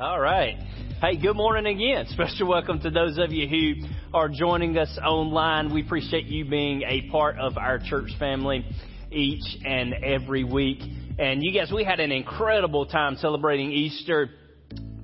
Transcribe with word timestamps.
All 0.00 0.20
right. 0.20 0.56
Hey, 1.00 1.16
good 1.20 1.34
morning 1.34 1.66
again. 1.74 2.06
Special 2.10 2.46
welcome 2.46 2.78
to 2.82 2.90
those 2.90 3.18
of 3.18 3.32
you 3.32 3.48
who 3.48 3.88
are 4.14 4.28
joining 4.28 4.78
us 4.78 4.96
online. 5.04 5.74
We 5.74 5.82
appreciate 5.82 6.26
you 6.26 6.44
being 6.44 6.82
a 6.82 7.10
part 7.10 7.36
of 7.40 7.58
our 7.58 7.80
church 7.80 8.12
family 8.16 8.64
each 9.10 9.42
and 9.64 9.94
every 9.94 10.44
week. 10.44 10.78
And 11.18 11.42
you 11.42 11.52
guys, 11.52 11.72
we 11.74 11.82
had 11.82 11.98
an 11.98 12.12
incredible 12.12 12.86
time 12.86 13.16
celebrating 13.16 13.72
Easter 13.72 14.30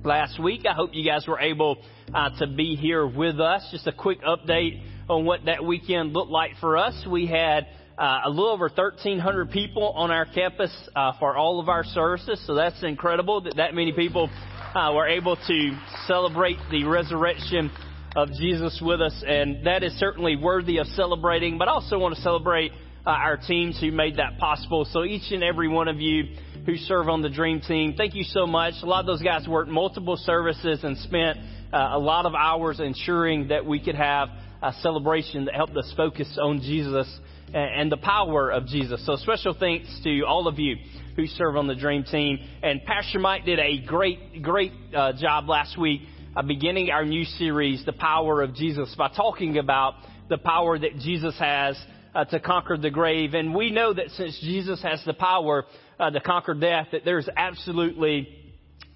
last 0.05 0.41
week. 0.41 0.61
I 0.65 0.73
hope 0.73 0.91
you 0.93 1.05
guys 1.05 1.27
were 1.27 1.41
able 1.41 1.83
uh, 2.13 2.29
to 2.39 2.47
be 2.47 2.77
here 2.77 3.05
with 3.05 3.41
us. 3.41 3.67
Just 3.71 3.87
a 3.87 3.91
quick 3.91 4.21
update 4.21 4.81
on 5.09 5.25
what 5.25 5.43
that 5.43 5.65
weekend 5.65 6.13
looked 6.13 6.31
like 6.31 6.51
for 6.61 6.77
us. 6.77 7.05
We 7.05 7.27
had 7.27 7.67
uh, 7.97 8.21
a 8.23 8.29
little 8.29 8.49
over 8.49 8.69
1,300 8.69 9.51
people 9.51 9.89
on 9.89 10.11
our 10.11 10.25
campus 10.25 10.71
uh, 10.95 11.13
for 11.19 11.35
all 11.35 11.59
of 11.59 11.67
our 11.67 11.83
services, 11.83 12.41
so 12.47 12.55
that's 12.55 12.81
incredible 12.81 13.41
that 13.41 13.57
that 13.57 13.73
many 13.73 13.91
people 13.91 14.29
uh, 14.75 14.91
were 14.93 15.07
able 15.07 15.37
to 15.37 15.79
celebrate 16.05 16.57
the 16.69 16.83
resurrection 16.83 17.71
of 18.15 18.29
Jesus 18.33 18.81
with 18.83 19.01
us, 19.01 19.23
and 19.25 19.65
that 19.65 19.83
is 19.83 19.93
certainly 19.93 20.35
worthy 20.35 20.77
of 20.77 20.87
celebrating. 20.87 21.57
But 21.57 21.69
I 21.69 21.71
also 21.71 21.97
want 21.97 22.15
to 22.15 22.21
celebrate 22.21 22.71
uh, 23.05 23.09
our 23.09 23.37
teams 23.37 23.79
who 23.79 23.91
made 23.91 24.17
that 24.17 24.37
possible. 24.37 24.85
So 24.91 25.05
each 25.05 25.31
and 25.31 25.43
every 25.43 25.69
one 25.69 25.87
of 25.87 26.01
you 26.01 26.35
who 26.65 26.75
serve 26.75 27.07
on 27.07 27.21
the 27.21 27.29
Dream 27.29 27.61
Team, 27.61 27.93
thank 27.95 28.15
you 28.15 28.23
so 28.23 28.45
much. 28.45 28.73
A 28.83 28.85
lot 28.85 28.99
of 28.99 29.05
those 29.05 29.21
guys 29.21 29.47
worked 29.47 29.69
multiple 29.69 30.17
services 30.17 30.83
and 30.83 30.97
spent 30.97 31.37
uh, 31.71 31.91
a 31.93 31.99
lot 31.99 32.25
of 32.25 32.33
hours 32.35 32.81
ensuring 32.81 33.47
that 33.49 33.65
we 33.65 33.79
could 33.79 33.95
have 33.95 34.27
a 34.61 34.73
celebration 34.81 35.45
that 35.45 35.55
helped 35.55 35.77
us 35.77 35.93
focus 35.95 36.37
on 36.41 36.59
Jesus 36.59 37.07
and 37.53 37.91
the 37.91 37.97
power 37.97 38.49
of 38.51 38.67
Jesus. 38.67 39.05
So 39.05 39.15
special 39.15 39.55
thanks 39.57 39.87
to 40.03 40.21
all 40.23 40.47
of 40.47 40.59
you 40.59 40.75
who 41.15 41.27
serve 41.27 41.55
on 41.55 41.67
the 41.67 41.75
Dream 41.75 42.03
Team. 42.03 42.39
And 42.61 42.83
Pastor 42.83 43.19
Mike 43.19 43.45
did 43.45 43.59
a 43.59 43.85
great, 43.85 44.41
great 44.41 44.71
uh, 44.95 45.13
job 45.13 45.47
last 45.47 45.77
week 45.77 46.01
uh, 46.35 46.41
beginning 46.41 46.89
our 46.91 47.05
new 47.05 47.23
series, 47.23 47.85
The 47.85 47.93
Power 47.93 48.41
of 48.41 48.53
Jesus, 48.55 48.93
by 48.97 49.09
talking 49.09 49.57
about 49.57 49.95
the 50.29 50.37
power 50.37 50.77
that 50.77 50.97
Jesus 50.99 51.37
has 51.39 51.77
uh, 52.13 52.25
to 52.25 52.39
conquer 52.39 52.77
the 52.77 52.89
grave. 52.89 53.33
And 53.33 53.53
we 53.53 53.71
know 53.71 53.93
that 53.93 54.09
since 54.11 54.37
Jesus 54.41 54.81
has 54.81 55.01
the 55.05 55.13
power 55.13 55.65
uh, 55.99 56.09
to 56.09 56.19
conquer 56.19 56.53
death, 56.53 56.87
that 56.91 57.05
there's 57.05 57.29
absolutely 57.37 58.27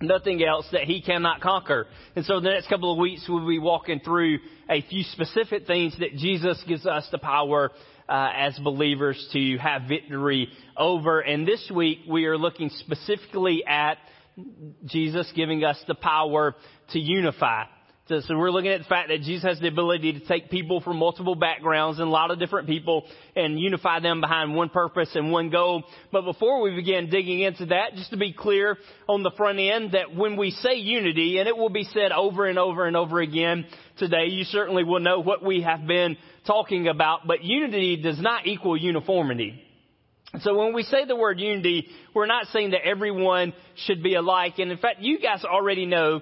nothing 0.02 0.44
else 0.44 0.66
that 0.72 0.84
he 0.84 1.02
cannot 1.02 1.42
conquer. 1.42 1.88
And 2.16 2.26
so 2.26 2.40
the 2.40 2.50
next 2.50 2.68
couple 2.68 2.92
of 2.92 2.98
weeks 2.98 3.26
we'll 3.28 3.48
be 3.48 3.60
walking 3.60 4.00
through 4.00 4.40
a 4.70 4.82
few 4.82 5.04
specific 5.04 5.68
things 5.68 5.98
that 6.00 6.16
Jesus 6.16 6.62
gives 6.68 6.86
us 6.86 7.08
the 7.12 7.18
power 7.18 7.72
uh, 8.10 8.30
as 8.36 8.58
believers 8.60 9.30
to 9.34 9.58
have 9.58 9.84
victory 9.84 10.50
over. 10.76 11.20
And 11.20 11.48
this 11.48 11.72
week 11.74 12.00
we 12.08 12.26
are 12.26 12.38
looking 12.38 12.70
specifically 12.80 13.64
at 13.68 13.98
Jesus 14.86 15.32
giving 15.36 15.64
us 15.64 15.78
the 15.88 15.96
power 15.96 16.56
to 16.92 17.00
unify. 17.00 17.66
So, 18.10 18.36
we're 18.36 18.50
looking 18.50 18.72
at 18.72 18.80
the 18.80 18.88
fact 18.88 19.10
that 19.10 19.22
Jesus 19.22 19.44
has 19.44 19.60
the 19.60 19.68
ability 19.68 20.14
to 20.14 20.20
take 20.22 20.50
people 20.50 20.82
from 20.82 20.98
multiple 20.98 21.36
backgrounds 21.36 22.00
and 22.00 22.08
a 22.08 22.12
lot 22.12 22.32
of 22.32 22.40
different 22.40 22.68
people 22.68 23.06
and 23.36 23.60
unify 23.60 24.00
them 24.00 24.20
behind 24.20 24.56
one 24.56 24.70
purpose 24.70 25.10
and 25.14 25.32
one 25.32 25.52
goal. 25.52 25.84
But 26.12 26.24
before 26.24 26.60
we 26.60 26.74
begin 26.76 27.12
digging 27.12 27.42
into 27.42 27.68
that, 27.68 27.94
just 27.94 28.10
to 28.10 28.18
be 28.18 28.34
clear 28.34 28.78
on 29.08 29.22
the 29.22 29.30
front 29.38 29.60
end 29.60 29.92
that 29.92 30.16
when 30.16 30.38
we 30.38 30.50
say 30.50 30.78
unity, 30.78 31.38
and 31.38 31.48
it 31.48 31.56
will 31.56 31.70
be 31.70 31.84
said 31.84 32.12
over 32.12 32.48
and 32.48 32.58
over 32.58 32.88
and 32.88 32.98
over 32.98 33.20
again 33.20 33.68
today, 34.00 34.26
you 34.26 34.44
certainly 34.44 34.84
will 34.84 35.02
know 35.02 35.20
what 35.20 35.46
we 35.46 35.62
have 35.62 35.86
been 35.86 36.18
talking 36.48 36.88
about, 36.88 37.28
but 37.28 37.44
unity 37.44 38.02
does 38.02 38.20
not 38.20 38.48
equal 38.48 38.76
uniformity. 38.76 39.62
So 40.40 40.58
when 40.58 40.74
we 40.74 40.82
say 40.82 41.06
the 41.06 41.16
word 41.16 41.40
unity, 41.40 41.90
we're 42.16 42.26
not 42.26 42.48
saying 42.48 42.72
that 42.72 42.88
everyone 42.88 43.54
should 43.86 44.02
be 44.02 44.16
alike. 44.16 44.58
And 44.58 44.72
in 44.72 44.80
fact, 44.80 45.00
you 45.00 45.20
guys 45.20 45.44
already 45.44 45.86
know 45.86 46.22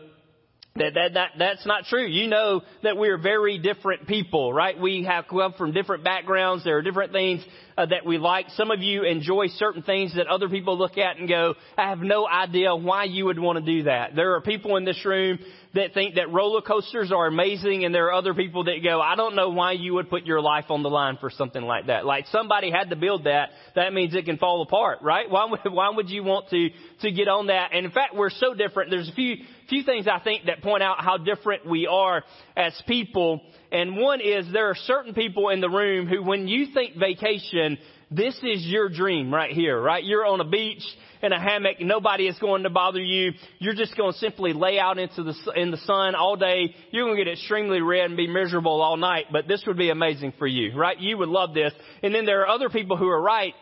that, 0.77 0.93
that, 0.93 1.13
that, 1.13 1.31
that's 1.37 1.65
not 1.65 1.85
true. 1.85 2.05
You 2.05 2.27
know 2.27 2.61
that 2.83 2.97
we 2.97 3.09
are 3.09 3.17
very 3.17 3.57
different 3.57 4.07
people, 4.07 4.53
right? 4.53 4.79
We 4.79 5.03
have 5.03 5.25
come 5.27 5.53
from 5.53 5.71
different 5.73 6.03
backgrounds. 6.03 6.63
There 6.63 6.77
are 6.77 6.81
different 6.81 7.11
things 7.11 7.43
uh, 7.77 7.85
that 7.85 8.05
we 8.05 8.17
like. 8.17 8.47
Some 8.55 8.71
of 8.71 8.81
you 8.81 9.03
enjoy 9.03 9.47
certain 9.47 9.83
things 9.83 10.15
that 10.15 10.27
other 10.27 10.49
people 10.49 10.77
look 10.77 10.97
at 10.97 11.17
and 11.17 11.29
go, 11.29 11.53
I 11.77 11.89
have 11.89 11.99
no 11.99 12.27
idea 12.27 12.75
why 12.75 13.03
you 13.03 13.25
would 13.25 13.39
want 13.39 13.63
to 13.63 13.65
do 13.65 13.83
that. 13.83 14.15
There 14.15 14.33
are 14.33 14.41
people 14.41 14.77
in 14.77 14.85
this 14.85 15.03
room 15.05 15.39
that 15.75 15.93
think 15.93 16.15
that 16.15 16.31
roller 16.31 16.61
coasters 16.61 17.11
are 17.11 17.27
amazing 17.27 17.85
and 17.85 17.93
there 17.93 18.07
are 18.07 18.13
other 18.13 18.33
people 18.33 18.63
that 18.63 18.79
go, 18.83 18.99
I 18.99 19.15
don't 19.15 19.35
know 19.35 19.49
why 19.49 19.73
you 19.73 19.93
would 19.93 20.09
put 20.09 20.25
your 20.25 20.41
life 20.41 20.65
on 20.69 20.81
the 20.81 20.89
line 20.89 21.17
for 21.19 21.29
something 21.29 21.61
like 21.61 21.87
that. 21.87 22.05
Like 22.05 22.25
somebody 22.31 22.71
had 22.71 22.89
to 22.89 22.95
build 22.95 23.25
that. 23.25 23.49
That 23.75 23.93
means 23.93 24.15
it 24.15 24.25
can 24.25 24.37
fall 24.37 24.61
apart, 24.63 24.99
right? 25.01 25.29
Why 25.29 25.45
would, 25.45 25.59
why 25.71 25.89
would 25.93 26.09
you 26.09 26.23
want 26.23 26.49
to, 26.49 26.69
to 27.01 27.11
get 27.11 27.27
on 27.27 27.47
that? 27.47 27.71
And 27.73 27.85
in 27.85 27.91
fact, 27.91 28.15
we're 28.15 28.31
so 28.31 28.53
different. 28.53 28.89
There's 28.89 29.09
a 29.09 29.13
few, 29.13 29.35
few 29.69 29.83
things 29.83 30.07
I 30.07 30.19
think 30.19 30.45
that 30.45 30.61
point 30.61 30.81
out 30.81 31.03
how 31.03 31.17
different 31.17 31.67
we 31.67 31.85
are 31.85 32.23
as 32.55 32.73
people. 32.87 33.41
And 33.71 33.97
one 33.97 34.21
is 34.21 34.47
there 34.51 34.69
are 34.69 34.75
certain 34.75 35.13
people 35.13 35.49
in 35.49 35.59
the 35.59 35.69
room 35.69 36.07
who 36.07 36.23
when 36.23 36.47
you 36.47 36.67
think 36.73 36.95
vacation, 36.95 37.66
this 38.09 38.35
is 38.35 38.65
your 38.65 38.87
dream 38.89 39.33
right 39.33 39.51
here, 39.51 39.79
right? 39.81 40.03
You're 40.03 40.25
on 40.25 40.39
a 40.39 40.47
beach 40.47 40.83
in 41.21 41.33
a 41.33 41.39
hammock. 41.39 41.81
Nobody 41.81 42.27
is 42.27 42.37
going 42.39 42.63
to 42.63 42.69
bother 42.69 43.01
you. 43.01 43.31
You're 43.59 43.73
just 43.73 43.97
going 43.97 44.13
to 44.13 44.17
simply 44.19 44.53
lay 44.53 44.79
out 44.79 44.97
into 44.97 45.23
the, 45.23 45.33
in 45.55 45.71
the 45.71 45.77
sun 45.77 46.15
all 46.15 46.37
day. 46.37 46.73
You're 46.91 47.05
going 47.05 47.17
to 47.17 47.23
get 47.23 47.31
extremely 47.31 47.81
red 47.81 48.05
and 48.05 48.15
be 48.15 48.27
miserable 48.27 48.81
all 48.81 48.97
night, 48.97 49.25
but 49.31 49.47
this 49.47 49.63
would 49.67 49.77
be 49.77 49.89
amazing 49.89 50.33
for 50.39 50.47
you, 50.47 50.77
right? 50.77 50.97
You 50.99 51.17
would 51.17 51.29
love 51.29 51.53
this. 51.53 51.73
And 52.01 52.15
then 52.15 52.25
there 52.25 52.41
are 52.41 52.47
other 52.47 52.69
people 52.69 52.95
who 52.95 53.07
are 53.09 53.21
right 53.21 53.53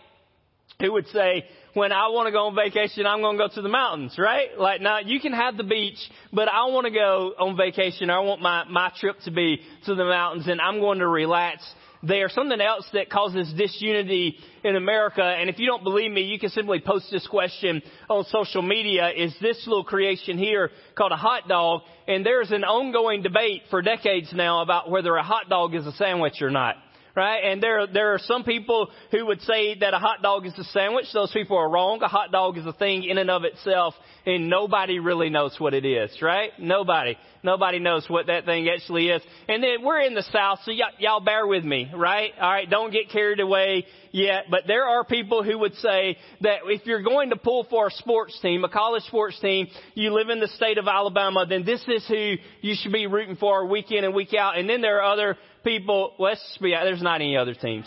who 0.80 0.92
would 0.92 1.08
say, 1.08 1.46
when 1.74 1.92
I 1.92 2.08
want 2.08 2.28
to 2.28 2.32
go 2.32 2.48
on 2.48 2.56
vacation, 2.56 3.06
I'm 3.06 3.22
going 3.22 3.38
to 3.38 3.48
go 3.48 3.54
to 3.54 3.62
the 3.62 3.70
mountains, 3.70 4.16
right? 4.18 4.58
Like, 4.58 4.82
now 4.82 5.00
you 5.00 5.20
can 5.20 5.34
have 5.34 5.58
the 5.58 5.64
beach, 5.64 5.98
but 6.32 6.48
I 6.48 6.66
want 6.66 6.86
to 6.86 6.92
go 6.92 7.34
on 7.38 7.58
vacation. 7.58 8.10
I 8.10 8.20
want 8.20 8.42
my, 8.42 8.64
my 8.70 8.92
trip 9.00 9.18
to 9.26 9.32
be 9.32 9.62
to 9.86 9.96
the 9.96 10.06
mountains 10.06 10.48
and 10.48 10.60
I'm 10.62 10.80
going 10.80 11.00
to 11.00 11.08
relax 11.08 11.64
there. 12.08 12.30
Something 12.30 12.62
else 12.62 12.86
that 12.94 13.10
causes 13.10 13.54
disunity 13.58 14.38
in 14.64 14.76
America, 14.76 15.24
and 15.24 15.50
if 15.50 15.60
you 15.60 15.68
don't 15.68 15.84
believe 15.84 16.12
me, 16.12 16.22
you 16.22 16.40
can 16.40 16.50
simply 16.50 16.80
post 16.80 17.08
this 17.12 17.28
question 17.28 17.82
on 18.10 18.26
social 18.26 18.62
media, 18.62 19.12
is 19.16 19.36
this 19.42 19.62
little 19.68 19.84
creation 19.84 20.38
here 20.38 20.70
called 20.98 21.12
a 21.12 21.18
hot 21.18 21.48
dog, 21.48 21.82
and 22.08 22.26
there's 22.26 22.52
an 22.52 22.64
ongoing 22.64 23.22
debate 23.22 23.64
for 23.70 23.82
decades 23.82 24.30
now 24.34 24.62
about 24.62 24.90
whether 24.90 25.16
a 25.16 25.24
hot 25.24 25.50
dog 25.50 25.76
is 25.76 25.86
a 25.86 25.94
sandwich 25.94 26.42
or 26.42 26.50
not 26.50 26.76
right? 27.16 27.46
And 27.46 27.64
there, 27.64 27.88
there 27.88 28.14
are 28.14 28.20
some 28.20 28.44
people 28.44 28.90
who 29.12 29.26
would 29.28 29.42
say 29.42 29.80
that 29.80 29.94
a 29.94 30.00
hot 30.00 30.22
dog 30.22 30.46
is 30.46 30.54
a 30.60 30.64
sandwich. 30.66 31.06
Those 31.14 31.32
people 31.32 31.58
are 31.58 31.70
wrong. 31.70 32.02
A 32.04 32.08
hot 32.08 32.32
dog 32.32 32.58
is 32.58 32.66
a 32.66 32.74
thing 32.74 33.04
in 33.04 33.18
and 33.18 33.32
of 33.32 33.44
itself, 33.46 33.94
and 34.26 34.50
nobody 34.50 35.00
really 35.00 35.30
knows 35.30 35.56
what 35.60 35.74
it 35.74 35.86
is, 35.86 36.22
right? 36.22 36.52
Nobody. 36.60 37.18
Nobody 37.44 37.80
knows 37.80 38.06
what 38.10 38.28
that 38.28 38.46
thing 38.46 38.68
actually 38.70 39.10
is. 39.10 39.22
And 39.48 39.64
then 39.64 39.84
we're 39.84 40.02
in 40.02 40.16
the 40.16 40.24
South, 40.32 40.60
so 40.66 40.72
y- 40.72 40.80
y'all 40.98 41.20
bear 41.20 41.46
with 41.46 41.64
me, 41.64 41.92
right? 41.96 42.32
Alright, 42.36 42.70
don't 42.70 42.92
get 42.92 43.12
carried 43.12 43.40
away 43.40 43.86
yet. 44.12 44.46
But 44.50 44.62
there 44.66 44.86
are 44.86 45.04
people 45.04 45.44
who 45.44 45.60
would 45.60 45.76
say 45.76 46.18
that 46.42 46.62
if 46.66 46.86
you're 46.86 47.04
going 47.04 47.30
to 47.30 47.36
pull 47.36 47.66
for 47.70 47.88
a 47.88 47.92
sports 47.92 48.38
team, 48.42 48.64
a 48.64 48.70
college 48.70 49.04
sports 49.04 49.40
team, 49.40 49.68
you 49.94 50.12
live 50.12 50.30
in 50.30 50.40
the 50.40 50.48
state 50.50 50.80
of 50.80 50.88
Alabama, 50.88 51.46
then 51.48 51.64
this 51.64 51.84
is 51.88 52.06
who 52.08 52.36
you 52.62 52.76
should 52.82 52.92
be 52.92 53.06
rooting 53.06 53.36
for 53.36 53.68
week 53.68 53.92
in 53.92 54.04
and 54.04 54.16
week 54.16 54.34
out. 54.34 54.58
And 54.58 54.68
then 54.68 54.82
there 54.82 55.02
are 55.02 55.14
other 55.14 55.38
people, 55.64 56.14
well, 56.18 56.32
let's 56.32 56.58
be, 56.60 56.72
there's 56.72 57.02
not 57.02 57.22
any 57.22 57.38
other 57.38 57.54
teams. 57.54 57.86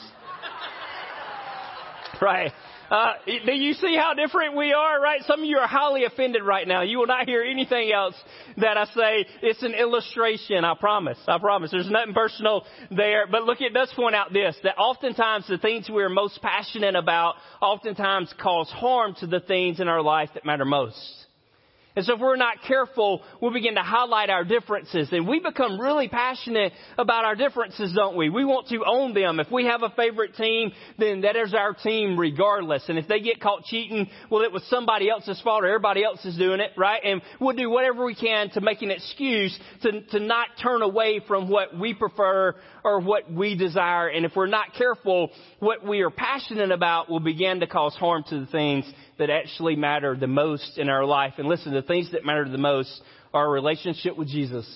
right. 2.22 2.52
Uh, 2.90 3.12
do 3.26 3.52
you 3.52 3.74
see 3.74 3.96
how 3.96 4.14
different 4.14 4.56
we 4.56 4.72
are, 4.72 5.00
right? 5.00 5.20
Some 5.26 5.40
of 5.40 5.46
you 5.46 5.58
are 5.58 5.68
highly 5.68 6.04
offended 6.04 6.42
right 6.42 6.66
now. 6.66 6.82
You 6.82 6.98
will 6.98 7.06
not 7.06 7.26
hear 7.26 7.42
anything 7.42 7.92
else 7.92 8.14
that 8.56 8.76
I 8.78 8.84
say. 8.86 9.26
It's 9.42 9.62
an 9.62 9.74
illustration, 9.74 10.64
I 10.64 10.74
promise. 10.74 11.18
I 11.26 11.38
promise. 11.38 11.70
There's 11.70 11.90
nothing 11.90 12.14
personal 12.14 12.64
there. 12.90 13.26
But 13.30 13.44
look, 13.44 13.60
it 13.60 13.74
does 13.74 13.92
point 13.94 14.14
out 14.14 14.32
this, 14.32 14.56
that 14.62 14.78
oftentimes 14.78 15.46
the 15.48 15.58
things 15.58 15.88
we're 15.90 16.08
most 16.08 16.40
passionate 16.40 16.96
about 16.96 17.34
oftentimes 17.60 18.32
cause 18.40 18.70
harm 18.70 19.14
to 19.20 19.26
the 19.26 19.40
things 19.40 19.80
in 19.80 19.88
our 19.88 20.02
life 20.02 20.30
that 20.34 20.46
matter 20.46 20.64
most. 20.64 21.27
And 21.98 22.06
so 22.06 22.14
if 22.14 22.20
we're 22.20 22.36
not 22.36 22.62
careful, 22.64 23.22
we'll 23.42 23.52
begin 23.52 23.74
to 23.74 23.82
highlight 23.82 24.30
our 24.30 24.44
differences. 24.44 25.08
And 25.10 25.26
we 25.26 25.40
become 25.40 25.80
really 25.80 26.06
passionate 26.06 26.72
about 26.96 27.24
our 27.24 27.34
differences, 27.34 27.92
don't 27.92 28.16
we? 28.16 28.30
We 28.30 28.44
want 28.44 28.68
to 28.68 28.84
own 28.86 29.14
them. 29.14 29.40
If 29.40 29.50
we 29.50 29.64
have 29.64 29.82
a 29.82 29.90
favorite 29.90 30.36
team, 30.36 30.70
then 30.96 31.22
that 31.22 31.34
is 31.34 31.54
our 31.54 31.74
team 31.74 32.16
regardless. 32.16 32.84
And 32.88 33.00
if 33.00 33.08
they 33.08 33.18
get 33.18 33.40
caught 33.40 33.64
cheating, 33.64 34.08
well, 34.30 34.42
it 34.42 34.52
was 34.52 34.62
somebody 34.70 35.10
else's 35.10 35.40
fault 35.40 35.64
or 35.64 35.66
everybody 35.66 36.04
else 36.04 36.24
is 36.24 36.36
doing 36.36 36.60
it, 36.60 36.70
right? 36.76 37.00
And 37.04 37.20
we'll 37.40 37.56
do 37.56 37.68
whatever 37.68 38.04
we 38.04 38.14
can 38.14 38.50
to 38.50 38.60
make 38.60 38.80
an 38.82 38.92
excuse 38.92 39.58
to, 39.82 40.00
to 40.00 40.20
not 40.20 40.46
turn 40.62 40.82
away 40.82 41.20
from 41.26 41.48
what 41.50 41.76
we 41.76 41.94
prefer 41.94 42.54
or 42.88 43.00
what 43.00 43.30
we 43.30 43.54
desire. 43.54 44.08
And 44.08 44.24
if 44.24 44.32
we're 44.34 44.46
not 44.46 44.74
careful, 44.74 45.30
what 45.58 45.84
we 45.86 46.00
are 46.00 46.10
passionate 46.10 46.70
about 46.70 47.10
will 47.10 47.20
begin 47.20 47.60
to 47.60 47.66
cause 47.66 47.94
harm 47.94 48.24
to 48.28 48.40
the 48.40 48.46
things 48.46 48.90
that 49.18 49.30
actually 49.30 49.76
matter 49.76 50.16
the 50.16 50.26
most 50.26 50.78
in 50.78 50.88
our 50.88 51.04
life. 51.04 51.34
And 51.38 51.48
listen, 51.48 51.74
the 51.74 51.82
things 51.82 52.10
that 52.12 52.24
matter 52.24 52.48
the 52.48 52.58
most 52.58 53.00
are 53.34 53.46
our 53.46 53.50
relationship 53.50 54.16
with 54.16 54.28
Jesus 54.28 54.66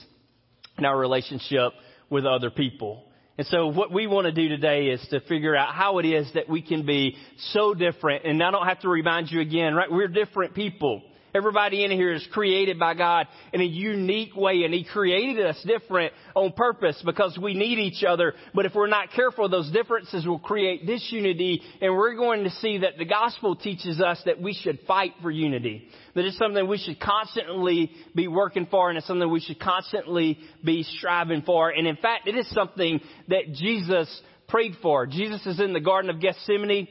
and 0.77 0.87
our 0.87 0.99
relationship 0.99 1.73
with 2.11 2.27
other 2.27 2.51
people. 2.51 3.05
And 3.39 3.47
so 3.47 3.69
what 3.69 3.91
we 3.91 4.07
want 4.07 4.27
to 4.27 4.33
do 4.33 4.49
today 4.49 4.89
is 4.89 5.05
to 5.09 5.21
figure 5.21 5.57
out 5.57 5.75
how 5.75 5.99
it 5.99 6.05
is 6.05 6.31
that 6.35 6.49
we 6.51 6.61
can 6.61 6.85
be 6.85 7.17
so 7.53 7.73
different. 7.73 8.27
And 8.27 8.43
I 8.43 8.51
don't 8.51 8.67
have 8.67 8.81
to 8.81 8.89
remind 8.89 9.31
you 9.31 9.41
again, 9.41 9.75
right? 9.75 9.91
We're 9.91 10.09
different 10.09 10.55
people. 10.55 11.03
Everybody 11.35 11.83
in 11.83 11.91
here 11.91 12.13
is 12.13 12.27
created 12.31 12.79
by 12.79 12.93
God 12.93 13.27
in 13.55 13.63
a 13.63 13.65
unique 13.65 14.37
way, 14.37 14.65
and 14.65 14.75
He 14.75 14.85
created 14.85 15.47
us 15.47 15.63
different 15.67 16.13
on 16.35 16.53
purpose 16.53 17.01
because 17.07 17.39
we 17.43 17.55
need 17.55 17.79
each 17.79 18.05
other. 18.05 18.35
But 18.55 18.67
if 18.67 18.75
we're 18.75 18.87
not 18.87 19.13
careful, 19.13 19.49
those 19.49 19.71
differences 19.71 20.27
will 20.27 20.39
create 20.39 20.87
disunity, 20.87 21.63
and 21.81 21.95
we're 21.95 22.17
going 22.17 22.45
to 22.45 22.51
see 22.51 22.79
that 22.79 22.99
the 22.99 23.07
gospel 23.07 23.57
teaches 23.57 23.99
us 23.99 24.21
that 24.27 24.43
we 24.43 24.53
should 24.53 24.81
fight 24.87 25.15
for 25.23 25.31
unity. 25.31 25.89
That 26.15 26.27
it's 26.27 26.37
something 26.37 26.69
we 26.69 26.77
should 26.77 27.01
constantly 27.01 27.91
be 28.15 28.29
working 28.29 28.67
for, 28.71 28.91
and 28.91 28.99
it's 28.99 29.07
something 29.07 29.31
we 29.31 29.41
should 29.41 29.61
constantly 29.61 30.39
be 30.63 30.83
striving 30.83 31.43
for. 31.43 31.71
And 31.71 31.87
in 31.87 31.97
fact, 31.97 32.29
it 32.29 32.37
is 32.37 32.51
something 32.51 33.01
that 33.29 33.53
Jesus 33.55 34.21
prayed 34.49 34.75
for. 34.83 35.07
Jesus 35.07 35.47
is 35.47 35.61
in 35.61 35.73
the 35.73 35.81
Garden 35.81 36.11
of 36.11 36.21
Gethsemane 36.21 36.89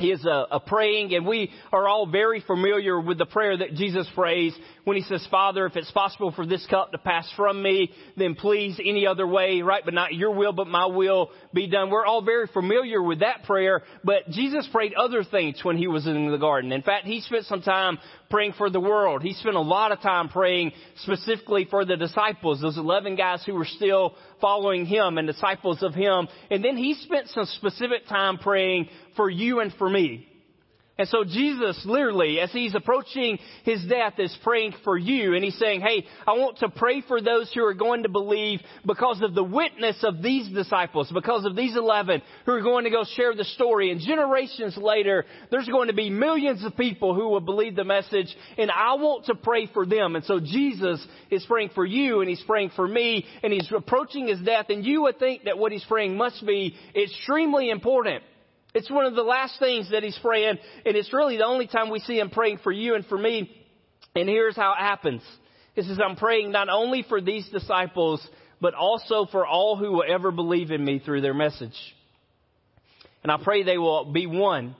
is 0.00 0.24
a, 0.24 0.46
a, 0.52 0.60
praying, 0.60 1.12
and 1.12 1.26
we 1.26 1.50
are 1.72 1.88
all 1.88 2.06
very 2.06 2.40
familiar 2.40 3.00
with 3.00 3.18
the 3.18 3.26
prayer 3.26 3.56
that 3.56 3.74
Jesus 3.74 4.08
prays 4.14 4.56
when 4.84 4.96
he 4.96 5.02
says, 5.02 5.26
Father, 5.28 5.66
if 5.66 5.74
it's 5.74 5.90
possible 5.90 6.30
for 6.30 6.46
this 6.46 6.64
cup 6.70 6.92
to 6.92 6.98
pass 6.98 7.28
from 7.36 7.60
me, 7.60 7.90
then 8.16 8.36
please 8.36 8.78
any 8.78 9.08
other 9.08 9.26
way, 9.26 9.60
right? 9.60 9.82
But 9.84 9.94
not 9.94 10.14
your 10.14 10.30
will, 10.30 10.52
but 10.52 10.68
my 10.68 10.86
will 10.86 11.32
be 11.52 11.66
done. 11.66 11.90
We're 11.90 12.06
all 12.06 12.22
very 12.22 12.46
familiar 12.46 13.02
with 13.02 13.20
that 13.20 13.42
prayer, 13.42 13.82
but 14.04 14.28
Jesus 14.30 14.68
prayed 14.70 14.94
other 14.94 15.24
things 15.24 15.64
when 15.64 15.76
he 15.76 15.88
was 15.88 16.06
in 16.06 16.30
the 16.30 16.38
garden. 16.38 16.70
In 16.70 16.82
fact, 16.82 17.04
he 17.04 17.20
spent 17.20 17.46
some 17.46 17.62
time 17.62 17.98
praying 18.30 18.52
for 18.54 18.70
the 18.70 18.80
world. 18.80 19.22
He 19.22 19.32
spent 19.32 19.56
a 19.56 19.60
lot 19.60 19.92
of 19.92 20.00
time 20.00 20.28
praying 20.28 20.72
specifically 21.02 21.66
for 21.68 21.84
the 21.84 21.96
disciples, 21.96 22.60
those 22.60 22.78
11 22.78 23.16
guys 23.16 23.42
who 23.44 23.54
were 23.54 23.64
still 23.64 24.14
following 24.40 24.86
him 24.86 25.18
and 25.18 25.26
disciples 25.26 25.82
of 25.82 25.94
him. 25.94 26.28
And 26.50 26.64
then 26.64 26.76
he 26.76 26.94
spent 26.94 27.28
some 27.28 27.46
specific 27.46 28.06
time 28.06 28.38
praying 28.38 28.88
for 29.16 29.30
you 29.30 29.60
and 29.60 29.72
for 29.74 29.88
me. 29.88 30.28
And 30.98 31.06
so 31.08 31.22
Jesus 31.22 31.80
literally, 31.84 32.40
as 32.40 32.50
he's 32.50 32.74
approaching 32.74 33.38
his 33.62 33.84
death, 33.84 34.14
is 34.18 34.36
praying 34.42 34.74
for 34.82 34.98
you. 34.98 35.34
And 35.34 35.44
he's 35.44 35.56
saying, 35.56 35.80
hey, 35.80 36.04
I 36.26 36.32
want 36.32 36.58
to 36.58 36.68
pray 36.68 37.02
for 37.02 37.20
those 37.22 37.52
who 37.54 37.64
are 37.64 37.74
going 37.74 38.02
to 38.02 38.08
believe 38.08 38.60
because 38.84 39.22
of 39.22 39.32
the 39.32 39.44
witness 39.44 39.96
of 40.02 40.22
these 40.22 40.48
disciples, 40.48 41.08
because 41.14 41.44
of 41.44 41.54
these 41.54 41.76
11 41.76 42.20
who 42.46 42.52
are 42.52 42.62
going 42.62 42.82
to 42.82 42.90
go 42.90 43.04
share 43.14 43.32
the 43.32 43.44
story. 43.44 43.92
And 43.92 44.00
generations 44.00 44.76
later, 44.76 45.24
there's 45.52 45.68
going 45.68 45.86
to 45.86 45.94
be 45.94 46.10
millions 46.10 46.64
of 46.64 46.76
people 46.76 47.14
who 47.14 47.28
will 47.28 47.40
believe 47.40 47.76
the 47.76 47.84
message. 47.84 48.34
And 48.56 48.68
I 48.68 48.94
want 48.94 49.26
to 49.26 49.36
pray 49.36 49.68
for 49.72 49.86
them. 49.86 50.16
And 50.16 50.24
so 50.24 50.40
Jesus 50.40 51.06
is 51.30 51.46
praying 51.46 51.70
for 51.76 51.86
you 51.86 52.22
and 52.22 52.28
he's 52.28 52.42
praying 52.42 52.72
for 52.74 52.88
me 52.88 53.24
and 53.44 53.52
he's 53.52 53.70
approaching 53.70 54.26
his 54.26 54.40
death. 54.40 54.66
And 54.68 54.84
you 54.84 55.02
would 55.02 55.20
think 55.20 55.44
that 55.44 55.58
what 55.58 55.70
he's 55.70 55.84
praying 55.84 56.16
must 56.16 56.44
be 56.44 56.74
extremely 56.96 57.70
important. 57.70 58.24
It's 58.74 58.90
one 58.90 59.06
of 59.06 59.14
the 59.14 59.22
last 59.22 59.58
things 59.58 59.90
that 59.90 60.02
he's 60.02 60.18
praying, 60.20 60.58
and 60.84 60.96
it's 60.96 61.12
really 61.12 61.38
the 61.38 61.46
only 61.46 61.66
time 61.66 61.90
we 61.90 62.00
see 62.00 62.18
him 62.18 62.30
praying 62.30 62.58
for 62.62 62.72
you 62.72 62.94
and 62.94 63.04
for 63.06 63.16
me. 63.16 63.50
And 64.14 64.28
here's 64.28 64.56
how 64.56 64.72
it 64.72 64.80
happens. 64.80 65.22
He 65.74 65.82
says, 65.82 65.98
I'm 66.04 66.16
praying 66.16 66.50
not 66.50 66.68
only 66.68 67.04
for 67.08 67.20
these 67.20 67.48
disciples, 67.48 68.26
but 68.60 68.74
also 68.74 69.26
for 69.30 69.46
all 69.46 69.76
who 69.76 69.92
will 69.92 70.04
ever 70.06 70.30
believe 70.30 70.70
in 70.70 70.84
me 70.84 70.98
through 70.98 71.20
their 71.20 71.34
message. 71.34 71.76
And 73.22 73.32
I 73.32 73.38
pray 73.42 73.62
they 73.62 73.78
will 73.78 74.12
be 74.12 74.26
one, 74.26 74.74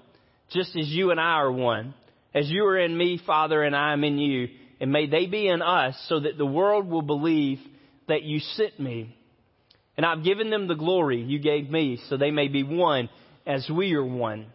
just 0.50 0.76
as 0.76 0.88
you 0.88 1.11
and 1.11 1.20
I 1.20 1.35
are 1.35 1.52
one. 1.52 1.94
As 2.35 2.49
you 2.50 2.64
are 2.67 2.79
in 2.79 2.96
me, 2.96 3.20
Father, 3.25 3.62
and 3.62 3.75
I 3.75 3.93
am 3.93 4.05
in 4.05 4.19
you. 4.19 4.49
And 4.81 4.93
may 4.93 5.06
they 5.08 5.26
be 5.26 5.49
in 5.49 5.62
us 5.62 5.96
so 6.08 6.20
that 6.20 6.38
the 6.38 6.46
world 6.46 6.88
will 6.88 7.02
believe 7.02 7.58
that 8.06 8.23
you 8.23 8.38
sent 8.38 8.79
me. 8.79 9.17
And 9.96 10.06
I've 10.06 10.23
given 10.23 10.50
them 10.50 10.69
the 10.69 10.76
glory 10.76 11.23
you 11.23 11.40
gave 11.40 11.69
me 11.69 12.00
so 12.08 12.17
they 12.17 12.31
may 12.31 12.49
be 12.49 12.62
one 12.62 13.08
as 13.49 13.69
we 13.69 13.95
are 13.95 14.05
one. 14.05 14.47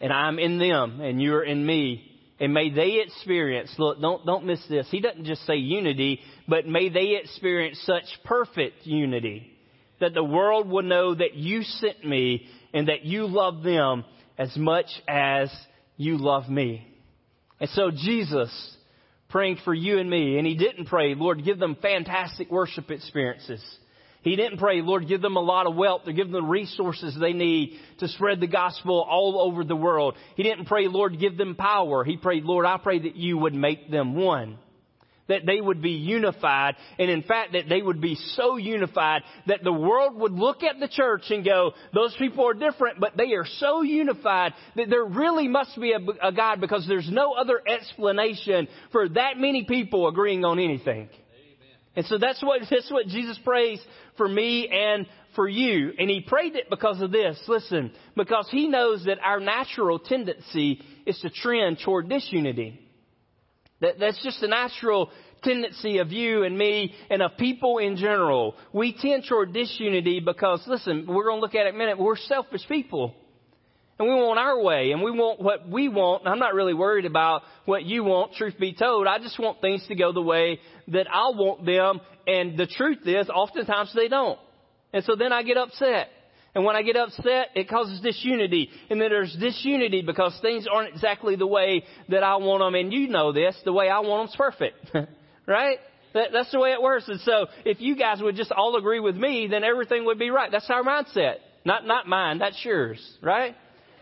And 0.00 0.12
I'm 0.12 0.38
in 0.38 0.58
them 0.58 1.00
and 1.00 1.20
you're 1.20 1.42
in 1.42 1.64
me. 1.64 2.08
And 2.38 2.52
may 2.52 2.70
they 2.70 3.00
experience, 3.04 3.72
look, 3.78 4.00
don't, 4.00 4.26
don't 4.26 4.46
miss 4.46 4.60
this. 4.68 4.86
He 4.90 5.00
doesn't 5.00 5.24
just 5.24 5.46
say 5.46 5.56
unity, 5.56 6.20
but 6.46 6.66
may 6.66 6.88
they 6.88 7.18
experience 7.22 7.80
such 7.84 8.04
perfect 8.24 8.84
unity 8.84 9.48
that 10.00 10.14
the 10.14 10.24
world 10.24 10.68
will 10.68 10.82
know 10.82 11.14
that 11.14 11.34
you 11.34 11.62
sent 11.62 12.04
me 12.04 12.46
and 12.74 12.88
that 12.88 13.04
you 13.04 13.26
love 13.26 13.62
them 13.62 14.04
as 14.36 14.54
much 14.56 14.86
as 15.06 15.50
you 15.96 16.18
love 16.18 16.48
me. 16.48 16.86
And 17.60 17.70
so 17.70 17.92
Jesus 17.92 18.76
praying 19.28 19.58
for 19.64 19.72
you 19.72 19.98
and 19.98 20.10
me, 20.10 20.36
and 20.36 20.46
he 20.46 20.56
didn't 20.56 20.86
pray, 20.86 21.14
Lord, 21.14 21.44
give 21.44 21.58
them 21.58 21.76
fantastic 21.80 22.50
worship 22.50 22.90
experiences. 22.90 23.62
He 24.22 24.36
didn't 24.36 24.58
pray, 24.58 24.80
Lord, 24.82 25.08
give 25.08 25.20
them 25.20 25.36
a 25.36 25.40
lot 25.40 25.66
of 25.66 25.74
wealth 25.74 26.02
or 26.06 26.12
give 26.12 26.28
them 26.28 26.40
the 26.40 26.48
resources 26.48 27.16
they 27.18 27.32
need 27.32 27.78
to 27.98 28.08
spread 28.08 28.40
the 28.40 28.46
gospel 28.46 29.04
all 29.08 29.40
over 29.40 29.64
the 29.64 29.76
world. 29.76 30.14
He 30.36 30.44
didn't 30.44 30.66
pray, 30.66 30.86
Lord, 30.86 31.18
give 31.18 31.36
them 31.36 31.56
power. 31.56 32.04
He 32.04 32.16
prayed, 32.16 32.44
Lord, 32.44 32.64
I 32.64 32.78
pray 32.78 33.00
that 33.00 33.16
you 33.16 33.36
would 33.38 33.54
make 33.54 33.90
them 33.90 34.14
one. 34.14 34.58
That 35.28 35.46
they 35.46 35.60
would 35.60 35.80
be 35.80 35.92
unified, 35.92 36.74
and 36.98 37.08
in 37.08 37.22
fact, 37.22 37.52
that 37.52 37.68
they 37.68 37.80
would 37.80 38.00
be 38.00 38.16
so 38.34 38.56
unified 38.56 39.22
that 39.46 39.62
the 39.62 39.72
world 39.72 40.16
would 40.16 40.32
look 40.32 40.62
at 40.62 40.78
the 40.78 40.88
church 40.88 41.22
and 41.30 41.44
go, 41.44 41.72
those 41.94 42.14
people 42.18 42.46
are 42.46 42.54
different, 42.54 43.00
but 43.00 43.16
they 43.16 43.32
are 43.32 43.46
so 43.58 43.82
unified 43.82 44.52
that 44.76 44.90
there 44.90 45.04
really 45.04 45.48
must 45.48 45.80
be 45.80 45.92
a, 45.92 46.28
a 46.28 46.32
God 46.32 46.60
because 46.60 46.86
there's 46.86 47.08
no 47.10 47.32
other 47.34 47.60
explanation 47.66 48.68
for 48.90 49.08
that 49.10 49.38
many 49.38 49.64
people 49.64 50.08
agreeing 50.08 50.44
on 50.44 50.58
anything. 50.58 51.08
And 51.94 52.06
so 52.06 52.18
that's 52.18 52.42
what, 52.42 52.62
that's 52.70 52.90
what 52.90 53.06
Jesus 53.06 53.38
prays 53.44 53.80
for 54.16 54.26
me 54.26 54.68
and 54.68 55.06
for 55.34 55.48
you. 55.48 55.92
And 55.98 56.08
he 56.08 56.20
prayed 56.20 56.56
it 56.56 56.70
because 56.70 57.00
of 57.00 57.10
this. 57.10 57.38
Listen, 57.48 57.92
because 58.16 58.48
he 58.50 58.68
knows 58.68 59.04
that 59.04 59.18
our 59.22 59.40
natural 59.40 59.98
tendency 59.98 60.80
is 61.06 61.18
to 61.20 61.30
trend 61.30 61.78
toward 61.84 62.08
disunity. 62.08 62.80
That, 63.80 63.98
that's 63.98 64.22
just 64.22 64.42
a 64.42 64.48
natural 64.48 65.10
tendency 65.42 65.98
of 65.98 66.12
you 66.12 66.44
and 66.44 66.56
me 66.56 66.94
and 67.10 67.20
of 67.20 67.36
people 67.36 67.78
in 67.78 67.96
general. 67.96 68.54
We 68.72 68.96
tend 68.98 69.24
toward 69.28 69.52
disunity 69.52 70.20
because, 70.20 70.62
listen, 70.66 71.06
we're 71.06 71.24
going 71.24 71.38
to 71.38 71.40
look 71.40 71.54
at 71.54 71.66
it 71.66 71.70
in 71.70 71.74
a 71.74 71.78
minute, 71.78 71.98
we're 71.98 72.16
selfish 72.16 72.66
people. 72.68 73.14
And 74.02 74.10
we 74.10 74.16
want 74.16 74.36
our 74.40 74.60
way, 74.60 74.90
and 74.90 75.00
we 75.00 75.12
want 75.12 75.40
what 75.40 75.68
we 75.68 75.88
want. 75.88 76.26
I'm 76.26 76.40
not 76.40 76.54
really 76.54 76.74
worried 76.74 77.04
about 77.04 77.42
what 77.66 77.84
you 77.84 78.02
want, 78.02 78.32
truth 78.32 78.54
be 78.58 78.74
told. 78.74 79.06
I 79.06 79.18
just 79.18 79.38
want 79.38 79.60
things 79.60 79.86
to 79.86 79.94
go 79.94 80.12
the 80.12 80.20
way 80.20 80.58
that 80.88 81.06
I 81.08 81.28
want 81.28 81.64
them, 81.64 82.00
and 82.26 82.58
the 82.58 82.66
truth 82.66 83.06
is, 83.06 83.28
oftentimes 83.28 83.92
they 83.94 84.08
don't. 84.08 84.40
And 84.92 85.04
so 85.04 85.14
then 85.14 85.32
I 85.32 85.44
get 85.44 85.56
upset. 85.56 86.08
And 86.52 86.64
when 86.64 86.74
I 86.74 86.82
get 86.82 86.96
upset, 86.96 87.50
it 87.54 87.68
causes 87.68 88.00
disunity. 88.00 88.70
And 88.90 89.00
then 89.00 89.08
there's 89.08 89.36
disunity 89.36 90.02
because 90.02 90.36
things 90.42 90.66
aren't 90.66 90.92
exactly 90.92 91.36
the 91.36 91.46
way 91.46 91.84
that 92.08 92.24
I 92.24 92.34
want 92.38 92.60
them. 92.60 92.74
And 92.74 92.92
you 92.92 93.06
know 93.06 93.30
this, 93.30 93.54
the 93.64 93.72
way 93.72 93.88
I 93.88 94.00
want 94.00 94.30
them's 94.30 94.36
perfect. 94.36 94.90
right? 95.46 95.78
That, 96.14 96.30
that's 96.32 96.50
the 96.50 96.58
way 96.58 96.72
it 96.72 96.82
works. 96.82 97.06
And 97.06 97.20
so 97.20 97.46
if 97.64 97.80
you 97.80 97.94
guys 97.94 98.20
would 98.20 98.34
just 98.34 98.50
all 98.50 98.74
agree 98.74 98.98
with 98.98 99.14
me, 99.14 99.46
then 99.48 99.62
everything 99.62 100.06
would 100.06 100.18
be 100.18 100.30
right. 100.30 100.50
That's 100.50 100.68
our 100.70 100.82
mindset. 100.82 101.36
Not, 101.64 101.86
not 101.86 102.08
mine, 102.08 102.38
that's 102.38 102.62
yours. 102.64 102.98
Right? 103.22 103.54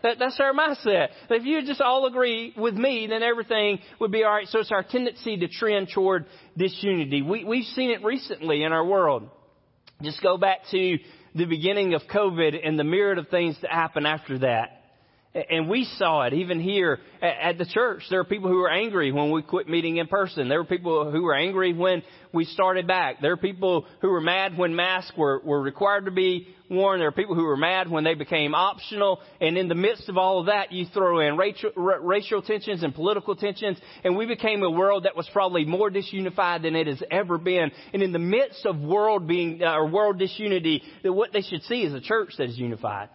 That, 0.02 0.18
that's 0.18 0.40
our 0.40 0.52
mindset. 0.52 1.08
If 1.28 1.44
you 1.44 1.64
just 1.66 1.80
all 1.80 2.06
agree 2.06 2.54
with 2.56 2.74
me, 2.74 3.06
then 3.08 3.22
everything 3.22 3.80
would 4.00 4.10
be 4.10 4.24
all 4.24 4.32
right. 4.32 4.48
So 4.48 4.60
it's 4.60 4.72
our 4.72 4.82
tendency 4.82 5.36
to 5.38 5.48
trend 5.48 5.90
toward 5.94 6.26
disunity. 6.56 7.22
We, 7.22 7.44
we've 7.44 7.64
seen 7.64 7.90
it 7.90 8.02
recently 8.02 8.62
in 8.62 8.72
our 8.72 8.84
world. 8.84 9.28
Just 10.02 10.22
go 10.22 10.38
back 10.38 10.60
to 10.70 10.98
the 11.34 11.44
beginning 11.44 11.94
of 11.94 12.02
COVID 12.12 12.66
and 12.66 12.78
the 12.78 12.84
myriad 12.84 13.18
of 13.18 13.28
things 13.28 13.56
that 13.62 13.70
happened 13.70 14.06
after 14.06 14.38
that. 14.38 14.79
And 15.32 15.68
we 15.68 15.84
saw 15.84 16.22
it 16.22 16.32
even 16.32 16.58
here 16.58 16.98
at 17.22 17.56
the 17.56 17.64
church. 17.64 18.02
There 18.10 18.18
are 18.18 18.24
people 18.24 18.50
who 18.50 18.56
were 18.56 18.70
angry 18.70 19.12
when 19.12 19.30
we 19.30 19.42
quit 19.42 19.68
meeting 19.68 19.98
in 19.98 20.08
person. 20.08 20.48
There 20.48 20.58
were 20.58 20.64
people 20.64 21.08
who 21.12 21.22
were 21.22 21.36
angry 21.36 21.72
when 21.72 22.02
we 22.32 22.44
started 22.44 22.88
back. 22.88 23.20
There 23.22 23.30
are 23.30 23.36
people 23.36 23.86
who 24.00 24.08
were 24.08 24.20
mad 24.20 24.58
when 24.58 24.74
masks 24.74 25.12
were, 25.16 25.40
were 25.44 25.62
required 25.62 26.06
to 26.06 26.10
be 26.10 26.48
worn. 26.68 26.98
There 26.98 27.06
are 27.06 27.12
people 27.12 27.36
who 27.36 27.44
were 27.44 27.56
mad 27.56 27.88
when 27.88 28.02
they 28.02 28.14
became 28.14 28.56
optional. 28.56 29.20
And 29.40 29.56
in 29.56 29.68
the 29.68 29.76
midst 29.76 30.08
of 30.08 30.18
all 30.18 30.40
of 30.40 30.46
that, 30.46 30.72
you 30.72 30.86
throw 30.86 31.20
in 31.20 31.36
racial, 31.36 31.70
racial 31.76 32.42
tensions 32.42 32.82
and 32.82 32.92
political 32.92 33.36
tensions. 33.36 33.78
And 34.02 34.16
we 34.16 34.26
became 34.26 34.64
a 34.64 34.70
world 34.70 35.04
that 35.04 35.16
was 35.16 35.30
probably 35.32 35.64
more 35.64 35.92
disunified 35.92 36.62
than 36.62 36.74
it 36.74 36.88
has 36.88 37.04
ever 37.08 37.38
been. 37.38 37.70
And 37.92 38.02
in 38.02 38.10
the 38.10 38.18
midst 38.18 38.66
of 38.66 38.80
world 38.80 39.28
being, 39.28 39.62
uh, 39.62 39.76
or 39.76 39.86
world 39.86 40.18
disunity, 40.18 40.82
that 41.04 41.12
what 41.12 41.32
they 41.32 41.42
should 41.42 41.62
see 41.62 41.84
is 41.84 41.94
a 41.94 42.00
church 42.00 42.32
that 42.38 42.48
is 42.48 42.58
unified. 42.58 43.10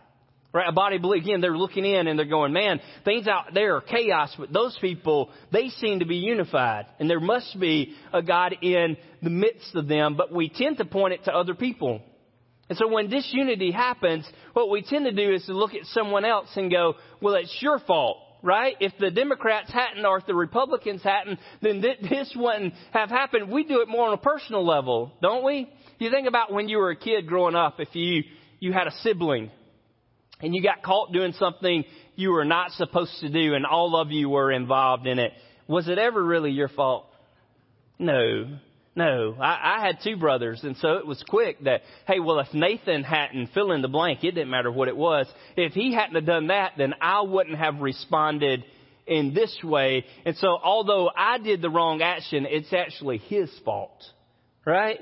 Right? 0.56 0.70
A 0.70 0.72
body 0.72 1.00
belief. 1.00 1.24
Again, 1.24 1.42
they're 1.42 1.58
looking 1.58 1.84
in 1.84 2.08
and 2.08 2.18
they're 2.18 2.26
going, 2.26 2.54
man, 2.54 2.80
things 3.04 3.28
out 3.28 3.54
there 3.54 3.76
are 3.76 3.82
chaos, 3.82 4.34
but 4.40 4.54
those 4.54 4.78
people, 4.80 5.30
they 5.52 5.68
seem 5.68 6.00
to 6.00 6.06
be 6.06 6.16
unified. 6.16 6.86
And 6.98 7.10
there 7.10 7.20
must 7.20 7.60
be 7.60 7.94
a 8.14 8.24
God 8.24 8.56
in 8.62 8.96
the 9.22 9.30
midst 9.30 9.76
of 9.76 9.90
them, 9.90 10.16
but 10.16 10.32
we 10.32 10.48
tend 10.48 10.78
to 10.78 10.86
point 10.86 11.14
it 11.14 11.26
to 11.26 11.34
other 11.34 11.56
people. 11.56 12.02
And 12.70 12.78
so 12.78 12.88
when 12.88 13.10
disunity 13.10 13.72
happens, 13.72 14.26
what 14.54 14.70
we 14.70 14.82
tend 14.82 15.04
to 15.04 15.12
do 15.12 15.34
is 15.34 15.46
to 15.48 15.54
look 15.54 15.74
at 15.74 15.86
someone 15.88 16.24
else 16.24 16.48
and 16.56 16.72
go, 16.72 16.94
well, 17.20 17.36
it's 17.36 17.58
your 17.60 17.80
fault 17.80 18.20
right? 18.42 18.76
If 18.80 18.94
the 19.00 19.10
Democrats 19.10 19.74
hadn't 19.74 20.06
or 20.06 20.20
if 20.20 20.28
the 20.28 20.36
Republicans 20.36 21.02
hadn't, 21.02 21.40
then 21.64 21.82
this 21.82 22.32
wouldn't 22.36 22.76
have 22.94 23.10
happened. 23.10 23.50
We 23.50 23.64
do 23.64 23.82
it 23.82 23.88
more 23.88 24.06
on 24.06 24.14
a 24.14 24.18
personal 24.18 24.64
level, 24.64 25.12
don't 25.20 25.44
we? 25.44 25.68
You 25.98 26.12
think 26.12 26.28
about 26.28 26.54
when 26.54 26.70
you 26.70 26.78
were 26.78 26.92
a 26.92 26.96
kid 26.96 27.26
growing 27.26 27.56
up, 27.56 27.80
if 27.80 27.88
you, 27.94 28.22
you 28.60 28.72
had 28.72 28.86
a 28.86 28.92
sibling 29.02 29.50
and 30.46 30.56
you 30.56 30.62
got 30.62 30.84
caught 30.84 31.12
doing 31.12 31.34
something 31.34 31.84
you 32.16 32.30
were 32.30 32.46
not 32.46 32.72
supposed 32.72 33.20
to 33.20 33.30
do 33.30 33.56
and 33.56 33.66
all 33.66 33.96
of 34.00 34.12
you 34.12 34.30
were 34.30 34.52
involved 34.52 35.08
in 35.08 35.18
it. 35.18 35.34
was 35.68 35.88
it 35.88 35.98
ever 35.98 36.24
really 36.24 36.52
your 36.52 36.70
fault? 36.70 37.08
No. 37.98 38.60
No, 38.96 39.36
I, 39.42 39.80
I 39.80 39.86
had 39.86 39.98
two 40.02 40.16
brothers, 40.16 40.62
and 40.64 40.78
so 40.78 40.94
it 40.94 41.06
was 41.06 41.22
quick 41.28 41.62
that, 41.66 41.82
hey, 42.08 42.22
well, 42.22 42.40
if 42.40 42.54
Nathan 42.54 43.04
hadn't 43.04 43.48
fill 43.48 43.74
in 43.74 43.82
the 43.82 43.90
blank, 43.90 44.24
it 44.24 44.32
didn't 44.32 44.50
matter 44.50 44.72
what 44.72 44.88
it 44.88 44.96
was. 44.96 45.28
If 45.58 45.74
he 45.74 45.94
hadn't 45.94 46.16
have 46.16 46.26
done 46.26 46.48
that, 46.48 46.74
then 46.78 46.94
I 47.02 47.22
wouldn't 47.24 47.58
have 47.58 47.82
responded 47.82 48.64
in 49.06 49.34
this 49.34 49.54
way. 49.62 50.06
And 50.26 50.38
so, 50.38 50.58
although 50.64 51.10
I 51.14 51.40
did 51.40 51.62
the 51.62 51.70
wrong 51.70 52.02
action, 52.02 52.46
it's 52.50 52.72
actually 52.72 53.18
his 53.18 53.52
fault, 53.66 54.02
right? 54.66 55.02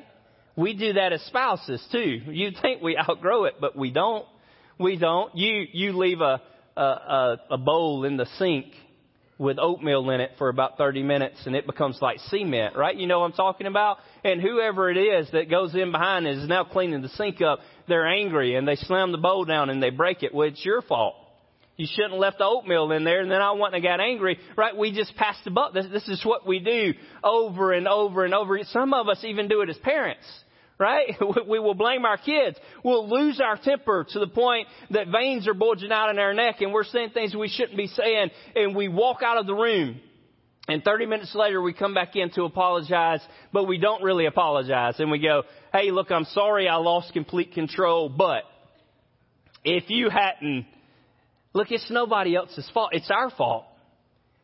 We 0.55 0.73
do 0.73 0.93
that 0.93 1.13
as 1.13 1.21
spouses 1.25 1.87
too. 1.91 2.19
You 2.25 2.49
think 2.59 2.81
we 2.81 2.97
outgrow 2.97 3.45
it, 3.45 3.55
but 3.61 3.75
we 3.75 3.91
don't. 3.91 4.25
We 4.79 4.97
don't. 4.97 5.35
You 5.35 5.65
you 5.71 5.97
leave 5.97 6.21
a 6.21 6.41
a, 6.77 7.37
a 7.51 7.57
bowl 7.57 8.05
in 8.05 8.17
the 8.17 8.25
sink 8.37 8.67
with 9.37 9.57
oatmeal 9.59 10.09
in 10.11 10.21
it 10.21 10.31
for 10.37 10.49
about 10.49 10.77
30 10.77 11.03
minutes 11.03 11.45
and 11.45 11.55
it 11.55 11.65
becomes 11.65 11.97
like 12.01 12.19
cement, 12.29 12.75
right? 12.75 12.95
You 12.95 13.07
know 13.07 13.19
what 13.19 13.25
I'm 13.25 13.33
talking 13.33 13.67
about? 13.67 13.97
And 14.23 14.39
whoever 14.39 14.89
it 14.89 14.97
is 14.97 15.29
that 15.31 15.49
goes 15.49 15.73
in 15.75 15.91
behind 15.91 16.27
is 16.27 16.47
now 16.47 16.63
cleaning 16.63 17.01
the 17.01 17.09
sink 17.09 17.41
up, 17.41 17.59
they're 17.87 18.07
angry 18.07 18.55
and 18.55 18.67
they 18.67 18.75
slam 18.75 19.11
the 19.11 19.17
bowl 19.17 19.43
down 19.43 19.69
and 19.69 19.81
they 19.81 19.89
break 19.89 20.23
it. 20.23 20.33
Well, 20.33 20.47
it's 20.47 20.63
your 20.63 20.81
fault. 20.81 21.15
You 21.75 21.87
shouldn't 21.89 22.13
have 22.13 22.21
left 22.21 22.37
the 22.37 22.45
oatmeal 22.45 22.91
in 22.91 23.03
there 23.03 23.21
and 23.21 23.31
then 23.31 23.41
I 23.41 23.51
wouldn't 23.51 23.73
have 23.73 23.83
got 23.83 23.99
angry, 23.99 24.37
right? 24.55 24.77
We 24.77 24.93
just 24.93 25.15
pass 25.15 25.35
the 25.43 25.51
buck. 25.51 25.73
This, 25.73 25.87
this 25.91 26.07
is 26.07 26.23
what 26.23 26.47
we 26.47 26.59
do 26.59 26.93
over 27.23 27.73
and 27.73 27.87
over 27.87 28.25
and 28.25 28.33
over. 28.33 28.59
Some 28.65 28.93
of 28.93 29.09
us 29.09 29.23
even 29.23 29.47
do 29.47 29.61
it 29.61 29.69
as 29.69 29.77
parents 29.77 30.25
right? 30.79 31.15
We 31.47 31.59
will 31.59 31.75
blame 31.75 32.05
our 32.05 32.17
kids. 32.17 32.57
We'll 32.83 33.09
lose 33.09 33.41
our 33.41 33.57
temper 33.57 34.05
to 34.09 34.19
the 34.19 34.27
point 34.27 34.67
that 34.91 35.07
veins 35.07 35.47
are 35.47 35.53
bulging 35.53 35.91
out 35.91 36.09
in 36.09 36.19
our 36.19 36.33
neck 36.33 36.61
and 36.61 36.73
we're 36.73 36.83
saying 36.83 37.11
things 37.13 37.35
we 37.35 37.49
shouldn't 37.49 37.77
be 37.77 37.87
saying 37.87 38.31
and 38.55 38.75
we 38.75 38.87
walk 38.87 39.21
out 39.23 39.37
of 39.37 39.45
the 39.45 39.53
room. 39.53 39.99
And 40.67 40.83
30 40.83 41.07
minutes 41.07 41.35
later 41.35 41.61
we 41.61 41.73
come 41.73 41.93
back 41.93 42.15
in 42.15 42.29
to 42.31 42.43
apologize, 42.43 43.19
but 43.51 43.65
we 43.65 43.77
don't 43.77 44.01
really 44.01 44.25
apologize. 44.25 44.99
And 44.99 45.11
we 45.11 45.19
go, 45.19 45.43
hey, 45.73 45.91
look, 45.91 46.09
I'm 46.09 46.25
sorry 46.25 46.69
I 46.69 46.75
lost 46.75 47.11
complete 47.11 47.53
control, 47.53 48.07
but 48.07 48.43
if 49.65 49.89
you 49.89 50.09
hadn't, 50.09 50.65
look, 51.53 51.71
it's 51.71 51.89
nobody 51.91 52.35
else's 52.35 52.69
fault. 52.73 52.91
It's 52.93 53.11
our 53.11 53.29
fault. 53.29 53.65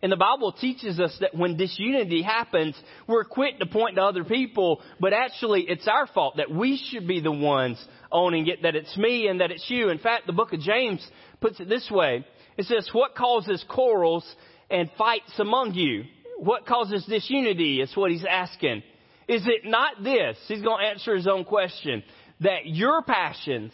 And 0.02 0.12
the 0.12 0.18
Bible 0.18 0.54
teaches 0.54 0.98
us 1.00 1.16
that 1.20 1.36
when 1.36 1.58
disunity 1.58 2.22
happens, 2.22 2.76
we're 3.06 3.26
quick 3.26 3.60
to 3.60 3.66
point 3.66 3.96
to 3.96 4.02
other 4.02 4.24
people, 4.24 4.82
but 5.00 5.12
actually 5.12 5.66
it's 5.68 5.88
our 5.90 6.08
fault 6.08 6.38
that 6.38 6.50
we 6.50 6.78
should 6.78 7.06
be 7.06 7.20
the 7.20 7.32
ones 7.32 7.84
owning 8.10 8.48
it, 8.48 8.62
that 8.64 8.76
it's 8.76 8.96
me 8.96 9.28
and 9.28 9.42
that 9.42 9.52
it's 9.52 9.70
you. 9.70 9.90
In 9.90 10.00
fact, 10.00 10.26
the 10.26 10.34
book 10.34 10.54
of 10.54 10.62
James 10.62 11.06
puts 11.42 11.60
it 11.60 11.68
this 11.68 11.90
way. 11.92 12.26
It 12.58 12.66
says, 12.66 12.90
what 12.94 13.14
causes 13.14 13.64
quarrels 13.68 14.26
and 14.70 14.90
fights 14.98 15.38
among 15.38 15.74
you? 15.74 16.06
What 16.38 16.66
causes 16.66 17.06
disunity 17.06 17.82
is 17.82 17.96
what 17.96 18.12
he's 18.12 18.26
asking. 18.26 18.84
Is 19.28 19.46
it 19.46 19.66
not 19.66 20.02
this? 20.02 20.38
He's 20.48 20.62
going 20.62 20.82
to 20.82 20.90
answer 20.90 21.14
his 21.14 21.28
own 21.28 21.44
question. 21.44 22.04
That 22.40 22.66
your 22.66 23.02
passions 23.02 23.74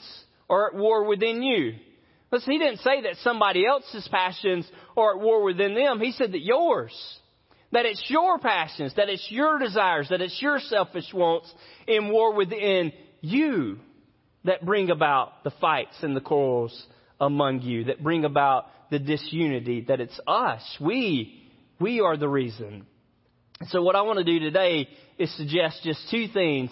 are 0.50 0.70
at 0.70 0.76
war 0.76 1.06
within 1.08 1.44
you. 1.44 1.76
He 2.44 2.58
didn't 2.58 2.80
say 2.80 3.02
that 3.04 3.18
somebody 3.22 3.66
else's 3.66 4.08
passions 4.10 4.70
are 4.98 5.16
at 5.16 5.22
war 5.22 5.44
within 5.44 5.76
them. 5.76 6.00
He 6.00 6.12
said 6.12 6.32
that 6.34 6.42
yours. 6.42 6.94
That 7.72 7.86
it's 7.86 8.04
your 8.10 8.40
passions, 8.40 8.94
that 8.96 9.10
it's 9.10 9.28
your 9.30 9.60
desires, 9.60 10.10
that 10.10 10.22
it's 10.22 10.42
your 10.42 10.60
selfish 10.60 11.14
wants 11.14 11.54
in 11.88 12.10
war 12.10 12.34
within 12.34 12.92
you 13.22 13.80
that 14.44 14.66
bring 14.66 14.92
about 14.92 15.44
the 15.44 15.52
fights 15.60 15.96
and 16.02 16.16
the 16.16 16.22
quarrels 16.22 16.86
among 17.20 17.62
you, 17.62 17.86
that 17.86 18.04
bring 18.04 18.24
about 18.24 18.68
the 18.92 19.00
disunity, 19.00 19.86
that 19.88 20.00
it's 20.00 20.20
us. 20.28 20.62
We, 20.80 21.50
we 21.80 22.00
are 22.02 22.18
the 22.18 22.30
reason. 22.30 22.86
So 23.68 23.82
what 23.82 23.96
I 23.96 24.04
want 24.04 24.20
to 24.20 24.26
do 24.26 24.40
today 24.40 24.88
is 25.18 25.36
suggest 25.36 25.82
just 25.84 26.10
two 26.12 26.28
things 26.28 26.70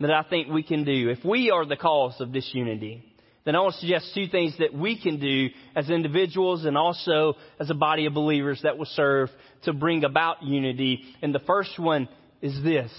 that 0.00 0.10
I 0.10 0.22
think 0.22 0.48
we 0.48 0.62
can 0.62 0.84
do 0.84 1.10
if 1.10 1.24
we 1.24 1.50
are 1.50 1.66
the 1.66 1.76
cause 1.76 2.18
of 2.20 2.32
disunity 2.32 3.09
then 3.44 3.56
I 3.56 3.60
want 3.60 3.74
to 3.74 3.80
suggest 3.80 4.12
two 4.14 4.26
things 4.28 4.54
that 4.58 4.74
we 4.74 5.00
can 5.00 5.18
do 5.18 5.48
as 5.74 5.88
individuals 5.88 6.64
and 6.64 6.76
also 6.76 7.34
as 7.58 7.70
a 7.70 7.74
body 7.74 8.06
of 8.06 8.12
believers 8.12 8.60
that 8.62 8.76
will 8.76 8.86
serve 8.86 9.30
to 9.64 9.72
bring 9.72 10.04
about 10.04 10.42
unity. 10.42 11.04
And 11.22 11.34
the 11.34 11.40
first 11.40 11.78
one 11.78 12.08
is 12.42 12.62
this. 12.62 12.90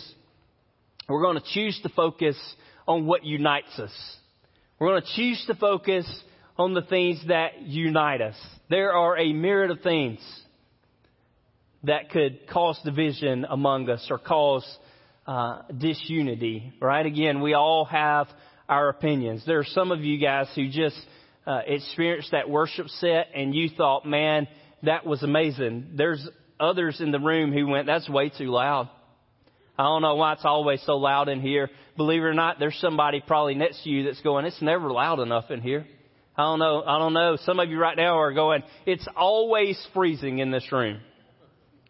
We're 1.07 1.21
going 1.21 1.37
to 1.37 1.53
choose 1.53 1.79
to 1.83 1.89
focus 1.89 2.37
on 2.87 3.05
what 3.05 3.23
unites 3.23 3.77
us. 3.77 3.91
We're 4.79 4.87
going 4.89 5.01
to 5.03 5.15
choose 5.15 5.43
to 5.47 5.55
focus 5.55 6.07
on 6.57 6.73
the 6.73 6.81
things 6.81 7.21
that 7.27 7.61
unite 7.61 8.21
us. 8.21 8.35
There 8.69 8.93
are 8.93 9.17
a 9.17 9.33
myriad 9.33 9.71
of 9.71 9.81
things 9.81 10.19
that 11.83 12.09
could 12.09 12.47
cause 12.47 12.79
division 12.83 13.45
among 13.49 13.89
us 13.89 14.07
or 14.09 14.17
cause 14.17 14.65
uh, 15.27 15.61
disunity, 15.77 16.73
right? 16.79 17.05
Again, 17.05 17.41
we 17.41 17.53
all 17.53 17.85
have 17.85 18.27
our 18.71 18.87
opinions. 18.87 19.43
There 19.45 19.59
are 19.59 19.65
some 19.65 19.91
of 19.91 19.99
you 19.99 20.17
guys 20.17 20.47
who 20.55 20.69
just 20.69 20.95
uh, 21.45 21.59
experienced 21.67 22.31
that 22.31 22.49
worship 22.49 22.87
set 22.87 23.27
and 23.35 23.53
you 23.53 23.69
thought, 23.69 24.05
man, 24.05 24.47
that 24.83 25.05
was 25.05 25.21
amazing. 25.23 25.91
There's 25.95 26.25
others 26.57 27.01
in 27.01 27.11
the 27.11 27.19
room 27.19 27.51
who 27.51 27.67
went, 27.67 27.85
that's 27.85 28.09
way 28.09 28.29
too 28.29 28.49
loud. 28.49 28.89
I 29.77 29.83
don't 29.83 30.01
know 30.01 30.15
why 30.15 30.33
it's 30.33 30.45
always 30.45 30.81
so 30.85 30.93
loud 30.93 31.27
in 31.27 31.41
here. 31.41 31.69
Believe 31.97 32.21
it 32.21 32.25
or 32.25 32.33
not, 32.33 32.59
there's 32.59 32.77
somebody 32.79 33.21
probably 33.25 33.55
next 33.55 33.83
to 33.83 33.89
you 33.89 34.05
that's 34.05 34.21
going, 34.21 34.45
it's 34.45 34.61
never 34.61 34.89
loud 34.89 35.19
enough 35.19 35.51
in 35.51 35.59
here. 35.59 35.85
I 36.37 36.43
don't 36.43 36.59
know. 36.59 36.81
I 36.81 36.97
don't 36.97 37.13
know. 37.13 37.37
Some 37.43 37.59
of 37.59 37.69
you 37.69 37.77
right 37.77 37.97
now 37.97 38.19
are 38.19 38.33
going, 38.33 38.63
it's 38.85 39.07
always 39.17 39.77
freezing 39.93 40.39
in 40.39 40.49
this 40.49 40.71
room. 40.71 41.01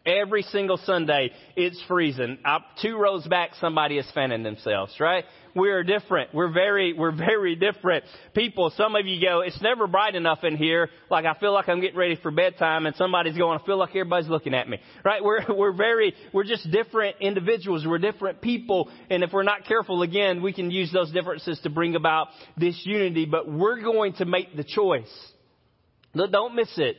Every 0.03 0.41
single 0.41 0.77
Sunday, 0.77 1.29
it's 1.55 1.79
freezing. 1.87 2.39
Up 2.43 2.63
two 2.81 2.97
rows 2.97 3.27
back, 3.27 3.51
somebody 3.59 3.99
is 3.99 4.11
fanning 4.15 4.41
themselves, 4.41 4.95
right? 4.99 5.25
We're 5.55 5.83
different. 5.83 6.33
We're 6.33 6.51
very, 6.51 6.93
we're 6.93 7.15
very 7.15 7.55
different 7.55 8.05
people. 8.33 8.71
Some 8.75 8.95
of 8.95 9.05
you 9.05 9.21
go, 9.21 9.41
it's 9.41 9.61
never 9.61 9.85
bright 9.85 10.15
enough 10.15 10.43
in 10.43 10.57
here. 10.57 10.89
Like 11.11 11.25
I 11.25 11.35
feel 11.39 11.53
like 11.53 11.69
I'm 11.69 11.81
getting 11.81 11.99
ready 11.99 12.15
for 12.15 12.31
bedtime 12.31 12.87
and 12.87 12.95
somebody's 12.95 13.37
going, 13.37 13.59
I 13.59 13.65
feel 13.65 13.77
like 13.77 13.89
everybody's 13.91 14.29
looking 14.29 14.55
at 14.55 14.67
me, 14.67 14.79
right? 15.05 15.23
We're, 15.23 15.41
we're 15.55 15.75
very, 15.75 16.15
we're 16.33 16.45
just 16.45 16.71
different 16.71 17.17
individuals. 17.19 17.85
We're 17.85 17.99
different 17.99 18.41
people. 18.41 18.89
And 19.11 19.23
if 19.23 19.31
we're 19.31 19.43
not 19.43 19.65
careful, 19.65 20.01
again, 20.01 20.41
we 20.41 20.51
can 20.51 20.71
use 20.71 20.91
those 20.91 21.11
differences 21.11 21.59
to 21.61 21.69
bring 21.69 21.95
about 21.95 22.29
this 22.57 22.81
unity, 22.85 23.25
but 23.25 23.47
we're 23.47 23.81
going 23.81 24.13
to 24.13 24.25
make 24.25 24.55
the 24.55 24.63
choice. 24.63 25.11
Don't 26.15 26.55
miss 26.55 26.71
it. 26.77 26.97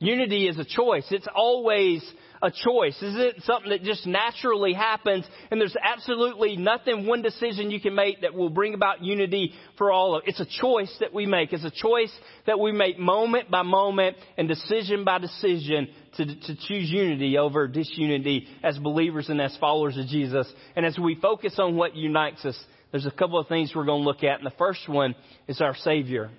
Unity 0.00 0.48
is 0.48 0.58
a 0.58 0.64
choice. 0.64 1.06
It's 1.12 1.28
always 1.32 2.02
a 2.42 2.50
choice? 2.50 3.00
Is 3.00 3.14
it 3.16 3.42
something 3.44 3.70
that 3.70 3.84
just 3.84 4.04
naturally 4.04 4.72
happens 4.72 5.24
and 5.50 5.60
there's 5.60 5.76
absolutely 5.80 6.56
nothing, 6.56 7.06
one 7.06 7.22
decision 7.22 7.70
you 7.70 7.80
can 7.80 7.94
make 7.94 8.22
that 8.22 8.34
will 8.34 8.50
bring 8.50 8.74
about 8.74 9.02
unity 9.02 9.52
for 9.78 9.92
all 9.92 10.16
of 10.16 10.24
it? 10.24 10.30
It's 10.30 10.40
a 10.40 10.60
choice 10.60 10.92
that 10.98 11.14
we 11.14 11.24
make. 11.24 11.52
It's 11.52 11.64
a 11.64 11.70
choice 11.70 12.12
that 12.46 12.58
we 12.58 12.72
make 12.72 12.98
moment 12.98 13.48
by 13.48 13.62
moment 13.62 14.16
and 14.36 14.48
decision 14.48 15.04
by 15.04 15.18
decision 15.18 15.88
to, 16.16 16.26
to 16.26 16.56
choose 16.66 16.90
unity 16.90 17.38
over 17.38 17.68
disunity 17.68 18.48
as 18.64 18.76
believers 18.76 19.28
and 19.28 19.40
as 19.40 19.56
followers 19.58 19.96
of 19.96 20.06
Jesus. 20.08 20.52
And 20.74 20.84
as 20.84 20.98
we 20.98 21.14
focus 21.14 21.54
on 21.58 21.76
what 21.76 21.94
unites 21.94 22.44
us, 22.44 22.58
there's 22.90 23.06
a 23.06 23.12
couple 23.12 23.38
of 23.38 23.46
things 23.46 23.72
we're 23.74 23.86
going 23.86 24.02
to 24.02 24.08
look 24.08 24.24
at. 24.24 24.38
And 24.38 24.46
the 24.46 24.56
first 24.58 24.88
one 24.88 25.14
is 25.46 25.60
our 25.60 25.76
Savior. 25.76 26.30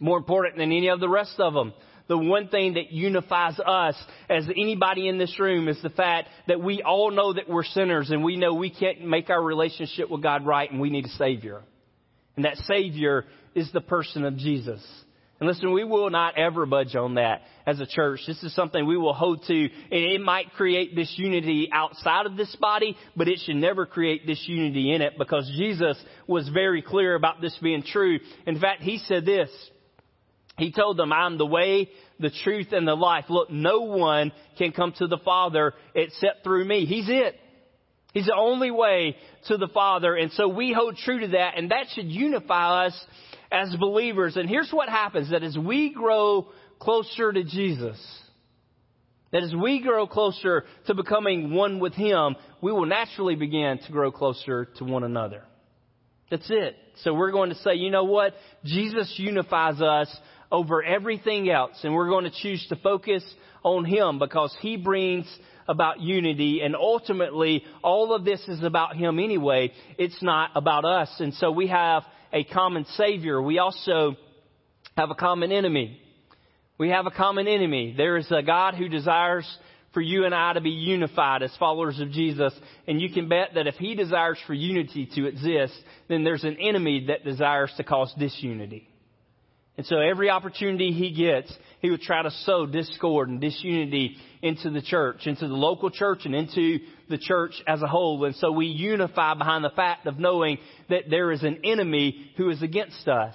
More 0.00 0.18
important 0.18 0.56
than 0.56 0.72
any 0.72 0.88
of 0.88 0.98
the 0.98 1.08
rest 1.08 1.38
of 1.38 1.54
them 1.54 1.74
the 2.10 2.18
one 2.18 2.48
thing 2.48 2.74
that 2.74 2.90
unifies 2.90 3.56
us 3.64 3.94
as 4.28 4.44
anybody 4.48 5.06
in 5.06 5.16
this 5.16 5.38
room 5.38 5.68
is 5.68 5.80
the 5.80 5.90
fact 5.90 6.28
that 6.48 6.60
we 6.60 6.82
all 6.82 7.12
know 7.12 7.32
that 7.32 7.48
we're 7.48 7.62
sinners 7.62 8.10
and 8.10 8.24
we 8.24 8.36
know 8.36 8.52
we 8.52 8.68
can't 8.68 9.04
make 9.04 9.30
our 9.30 9.40
relationship 9.40 10.10
with 10.10 10.20
God 10.20 10.44
right 10.44 10.68
and 10.68 10.80
we 10.80 10.90
need 10.90 11.04
a 11.04 11.10
Savior. 11.10 11.62
And 12.34 12.46
that 12.46 12.56
Savior 12.66 13.26
is 13.54 13.70
the 13.70 13.80
person 13.80 14.24
of 14.24 14.36
Jesus. 14.36 14.84
And 15.38 15.48
listen, 15.48 15.72
we 15.72 15.84
will 15.84 16.10
not 16.10 16.36
ever 16.36 16.66
budge 16.66 16.96
on 16.96 17.14
that 17.14 17.42
as 17.64 17.78
a 17.78 17.86
church. 17.86 18.22
This 18.26 18.42
is 18.42 18.52
something 18.56 18.84
we 18.84 18.98
will 18.98 19.14
hold 19.14 19.44
to. 19.44 19.54
And 19.54 19.70
it 19.90 20.20
might 20.20 20.50
create 20.54 20.96
disunity 20.96 21.70
outside 21.72 22.26
of 22.26 22.36
this 22.36 22.54
body, 22.56 22.96
but 23.16 23.28
it 23.28 23.38
should 23.44 23.54
never 23.54 23.86
create 23.86 24.26
disunity 24.26 24.92
in 24.92 25.00
it 25.00 25.12
because 25.16 25.48
Jesus 25.56 25.96
was 26.26 26.48
very 26.48 26.82
clear 26.82 27.14
about 27.14 27.40
this 27.40 27.56
being 27.62 27.84
true. 27.84 28.18
In 28.48 28.58
fact, 28.58 28.82
He 28.82 28.98
said 28.98 29.24
this, 29.24 29.48
he 30.60 30.72
told 30.72 30.96
them, 30.96 31.12
I'm 31.12 31.38
the 31.38 31.46
way, 31.46 31.90
the 32.18 32.30
truth, 32.44 32.68
and 32.72 32.86
the 32.86 32.94
life. 32.94 33.24
Look, 33.28 33.50
no 33.50 33.80
one 33.80 34.32
can 34.58 34.72
come 34.72 34.92
to 34.98 35.06
the 35.06 35.18
Father 35.18 35.72
except 35.94 36.44
through 36.44 36.64
me. 36.64 36.86
He's 36.86 37.08
it. 37.08 37.34
He's 38.12 38.26
the 38.26 38.34
only 38.36 38.70
way 38.70 39.16
to 39.48 39.56
the 39.56 39.68
Father. 39.68 40.14
And 40.14 40.32
so 40.32 40.48
we 40.48 40.72
hold 40.72 40.96
true 40.96 41.20
to 41.20 41.28
that, 41.28 41.56
and 41.56 41.70
that 41.70 41.86
should 41.94 42.06
unify 42.06 42.86
us 42.86 43.06
as 43.52 43.74
believers. 43.76 44.36
And 44.36 44.48
here's 44.48 44.70
what 44.70 44.88
happens, 44.88 45.30
that 45.30 45.42
as 45.42 45.56
we 45.56 45.92
grow 45.92 46.48
closer 46.78 47.32
to 47.32 47.44
Jesus, 47.44 47.98
that 49.32 49.44
as 49.44 49.54
we 49.54 49.80
grow 49.80 50.06
closer 50.06 50.64
to 50.86 50.94
becoming 50.94 51.54
one 51.54 51.78
with 51.78 51.94
Him, 51.94 52.36
we 52.60 52.72
will 52.72 52.86
naturally 52.86 53.36
begin 53.36 53.78
to 53.86 53.92
grow 53.92 54.10
closer 54.10 54.66
to 54.76 54.84
one 54.84 55.04
another. 55.04 55.44
That's 56.30 56.50
it. 56.50 56.76
So 57.02 57.12
we're 57.14 57.32
going 57.32 57.50
to 57.50 57.56
say, 57.56 57.74
you 57.74 57.90
know 57.90 58.04
what? 58.04 58.34
Jesus 58.64 59.12
unifies 59.18 59.80
us 59.80 60.14
over 60.50 60.82
everything 60.82 61.48
else. 61.50 61.78
And 61.82 61.94
we're 61.94 62.08
going 62.08 62.24
to 62.24 62.42
choose 62.42 62.64
to 62.68 62.76
focus 62.76 63.22
on 63.62 63.84
Him 63.84 64.18
because 64.18 64.54
He 64.60 64.76
brings 64.76 65.26
about 65.68 66.00
unity. 66.00 66.60
And 66.62 66.74
ultimately, 66.74 67.64
all 67.82 68.14
of 68.14 68.24
this 68.24 68.40
is 68.48 68.62
about 68.62 68.96
Him 68.96 69.18
anyway. 69.18 69.72
It's 69.98 70.22
not 70.22 70.50
about 70.54 70.84
us. 70.84 71.10
And 71.18 71.34
so 71.34 71.50
we 71.50 71.68
have 71.68 72.04
a 72.32 72.44
common 72.44 72.84
Savior. 72.96 73.40
We 73.40 73.58
also 73.58 74.16
have 74.96 75.10
a 75.10 75.14
common 75.14 75.52
enemy. 75.52 76.00
We 76.78 76.90
have 76.90 77.06
a 77.06 77.10
common 77.10 77.46
enemy. 77.46 77.94
There 77.96 78.16
is 78.16 78.30
a 78.30 78.42
God 78.42 78.74
who 78.74 78.88
desires 78.88 79.46
for 79.92 80.00
you 80.00 80.24
and 80.24 80.34
I 80.34 80.52
to 80.52 80.60
be 80.60 80.70
unified 80.70 81.42
as 81.42 81.54
followers 81.58 81.98
of 82.00 82.10
Jesus. 82.10 82.52
And 82.86 83.00
you 83.00 83.10
can 83.10 83.28
bet 83.28 83.50
that 83.54 83.66
if 83.66 83.74
He 83.74 83.94
desires 83.94 84.38
for 84.46 84.54
unity 84.54 85.08
to 85.14 85.26
exist, 85.26 85.74
then 86.08 86.24
there's 86.24 86.44
an 86.44 86.56
enemy 86.60 87.06
that 87.08 87.24
desires 87.24 87.72
to 87.76 87.84
cause 87.84 88.12
disunity. 88.18 88.89
And 89.76 89.86
so 89.86 89.98
every 89.98 90.28
opportunity 90.28 90.92
he 90.92 91.12
gets, 91.12 91.52
he 91.80 91.90
would 91.90 92.02
try 92.02 92.22
to 92.22 92.30
sow 92.30 92.66
discord 92.66 93.28
and 93.28 93.40
disunity 93.40 94.16
into 94.42 94.70
the 94.70 94.82
church, 94.82 95.26
into 95.26 95.48
the 95.48 95.54
local 95.54 95.90
church 95.90 96.26
and 96.26 96.34
into 96.34 96.80
the 97.08 97.18
church 97.18 97.54
as 97.66 97.80
a 97.80 97.86
whole. 97.86 98.24
And 98.24 98.34
so 98.36 98.52
we 98.52 98.66
unify 98.66 99.34
behind 99.34 99.64
the 99.64 99.70
fact 99.70 100.06
of 100.06 100.18
knowing 100.18 100.58
that 100.88 101.04
there 101.08 101.32
is 101.32 101.42
an 101.42 101.60
enemy 101.64 102.30
who 102.36 102.50
is 102.50 102.62
against 102.62 103.08
us. 103.08 103.34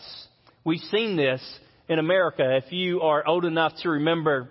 We've 0.64 0.80
seen 0.92 1.16
this 1.16 1.42
in 1.88 2.00
America. 2.00 2.58
If 2.64 2.72
you 2.72 3.02
are 3.02 3.26
old 3.26 3.46
enough 3.46 3.74
to 3.84 3.90
remember 3.90 4.50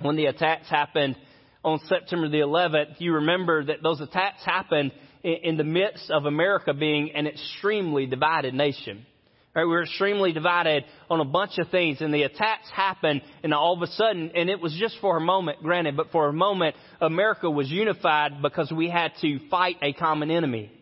when 0.00 0.16
the 0.16 0.26
attacks 0.26 0.68
happened 0.68 1.16
on 1.64 1.80
September 1.86 2.28
the 2.28 2.38
11th, 2.38 2.96
you 2.98 3.14
remember 3.14 3.64
that 3.64 3.82
those 3.82 4.00
attacks 4.00 4.44
happened 4.44 4.92
in 5.22 5.56
the 5.56 5.64
midst 5.64 6.10
of 6.10 6.26
America 6.26 6.74
being 6.74 7.12
an 7.14 7.26
extremely 7.26 8.06
divided 8.06 8.52
nation. 8.52 9.06
Right, 9.54 9.62
we 9.62 9.70
were 9.70 9.84
extremely 9.84 10.32
divided 10.32 10.84
on 11.08 11.20
a 11.20 11.24
bunch 11.24 11.58
of 11.58 11.68
things, 11.68 12.00
and 12.00 12.12
the 12.12 12.24
attacks 12.24 12.68
happened, 12.74 13.22
and 13.44 13.54
all 13.54 13.74
of 13.74 13.82
a 13.82 13.86
sudden, 13.92 14.32
and 14.34 14.50
it 14.50 14.60
was 14.60 14.74
just 14.76 14.96
for 15.00 15.16
a 15.16 15.20
moment, 15.20 15.62
granted, 15.62 15.96
but 15.96 16.10
for 16.10 16.28
a 16.28 16.32
moment, 16.32 16.74
America 17.00 17.48
was 17.48 17.70
unified 17.70 18.42
because 18.42 18.72
we 18.72 18.90
had 18.90 19.12
to 19.20 19.38
fight 19.50 19.76
a 19.80 19.92
common 19.92 20.32
enemy. 20.32 20.72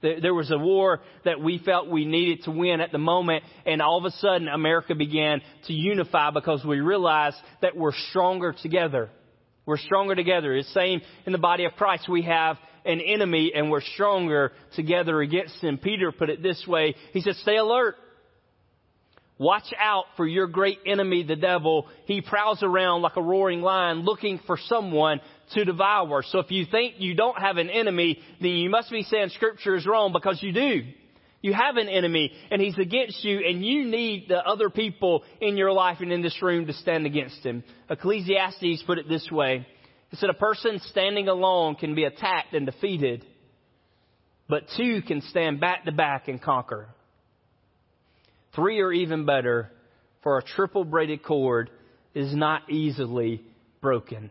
There 0.00 0.34
was 0.34 0.52
a 0.52 0.58
war 0.58 1.00
that 1.24 1.40
we 1.40 1.58
felt 1.58 1.88
we 1.88 2.04
needed 2.04 2.44
to 2.44 2.52
win 2.52 2.80
at 2.80 2.92
the 2.92 2.98
moment, 2.98 3.42
and 3.66 3.82
all 3.82 3.98
of 3.98 4.04
a 4.04 4.12
sudden, 4.12 4.46
America 4.46 4.94
began 4.94 5.40
to 5.66 5.72
unify 5.72 6.30
because 6.30 6.64
we 6.64 6.78
realized 6.78 7.38
that 7.62 7.76
we're 7.76 7.94
stronger 8.10 8.54
together. 8.62 9.10
We're 9.66 9.78
stronger 9.78 10.14
together. 10.14 10.54
It's 10.54 10.72
same 10.72 11.00
in 11.26 11.32
the 11.32 11.38
body 11.38 11.64
of 11.64 11.72
Christ. 11.72 12.08
We 12.08 12.22
have 12.22 12.58
an 12.84 13.00
enemy 13.00 13.52
and 13.54 13.70
we're 13.70 13.80
stronger 13.80 14.52
together 14.76 15.22
against 15.22 15.56
him. 15.62 15.78
Peter 15.78 16.12
put 16.12 16.28
it 16.28 16.42
this 16.42 16.62
way. 16.68 16.94
He 17.14 17.22
said, 17.22 17.34
stay 17.36 17.56
alert. 17.56 17.96
Watch 19.38 19.74
out 19.78 20.04
for 20.16 20.26
your 20.26 20.46
great 20.46 20.78
enemy, 20.86 21.24
the 21.24 21.34
devil. 21.34 21.88
He 22.06 22.20
prowls 22.20 22.62
around 22.62 23.02
like 23.02 23.16
a 23.16 23.22
roaring 23.22 23.62
lion 23.62 24.00
looking 24.04 24.38
for 24.46 24.56
someone 24.66 25.20
to 25.54 25.64
devour. 25.64 26.22
So 26.22 26.38
if 26.38 26.50
you 26.52 26.66
think 26.70 26.94
you 26.98 27.14
don't 27.14 27.40
have 27.40 27.56
an 27.56 27.68
enemy, 27.68 28.20
then 28.40 28.50
you 28.50 28.70
must 28.70 28.90
be 28.90 29.02
saying 29.02 29.30
scripture 29.30 29.74
is 29.74 29.86
wrong 29.86 30.12
because 30.12 30.40
you 30.40 30.52
do. 30.52 30.82
You 31.42 31.52
have 31.52 31.76
an 31.76 31.88
enemy 31.88 32.32
and 32.50 32.62
he's 32.62 32.78
against 32.78 33.22
you 33.24 33.40
and 33.46 33.64
you 33.64 33.84
need 33.84 34.28
the 34.28 34.38
other 34.38 34.70
people 34.70 35.24
in 35.40 35.56
your 35.56 35.72
life 35.72 35.98
and 36.00 36.12
in 36.12 36.22
this 36.22 36.40
room 36.40 36.66
to 36.68 36.72
stand 36.72 37.04
against 37.04 37.44
him. 37.44 37.64
Ecclesiastes 37.90 38.84
put 38.86 38.98
it 38.98 39.08
this 39.08 39.28
way. 39.30 39.66
He 40.10 40.16
said 40.16 40.30
a 40.30 40.34
person 40.34 40.80
standing 40.86 41.28
alone 41.28 41.74
can 41.74 41.96
be 41.96 42.04
attacked 42.04 42.54
and 42.54 42.64
defeated, 42.66 43.26
but 44.48 44.62
two 44.76 45.02
can 45.02 45.20
stand 45.22 45.60
back 45.60 45.84
to 45.84 45.92
back 45.92 46.28
and 46.28 46.40
conquer. 46.40 46.88
Three 48.54 48.80
or 48.80 48.92
even 48.92 49.26
better, 49.26 49.70
for 50.22 50.38
a 50.38 50.42
triple 50.42 50.84
braided 50.84 51.22
cord 51.22 51.70
is 52.14 52.34
not 52.34 52.70
easily 52.70 53.42
broken. 53.80 54.30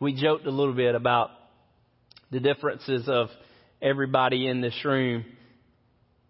We 0.00 0.14
joked 0.14 0.46
a 0.46 0.50
little 0.50 0.74
bit 0.74 0.94
about 0.94 1.30
the 2.30 2.40
differences 2.40 3.08
of 3.08 3.28
everybody 3.82 4.46
in 4.46 4.60
this 4.60 4.74
room. 4.84 5.24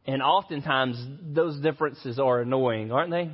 And 0.06 0.22
oftentimes 0.22 1.04
those 1.34 1.60
differences 1.60 2.18
are 2.18 2.40
annoying, 2.40 2.90
aren't 2.92 3.10
they? 3.10 3.30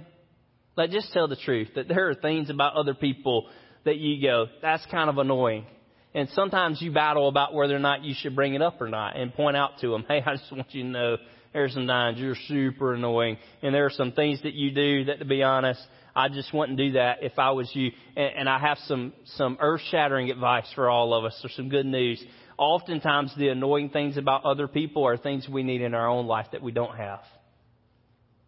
Like 0.77 0.91
just 0.91 1.13
tell 1.13 1.29
the 1.29 1.37
truth 1.37 1.69
that 1.77 1.87
there 1.87 2.09
are 2.09 2.15
things 2.15 2.51
about 2.51 2.75
other 2.75 2.95
people 2.95 3.47
that 3.85 3.97
you 3.97 4.21
go, 4.21 4.47
that's 4.61 4.85
kind 4.87 5.09
of 5.09 5.19
annoying. 5.19 5.67
And 6.15 6.29
sometimes 6.31 6.81
you 6.81 6.93
battle 6.93 7.29
about 7.29 7.55
whether 7.55 7.77
or 7.77 7.81
not 7.81 8.03
you 8.03 8.15
should 8.17 8.35
bring 8.35 8.55
it 8.55 8.63
up 8.63 8.81
or 8.81 8.89
not 8.89 9.17
and 9.17 9.33
point 9.35 9.57
out 9.57 9.79
to 9.81 9.91
them, 9.91 10.05
hey, 10.09 10.23
I 10.25 10.37
just 10.37 10.51
want 10.51 10.73
you 10.75 10.83
to 10.83 10.89
know 10.89 11.17
there's 11.55 11.73
some 11.73 11.87
times 11.87 12.19
you're 12.19 12.37
super 12.49 12.95
annoying. 12.95 13.39
And 13.63 13.75
there 13.75 13.87
are 13.87 13.91
some 13.91 14.13
things 14.13 14.43
that 14.43 14.55
you 14.55 14.73
do 14.73 15.05
that, 15.05 15.21
to 15.21 15.25
be 15.25 15.43
honest, 15.43 15.81
I 16.15 16.29
just 16.29 16.53
wouldn't 16.53 16.77
do 16.77 16.93
that 16.93 17.23
if 17.23 17.39
I 17.39 17.53
was 17.53 17.71
you. 17.75 17.93
And, 18.17 18.31
and 18.39 18.49
I 18.49 18.59
have 18.59 18.77
some, 18.87 19.13
some 19.37 19.57
earth 19.61 19.81
shattering 19.91 20.31
advice 20.31 20.67
for 20.75 20.91
all 20.91 21.15
of 21.15 21.25
us, 21.25 21.41
or 21.45 21.49
some 21.51 21.69
good 21.69 21.87
news. 21.87 22.23
Oftentimes, 22.59 23.33
the 23.39 23.49
annoying 23.49 23.91
things 23.91 24.17
about 24.17 24.45
other 24.45 24.69
people 24.69 25.07
are 25.07 25.17
things 25.17 25.49
we 25.49 25.63
need 25.63 25.81
in 25.81 25.95
our 25.95 26.09
own 26.09 26.27
life 26.27 26.47
that 26.53 26.63
we 26.63 26.73
don't 26.73 26.97
have. 26.97 27.21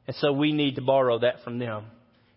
And 0.09 0.17
so 0.17 0.33
we 0.33 0.53
need 0.53 0.75
to 0.75 0.83
borrow 0.83 1.21
that 1.21 1.43
from 1.45 1.59
them. 1.59 1.87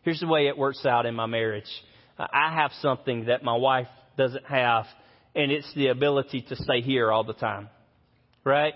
Here's 0.03 0.19
the 0.19 0.27
way 0.27 0.47
it 0.47 0.57
works 0.57 0.85
out 0.85 1.05
in 1.05 1.15
my 1.15 1.25
marriage. 1.25 1.69
I 2.17 2.53
have 2.53 2.71
something 2.81 3.25
that 3.25 3.43
my 3.43 3.55
wife 3.55 3.87
doesn't 4.17 4.45
have, 4.45 4.85
and 5.35 5.51
it's 5.51 5.71
the 5.75 5.87
ability 5.87 6.45
to 6.49 6.55
stay 6.55 6.81
here 6.81 7.11
all 7.11 7.23
the 7.23 7.33
time. 7.33 7.69
Right? 8.43 8.73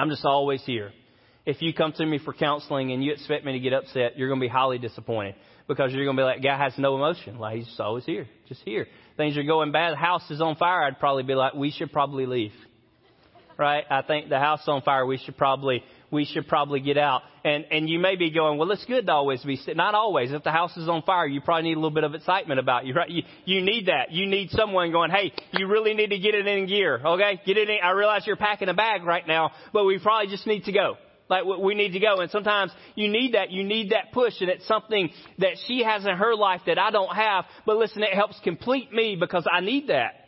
I'm 0.00 0.08
just 0.08 0.24
always 0.24 0.62
here. 0.64 0.92
If 1.44 1.60
you 1.60 1.74
come 1.74 1.92
to 1.92 2.06
me 2.06 2.18
for 2.18 2.32
counseling 2.32 2.92
and 2.92 3.04
you 3.04 3.12
expect 3.12 3.44
me 3.44 3.52
to 3.52 3.60
get 3.60 3.74
upset, 3.74 4.16
you're 4.16 4.28
going 4.28 4.40
to 4.40 4.44
be 4.44 4.48
highly 4.48 4.78
disappointed 4.78 5.34
because 5.68 5.92
you're 5.92 6.04
going 6.04 6.16
to 6.16 6.20
be 6.20 6.24
like, 6.24 6.42
guy 6.42 6.56
has 6.56 6.72
no 6.78 6.96
emotion. 6.96 7.38
Like, 7.38 7.56
he's 7.56 7.66
just 7.66 7.80
always 7.80 8.04
here, 8.06 8.26
just 8.48 8.62
here. 8.64 8.86
Things 9.18 9.36
are 9.36 9.42
going 9.42 9.72
bad. 9.72 9.92
The 9.92 9.96
house 9.96 10.30
is 10.30 10.40
on 10.40 10.56
fire. 10.56 10.82
I'd 10.84 10.98
probably 10.98 11.24
be 11.24 11.34
like, 11.34 11.52
we 11.52 11.70
should 11.70 11.92
probably 11.92 12.24
leave. 12.24 12.52
Right? 13.58 13.84
I 13.90 14.00
think 14.00 14.30
the 14.30 14.38
house 14.38 14.62
is 14.62 14.68
on 14.68 14.80
fire. 14.82 15.04
We 15.04 15.18
should 15.18 15.36
probably 15.36 15.84
we 16.10 16.24
should 16.24 16.48
probably 16.48 16.80
get 16.80 16.98
out. 16.98 17.22
And, 17.44 17.64
and 17.70 17.88
you 17.88 17.98
may 17.98 18.16
be 18.16 18.30
going, 18.30 18.58
well, 18.58 18.70
it's 18.70 18.84
good 18.84 19.06
to 19.06 19.12
always 19.12 19.42
be, 19.42 19.58
not 19.74 19.94
always. 19.94 20.32
If 20.32 20.42
the 20.42 20.50
house 20.50 20.76
is 20.76 20.88
on 20.88 21.02
fire, 21.02 21.26
you 21.26 21.40
probably 21.40 21.70
need 21.70 21.76
a 21.76 21.80
little 21.80 21.90
bit 21.90 22.04
of 22.04 22.14
excitement 22.14 22.60
about 22.60 22.86
you, 22.86 22.94
right? 22.94 23.08
You, 23.08 23.22
you 23.44 23.62
need 23.62 23.86
that. 23.86 24.10
You 24.10 24.26
need 24.26 24.50
someone 24.50 24.92
going, 24.92 25.10
hey, 25.10 25.32
you 25.52 25.68
really 25.68 25.94
need 25.94 26.10
to 26.10 26.18
get 26.18 26.34
it 26.34 26.46
in 26.46 26.66
gear, 26.66 27.00
okay? 27.04 27.40
Get 27.46 27.56
it 27.56 27.70
in. 27.70 27.78
I 27.82 27.90
realize 27.92 28.26
you're 28.26 28.36
packing 28.36 28.68
a 28.68 28.74
bag 28.74 29.04
right 29.04 29.26
now, 29.26 29.52
but 29.72 29.84
we 29.84 29.98
probably 29.98 30.30
just 30.30 30.46
need 30.46 30.64
to 30.64 30.72
go. 30.72 30.96
Like 31.30 31.44
we 31.44 31.76
need 31.76 31.92
to 31.92 32.00
go. 32.00 32.20
And 32.20 32.30
sometimes 32.30 32.72
you 32.96 33.08
need 33.08 33.34
that. 33.34 33.50
You 33.52 33.62
need 33.62 33.90
that 33.90 34.12
push. 34.12 34.34
And 34.40 34.50
it's 34.50 34.66
something 34.66 35.10
that 35.38 35.52
she 35.68 35.84
has 35.84 36.04
in 36.04 36.16
her 36.16 36.34
life 36.34 36.62
that 36.66 36.76
I 36.76 36.90
don't 36.90 37.14
have. 37.14 37.44
But 37.64 37.76
listen, 37.76 38.02
it 38.02 38.12
helps 38.12 38.38
complete 38.42 38.92
me 38.92 39.16
because 39.18 39.46
I 39.50 39.60
need 39.60 39.88
that. 39.88 40.19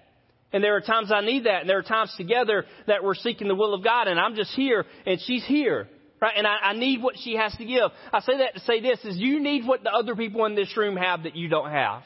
And 0.53 0.62
there 0.62 0.77
are 0.77 0.81
times 0.81 1.11
I 1.12 1.21
need 1.21 1.45
that. 1.45 1.62
And 1.62 1.71
there 1.71 1.79
are 1.79 1.83
times 1.83 2.12
together 2.17 2.65
that 2.87 3.03
we're 3.03 3.15
seeking 3.15 3.49
the 3.49 3.55
will 3.55 3.75
of 3.75 3.83
God. 3.83 4.09
And 4.09 4.21
I'm 4.21 4.35
just 4.35 4.55
here 4.55 4.85
and 5.07 5.21
she's 5.21 5.45
here. 5.45 5.88
Right? 6.21 6.35
And 6.37 6.47
I, 6.47 6.57
I 6.62 6.73
need 6.75 7.03
what 7.03 7.17
she 7.19 7.37
has 7.37 7.55
to 7.57 7.65
give. 7.65 7.91
I 8.12 8.21
say 8.21 8.38
that 8.38 8.55
to 8.55 8.61
say 8.61 8.81
this 8.81 9.01
is 9.05 9.17
you 9.17 9.41
need 9.41 9.67
what 9.67 9.83
the 9.83 9.91
other 9.91 10.15
people 10.15 10.45
in 10.45 10.55
this 10.55 10.77
room 10.77 10.97
have 10.97 11.25
that 11.25 11.35
you 11.35 11.49
don't 11.49 11.71
have. 11.71 12.03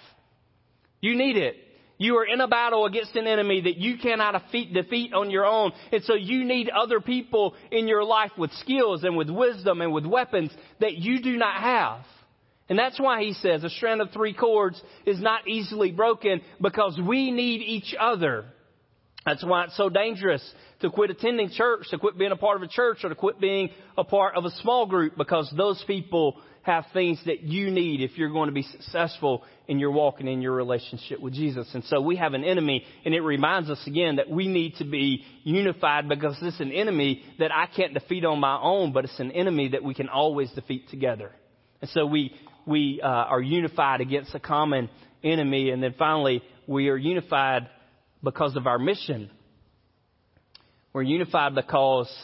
You 1.02 1.16
need 1.16 1.36
it. 1.36 1.56
You 1.98 2.16
are 2.18 2.24
in 2.24 2.40
a 2.40 2.48
battle 2.48 2.84
against 2.84 3.16
an 3.16 3.26
enemy 3.26 3.62
that 3.62 3.76
you 3.76 3.96
cannot 3.98 4.32
defeat, 4.32 4.72
defeat 4.72 5.14
on 5.14 5.30
your 5.30 5.46
own. 5.46 5.72
And 5.92 6.02
so 6.04 6.14
you 6.14 6.44
need 6.44 6.68
other 6.68 7.00
people 7.00 7.54
in 7.70 7.88
your 7.88 8.04
life 8.04 8.32
with 8.36 8.52
skills 8.52 9.02
and 9.02 9.16
with 9.16 9.30
wisdom 9.30 9.80
and 9.80 9.92
with 9.92 10.04
weapons 10.04 10.50
that 10.80 10.94
you 10.94 11.22
do 11.22 11.36
not 11.36 11.60
have. 11.60 12.00
And 12.68 12.78
that's 12.78 12.98
why 12.98 13.22
he 13.22 13.32
says 13.34 13.62
a 13.62 13.70
strand 13.70 14.00
of 14.00 14.10
three 14.10 14.34
cords 14.34 14.80
is 15.04 15.20
not 15.20 15.46
easily 15.46 15.92
broken 15.92 16.40
because 16.60 16.98
we 17.06 17.30
need 17.30 17.62
each 17.62 17.94
other. 17.98 18.44
That's 19.24 19.44
why 19.44 19.64
it's 19.64 19.76
so 19.76 19.88
dangerous 19.88 20.42
to 20.80 20.90
quit 20.90 21.10
attending 21.10 21.50
church, 21.50 21.88
to 21.90 21.98
quit 21.98 22.16
being 22.16 22.30
a 22.30 22.36
part 22.36 22.56
of 22.56 22.62
a 22.62 22.68
church, 22.68 22.98
or 23.02 23.08
to 23.08 23.14
quit 23.16 23.40
being 23.40 23.70
a 23.98 24.04
part 24.04 24.36
of 24.36 24.44
a 24.44 24.50
small 24.62 24.86
group 24.86 25.16
because 25.16 25.52
those 25.56 25.82
people 25.86 26.36
have 26.62 26.84
things 26.92 27.20
that 27.26 27.42
you 27.42 27.70
need 27.70 28.00
if 28.00 28.18
you're 28.18 28.30
going 28.30 28.48
to 28.48 28.54
be 28.54 28.62
successful 28.62 29.44
in 29.68 29.78
your 29.78 29.90
walking 29.90 30.26
in 30.26 30.42
your 30.42 30.52
relationship 30.52 31.20
with 31.20 31.32
Jesus. 31.32 31.68
And 31.74 31.84
so 31.84 32.00
we 32.00 32.16
have 32.16 32.34
an 32.34 32.44
enemy, 32.44 32.84
and 33.04 33.14
it 33.14 33.20
reminds 33.20 33.70
us 33.70 33.80
again 33.86 34.16
that 34.16 34.28
we 34.28 34.48
need 34.48 34.74
to 34.76 34.84
be 34.84 35.24
unified 35.44 36.08
because 36.08 36.36
it's 36.42 36.60
an 36.60 36.72
enemy 36.72 37.22
that 37.38 37.52
I 37.52 37.66
can't 37.66 37.94
defeat 37.94 38.24
on 38.24 38.40
my 38.40 38.58
own, 38.60 38.92
but 38.92 39.04
it's 39.04 39.18
an 39.20 39.32
enemy 39.32 39.68
that 39.70 39.82
we 39.82 39.94
can 39.94 40.08
always 40.08 40.50
defeat 40.52 40.88
together. 40.88 41.32
And 41.80 41.90
so 41.90 42.06
we, 42.06 42.32
we 42.66 43.00
uh, 43.02 43.06
are 43.06 43.40
unified 43.40 44.00
against 44.00 44.34
a 44.34 44.40
common 44.40 44.90
enemy. 45.22 45.70
And 45.70 45.82
then 45.82 45.94
finally, 45.98 46.42
we 46.66 46.88
are 46.88 46.96
unified 46.96 47.68
because 48.22 48.56
of 48.56 48.66
our 48.66 48.78
mission. 48.78 49.30
We're 50.92 51.02
unified 51.02 51.54
because 51.54 52.14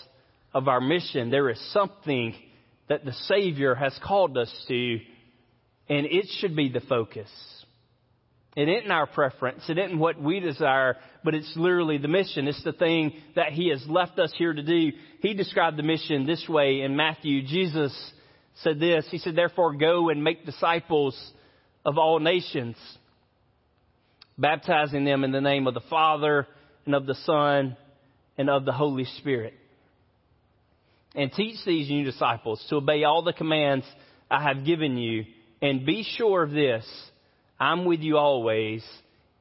of 0.53 0.69
our 0.69 0.81
mission. 0.81 1.31
There 1.31 1.51
is 1.51 1.61
something 1.73 2.35
that 2.89 3.05
the 3.05 3.13
Savior 3.13 3.75
has 3.75 3.99
called 4.05 4.37
us 4.37 4.53
to, 4.69 4.99
and 5.89 6.07
it 6.07 6.27
should 6.41 6.57
be 6.57 6.69
the 6.69 6.81
focus. 6.81 7.29
It 8.55 8.69
isn't 8.69 8.91
our 8.91 9.07
preference. 9.07 9.63
It 9.69 9.79
isn't 9.79 9.99
what 9.99 10.21
we 10.21 10.41
desire, 10.41 10.97
but 11.25 11.35
it's 11.35 11.51
literally 11.57 11.97
the 11.97 12.09
mission. 12.09 12.49
It's 12.49 12.63
the 12.63 12.73
thing 12.73 13.15
that 13.35 13.53
He 13.53 13.71
has 13.71 13.83
left 13.89 14.19
us 14.19 14.33
here 14.37 14.53
to 14.53 14.63
do. 14.63 14.93
He 15.21 15.33
described 15.33 15.79
the 15.79 15.83
mission 15.83 16.27
this 16.27 16.47
way 16.49 16.83
in 16.83 16.95
Matthew. 16.95 17.47
Jesus 17.47 17.95
said 18.57 18.79
this. 18.79 19.07
He 19.11 19.19
said, 19.19 19.37
Therefore, 19.37 19.75
go 19.75 20.09
and 20.09 20.23
make 20.23 20.45
disciples 20.45 21.19
of 21.85 21.99
all 21.99 22.21
nations, 22.21 22.77
baptizing 24.39 25.05
them 25.05 25.25
in 25.25 25.33
the 25.33 25.41
name 25.41 25.67
of 25.67 25.75
the 25.75 25.83
Father 25.91 26.47
and 26.87 26.95
of 26.95 27.07
the 27.07 27.15
Son 27.27 27.77
and 28.39 28.51
of 28.51 28.65
the 28.65 28.73
Holy 28.73 29.05
Spirit. 29.19 29.55
And 31.15 31.31
teach 31.33 31.57
these 31.67 31.91
new 31.91 32.05
disciples 32.05 32.65
to 32.71 32.77
obey 32.77 33.05
all 33.05 33.23
the 33.23 33.33
commands 33.33 33.85
I 34.31 34.43
have 34.43 34.65
given 34.65 34.97
you. 34.97 35.25
And 35.61 35.85
be 35.85 36.05
sure 36.17 36.43
of 36.43 36.51
this 36.51 36.85
I'm 37.61 37.85
with 37.85 38.01
you 38.01 38.17
always, 38.17 38.85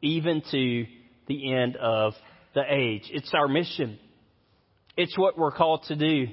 even 0.02 0.44
to 0.52 0.86
the 1.28 1.54
end 1.54 1.76
of 1.78 2.14
the 2.54 2.62
age. 2.70 3.10
It's 3.12 3.32
our 3.34 3.48
mission. 3.48 3.98
It's 4.98 5.18
what 5.18 5.38
we're 5.38 5.52
called 5.52 5.84
to 5.88 5.96
do. 5.96 6.28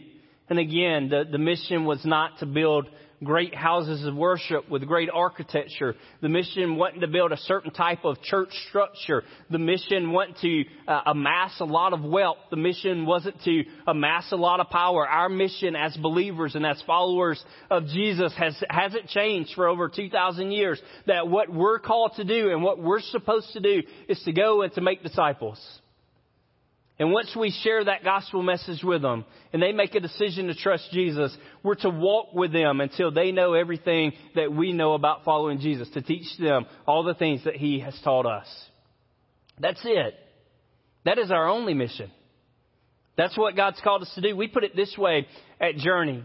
And 0.50 0.58
again, 0.58 1.08
the, 1.08 1.24
the 1.30 1.38
mission 1.38 1.84
was 1.84 2.04
not 2.04 2.38
to 2.38 2.46
build 2.46 2.88
great 3.24 3.54
houses 3.54 4.04
of 4.04 4.14
worship 4.14 4.68
with 4.70 4.86
great 4.86 5.08
architecture. 5.12 5.94
The 6.22 6.28
mission 6.28 6.76
wasn't 6.76 7.00
to 7.00 7.08
build 7.08 7.32
a 7.32 7.36
certain 7.36 7.72
type 7.72 8.04
of 8.04 8.20
church 8.22 8.50
structure. 8.68 9.24
The 9.50 9.58
mission 9.58 10.12
wasn't 10.12 10.38
to 10.38 10.64
uh, 10.86 11.00
amass 11.06 11.58
a 11.60 11.64
lot 11.64 11.92
of 11.92 12.04
wealth. 12.04 12.38
The 12.50 12.56
mission 12.56 13.06
wasn't 13.06 13.42
to 13.44 13.64
amass 13.86 14.30
a 14.32 14.36
lot 14.36 14.60
of 14.60 14.68
power. 14.70 15.06
Our 15.06 15.28
mission 15.28 15.74
as 15.74 15.96
believers 15.96 16.54
and 16.54 16.64
as 16.64 16.80
followers 16.86 17.42
of 17.70 17.86
Jesus 17.86 18.32
has, 18.36 18.56
hasn't 18.70 19.08
changed 19.08 19.52
for 19.54 19.66
over 19.66 19.88
2,000 19.88 20.52
years. 20.52 20.80
That 21.06 21.28
what 21.28 21.52
we're 21.52 21.80
called 21.80 22.12
to 22.16 22.24
do 22.24 22.50
and 22.50 22.62
what 22.62 22.80
we're 22.80 23.00
supposed 23.00 23.52
to 23.54 23.60
do 23.60 23.82
is 24.08 24.22
to 24.24 24.32
go 24.32 24.62
and 24.62 24.72
to 24.74 24.80
make 24.80 25.02
disciples. 25.02 25.58
And 26.98 27.12
once 27.12 27.34
we 27.36 27.52
share 27.62 27.84
that 27.84 28.02
gospel 28.02 28.42
message 28.42 28.82
with 28.82 29.02
them 29.02 29.24
and 29.52 29.62
they 29.62 29.70
make 29.70 29.94
a 29.94 30.00
decision 30.00 30.48
to 30.48 30.54
trust 30.54 30.88
Jesus, 30.92 31.36
we're 31.62 31.76
to 31.76 31.90
walk 31.90 32.34
with 32.34 32.52
them 32.52 32.80
until 32.80 33.12
they 33.12 33.30
know 33.30 33.54
everything 33.54 34.12
that 34.34 34.52
we 34.52 34.72
know 34.72 34.94
about 34.94 35.24
following 35.24 35.60
Jesus, 35.60 35.88
to 35.90 36.02
teach 36.02 36.26
them 36.38 36.66
all 36.86 37.04
the 37.04 37.14
things 37.14 37.44
that 37.44 37.54
He 37.54 37.78
has 37.80 37.98
taught 38.02 38.26
us. 38.26 38.46
That's 39.60 39.80
it. 39.84 40.14
That 41.04 41.18
is 41.18 41.30
our 41.30 41.48
only 41.48 41.74
mission. 41.74 42.10
That's 43.16 43.38
what 43.38 43.56
God's 43.56 43.80
called 43.82 44.02
us 44.02 44.12
to 44.16 44.20
do. 44.20 44.36
We 44.36 44.48
put 44.48 44.64
it 44.64 44.74
this 44.74 44.96
way 44.98 45.26
at 45.60 45.76
Journey. 45.76 46.24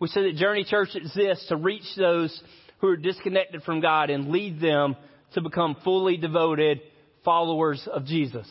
We 0.00 0.08
say 0.08 0.22
that 0.22 0.36
Journey 0.36 0.64
Church 0.64 0.90
exists 0.94 1.48
to 1.48 1.56
reach 1.56 1.84
those 1.96 2.42
who 2.80 2.88
are 2.88 2.96
disconnected 2.96 3.62
from 3.62 3.80
God 3.80 4.10
and 4.10 4.28
lead 4.30 4.60
them 4.60 4.96
to 5.34 5.40
become 5.40 5.76
fully 5.82 6.16
devoted 6.16 6.80
followers 7.24 7.86
of 7.90 8.04
Jesus. 8.04 8.46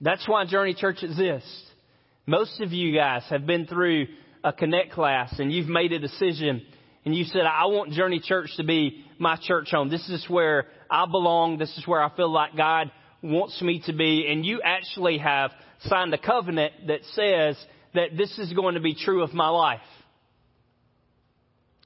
That's 0.00 0.26
why 0.28 0.44
Journey 0.46 0.74
Church 0.74 1.02
exists. 1.02 1.64
Most 2.26 2.60
of 2.60 2.72
you 2.72 2.94
guys 2.94 3.22
have 3.30 3.46
been 3.46 3.66
through 3.66 4.06
a 4.44 4.52
Connect 4.52 4.92
class 4.92 5.38
and 5.38 5.52
you've 5.52 5.68
made 5.68 5.92
a 5.92 5.98
decision 5.98 6.62
and 7.04 7.14
you 7.14 7.24
said, 7.24 7.42
I 7.42 7.66
want 7.66 7.92
Journey 7.92 8.20
Church 8.20 8.50
to 8.58 8.64
be 8.64 9.04
my 9.18 9.36
church 9.40 9.70
home. 9.70 9.88
This 9.88 10.08
is 10.08 10.24
where 10.28 10.66
I 10.90 11.06
belong. 11.06 11.58
This 11.58 11.76
is 11.78 11.86
where 11.86 12.02
I 12.02 12.14
feel 12.14 12.30
like 12.30 12.56
God 12.56 12.92
wants 13.22 13.60
me 13.62 13.82
to 13.86 13.92
be. 13.92 14.26
And 14.30 14.44
you 14.44 14.60
actually 14.62 15.18
have 15.18 15.50
signed 15.80 16.12
a 16.12 16.18
covenant 16.18 16.74
that 16.88 17.00
says 17.14 17.56
that 17.94 18.16
this 18.16 18.38
is 18.38 18.52
going 18.52 18.74
to 18.74 18.80
be 18.80 18.94
true 18.94 19.22
of 19.22 19.32
my 19.32 19.48
life. 19.48 19.80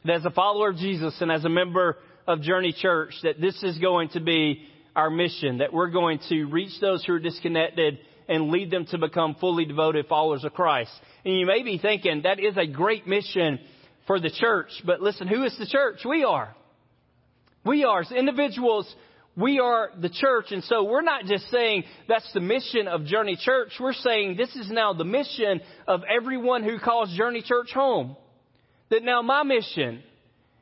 That 0.04 0.16
as 0.16 0.24
a 0.24 0.30
follower 0.30 0.70
of 0.70 0.76
Jesus 0.76 1.14
and 1.20 1.30
as 1.30 1.44
a 1.44 1.48
member 1.48 1.98
of 2.26 2.42
Journey 2.42 2.74
Church, 2.76 3.14
that 3.22 3.40
this 3.40 3.62
is 3.62 3.78
going 3.78 4.08
to 4.10 4.20
be 4.20 4.66
our 4.94 5.10
mission, 5.10 5.58
that 5.58 5.72
we're 5.72 5.90
going 5.90 6.20
to 6.28 6.44
reach 6.44 6.80
those 6.80 7.04
who 7.04 7.14
are 7.14 7.18
disconnected 7.18 7.98
and 8.28 8.50
lead 8.50 8.70
them 8.70 8.86
to 8.86 8.98
become 8.98 9.34
fully 9.40 9.64
devoted 9.64 10.06
followers 10.06 10.44
of 10.44 10.52
Christ. 10.52 10.92
And 11.24 11.38
you 11.38 11.46
may 11.46 11.62
be 11.62 11.78
thinking 11.78 12.22
that 12.22 12.40
is 12.40 12.56
a 12.56 12.66
great 12.66 13.06
mission 13.06 13.58
for 14.06 14.20
the 14.20 14.30
church, 14.30 14.70
but 14.84 15.00
listen, 15.00 15.28
who 15.28 15.44
is 15.44 15.56
the 15.58 15.66
church? 15.66 16.00
We 16.04 16.24
are. 16.24 16.54
We 17.64 17.84
are. 17.84 18.00
As 18.00 18.10
individuals, 18.10 18.92
we 19.36 19.60
are 19.60 19.90
the 19.98 20.10
church. 20.10 20.46
And 20.50 20.64
so 20.64 20.84
we're 20.84 21.02
not 21.02 21.24
just 21.24 21.48
saying 21.50 21.84
that's 22.08 22.30
the 22.32 22.40
mission 22.40 22.88
of 22.88 23.04
Journey 23.04 23.36
Church. 23.40 23.72
We're 23.80 23.92
saying 23.92 24.36
this 24.36 24.54
is 24.56 24.70
now 24.70 24.92
the 24.92 25.04
mission 25.04 25.60
of 25.86 26.02
everyone 26.08 26.64
who 26.64 26.78
calls 26.78 27.16
Journey 27.16 27.42
Church 27.42 27.70
home. 27.72 28.16
That 28.90 29.04
now 29.04 29.22
my 29.22 29.42
mission 29.42 30.02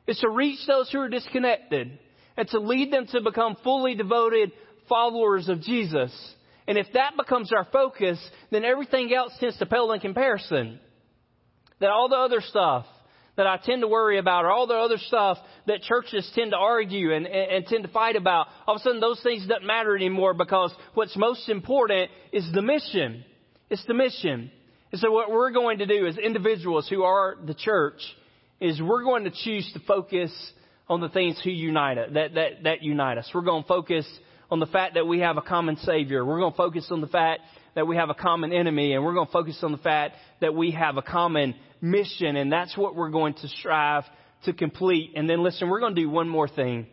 is 0.07 0.19
to 0.19 0.29
reach 0.29 0.59
those 0.67 0.89
who 0.91 0.99
are 0.99 1.09
disconnected 1.09 1.99
and 2.37 2.47
to 2.49 2.59
lead 2.59 2.91
them 2.91 3.07
to 3.07 3.21
become 3.21 3.55
fully 3.63 3.95
devoted 3.95 4.51
followers 4.87 5.49
of 5.49 5.61
Jesus. 5.61 6.11
And 6.67 6.77
if 6.77 6.87
that 6.93 7.17
becomes 7.17 7.51
our 7.51 7.67
focus, 7.71 8.19
then 8.51 8.63
everything 8.63 9.13
else 9.13 9.33
tends 9.39 9.57
to 9.57 9.65
pale 9.65 9.91
in 9.91 9.99
comparison. 9.99 10.79
That 11.79 11.89
all 11.89 12.09
the 12.09 12.15
other 12.15 12.41
stuff 12.41 12.85
that 13.37 13.47
I 13.47 13.57
tend 13.57 13.81
to 13.81 13.87
worry 13.87 14.19
about, 14.19 14.45
or 14.45 14.51
all 14.51 14.67
the 14.67 14.75
other 14.75 14.97
stuff 14.97 15.37
that 15.65 15.81
churches 15.81 16.29
tend 16.35 16.51
to 16.51 16.57
argue 16.57 17.13
and, 17.13 17.25
and, 17.25 17.51
and 17.51 17.65
tend 17.65 17.83
to 17.83 17.89
fight 17.89 18.15
about, 18.15 18.47
all 18.67 18.75
of 18.75 18.81
a 18.81 18.83
sudden 18.83 18.99
those 18.99 19.21
things 19.23 19.47
don't 19.47 19.65
matter 19.65 19.95
anymore 19.95 20.33
because 20.33 20.73
what's 20.93 21.15
most 21.17 21.49
important 21.49 22.11
is 22.31 22.47
the 22.53 22.61
mission. 22.61 23.23
It's 23.69 23.85
the 23.85 23.93
mission. 23.93 24.51
And 24.91 24.99
so 24.99 25.11
what 25.11 25.31
we're 25.31 25.51
going 25.51 25.79
to 25.79 25.85
do 25.85 26.05
as 26.05 26.17
individuals 26.17 26.87
who 26.89 27.03
are 27.03 27.37
the 27.45 27.53
church 27.53 28.01
is 28.59 28.81
we're 28.81 29.03
going 29.03 29.23
to 29.23 29.31
choose 29.31 29.69
to 29.73 29.79
focus 29.87 30.31
on 30.91 30.99
the 30.99 31.07
things 31.07 31.39
who 31.41 31.49
unite 31.49 31.97
us, 31.97 32.09
that, 32.13 32.33
that, 32.33 32.63
that 32.63 32.83
unite 32.83 33.17
us. 33.17 33.31
We're 33.33 33.43
going 33.43 33.63
to 33.63 33.67
focus 33.67 34.05
on 34.51 34.59
the 34.59 34.65
fact 34.65 34.95
that 34.95 35.07
we 35.07 35.19
have 35.19 35.37
a 35.37 35.41
common 35.41 35.77
Savior. 35.77 36.25
We're 36.25 36.39
going 36.39 36.51
to 36.51 36.57
focus 36.57 36.85
on 36.91 36.99
the 36.99 37.07
fact 37.07 37.43
that 37.75 37.87
we 37.87 37.95
have 37.95 38.09
a 38.09 38.13
common 38.13 38.51
enemy, 38.51 38.91
and 38.91 39.01
we're 39.01 39.13
going 39.13 39.27
to 39.27 39.31
focus 39.31 39.57
on 39.63 39.71
the 39.71 39.77
fact 39.77 40.17
that 40.41 40.53
we 40.53 40.71
have 40.71 40.97
a 40.97 41.01
common 41.01 41.55
mission, 41.79 42.35
and 42.35 42.51
that's 42.51 42.75
what 42.75 42.93
we're 42.93 43.09
going 43.09 43.35
to 43.35 43.47
strive 43.47 44.03
to 44.43 44.51
complete. 44.51 45.13
And 45.15 45.29
then 45.29 45.41
listen, 45.41 45.69
we're 45.69 45.79
going 45.79 45.95
to 45.95 46.01
do 46.01 46.09
one 46.09 46.27
more 46.27 46.49
thing. 46.49 46.87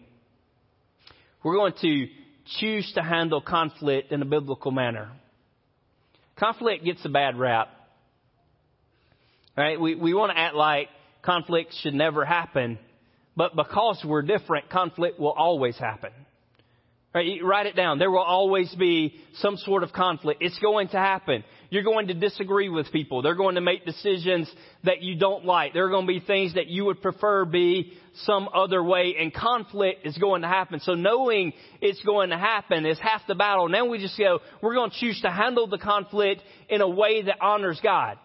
We're 1.43 1.57
going 1.57 1.75
to 1.81 2.07
choose 2.61 2.93
to 2.95 3.03
handle 3.03 3.41
conflict 3.41 4.13
in 4.13 4.23
a 4.23 4.27
biblical 4.27 4.71
manner. 4.71 5.11
Conflict 6.39 6.85
gets 6.85 7.05
a 7.05 7.09
bad 7.09 7.37
rap. 7.37 7.69
Right? 9.57 9.81
We, 9.81 9.97
we 9.97 10.15
want 10.15 10.31
to 10.31 10.39
act 10.39 10.55
like 10.55 10.87
conflict 11.23 11.75
should 11.83 11.95
never 11.95 12.25
happen. 12.25 12.79
But 13.39 13.55
because 13.55 14.03
we're 14.05 14.23
different, 14.23 14.69
conflict 14.69 15.21
will 15.21 15.31
always 15.31 15.79
happen. 15.79 16.11
Right, 17.15 17.39
write 17.41 17.67
it 17.67 17.77
down. 17.77 18.01
There 18.01 18.11
will 18.11 18.19
always 18.19 18.75
be 18.75 19.15
some 19.37 19.57
sort 19.59 19.85
of 19.85 19.93
conflict. 19.93 20.43
It's 20.43 20.59
going 20.59 20.89
to 20.89 20.97
happen. 20.97 21.45
You're 21.71 21.85
going 21.85 22.09
to 22.09 22.15
disagree 22.15 22.69
with 22.69 22.91
people. 22.91 23.23
They're 23.23 23.37
going 23.37 23.55
to 23.55 23.61
make 23.61 23.85
decisions 23.85 24.53
that 24.83 25.03
you 25.03 25.17
don't 25.17 25.45
like. 25.45 25.73
There 25.73 25.87
are 25.87 25.89
going 25.89 26.07
to 26.09 26.13
be 26.13 26.19
things 26.19 26.55
that 26.55 26.67
you 26.67 26.87
would 26.87 27.01
prefer 27.01 27.45
be 27.45 27.93
some 28.25 28.49
other 28.53 28.83
way, 28.83 29.15
and 29.17 29.33
conflict 29.33 30.05
is 30.05 30.19
going 30.19 30.43
to 30.43 30.49
happen. 30.49 30.81
So 30.81 30.95
knowing 30.95 31.53
it's 31.81 32.03
going 32.03 32.31
to 32.31 32.39
happen 32.39 32.85
is 32.87 32.99
half 32.99 33.23
the 33.29 33.37
battle. 33.37 33.69
Now 33.69 33.87
we 33.87 33.99
just 33.99 34.19
go, 34.19 34.41
we're 34.61 34.75
going 34.75 34.91
to 34.91 34.97
choose 34.99 35.21
to 35.23 35.31
handle 35.31 35.69
the 35.69 35.79
conflict 35.79 36.43
in 36.69 36.81
a 36.81 36.89
way 36.89 37.23
that 37.23 37.37
honors 37.41 37.79
God. 37.81 38.19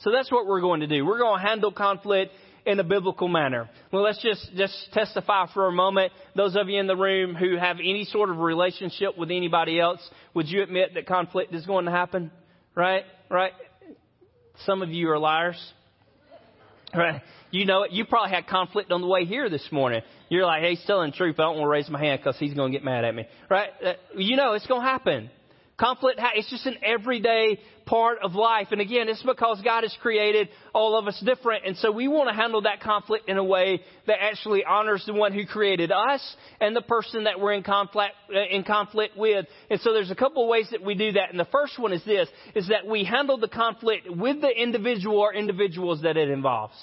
So 0.00 0.12
that's 0.12 0.30
what 0.30 0.46
we're 0.46 0.60
going 0.60 0.80
to 0.80 0.86
do. 0.86 1.04
We're 1.06 1.18
going 1.18 1.40
to 1.40 1.46
handle 1.46 1.72
conflict 1.72 2.32
in 2.66 2.78
a 2.78 2.84
biblical 2.84 3.28
manner. 3.28 3.68
Well, 3.92 4.02
let's 4.02 4.22
just, 4.22 4.50
just 4.56 4.74
testify 4.92 5.46
for 5.52 5.66
a 5.66 5.72
moment. 5.72 6.12
Those 6.36 6.56
of 6.56 6.68
you 6.68 6.78
in 6.78 6.86
the 6.86 6.96
room 6.96 7.34
who 7.34 7.56
have 7.56 7.76
any 7.76 8.04
sort 8.04 8.30
of 8.30 8.38
relationship 8.38 9.16
with 9.16 9.30
anybody 9.30 9.80
else, 9.80 10.00
would 10.34 10.48
you 10.48 10.62
admit 10.62 10.94
that 10.94 11.06
conflict 11.06 11.54
is 11.54 11.66
going 11.66 11.86
to 11.86 11.90
happen? 11.90 12.30
Right? 12.74 13.04
Right? 13.30 13.52
Some 14.66 14.82
of 14.82 14.90
you 14.90 15.10
are 15.10 15.18
liars. 15.18 15.60
Right? 16.94 17.22
You 17.50 17.66
know 17.66 17.82
it. 17.84 17.92
You 17.92 18.04
probably 18.04 18.34
had 18.34 18.46
conflict 18.46 18.90
on 18.90 19.00
the 19.00 19.06
way 19.06 19.24
here 19.24 19.48
this 19.48 19.66
morning. 19.70 20.02
You're 20.28 20.44
like, 20.44 20.62
hey, 20.62 20.70
he's 20.70 20.84
telling 20.86 21.10
the 21.10 21.16
truth. 21.16 21.36
I 21.38 21.44
don't 21.44 21.56
want 21.56 21.66
to 21.66 21.70
raise 21.70 21.88
my 21.88 22.00
hand 22.00 22.20
because 22.20 22.38
he's 22.38 22.54
going 22.54 22.72
to 22.72 22.78
get 22.78 22.84
mad 22.84 23.04
at 23.04 23.14
me. 23.14 23.26
Right? 23.48 23.70
Uh, 23.84 23.92
you 24.16 24.36
know 24.36 24.54
it's 24.54 24.66
going 24.66 24.82
to 24.82 24.86
happen. 24.86 25.30
Conflict, 25.80 26.20
it's 26.34 26.50
just 26.50 26.66
an 26.66 26.76
everyday 26.84 27.58
part 27.86 28.18
of 28.22 28.34
life. 28.34 28.68
And 28.70 28.82
again, 28.82 29.08
it's 29.08 29.22
because 29.22 29.62
God 29.64 29.82
has 29.82 29.96
created 30.02 30.50
all 30.74 30.94
of 30.98 31.08
us 31.08 31.18
different. 31.24 31.64
And 31.64 31.74
so 31.78 31.90
we 31.90 32.06
want 32.06 32.28
to 32.28 32.34
handle 32.34 32.62
that 32.62 32.82
conflict 32.82 33.30
in 33.30 33.38
a 33.38 33.44
way 33.44 33.80
that 34.06 34.18
actually 34.20 34.62
honors 34.62 35.02
the 35.06 35.14
one 35.14 35.32
who 35.32 35.46
created 35.46 35.90
us 35.90 36.36
and 36.60 36.76
the 36.76 36.82
person 36.82 37.24
that 37.24 37.40
we're 37.40 37.54
in 37.54 37.62
conflict, 37.62 38.14
uh, 38.28 38.38
in 38.54 38.62
conflict 38.62 39.16
with. 39.16 39.46
And 39.70 39.80
so 39.80 39.94
there's 39.94 40.10
a 40.10 40.14
couple 40.14 40.44
of 40.44 40.50
ways 40.50 40.68
that 40.70 40.84
we 40.84 40.94
do 40.94 41.12
that. 41.12 41.30
And 41.30 41.40
the 41.40 41.48
first 41.50 41.78
one 41.78 41.94
is 41.94 42.04
this, 42.04 42.28
is 42.54 42.68
that 42.68 42.86
we 42.86 43.02
handle 43.02 43.38
the 43.38 43.48
conflict 43.48 44.06
with 44.08 44.42
the 44.42 44.50
individual 44.50 45.18
or 45.18 45.34
individuals 45.34 46.02
that 46.02 46.18
it 46.18 46.28
involves. 46.28 46.74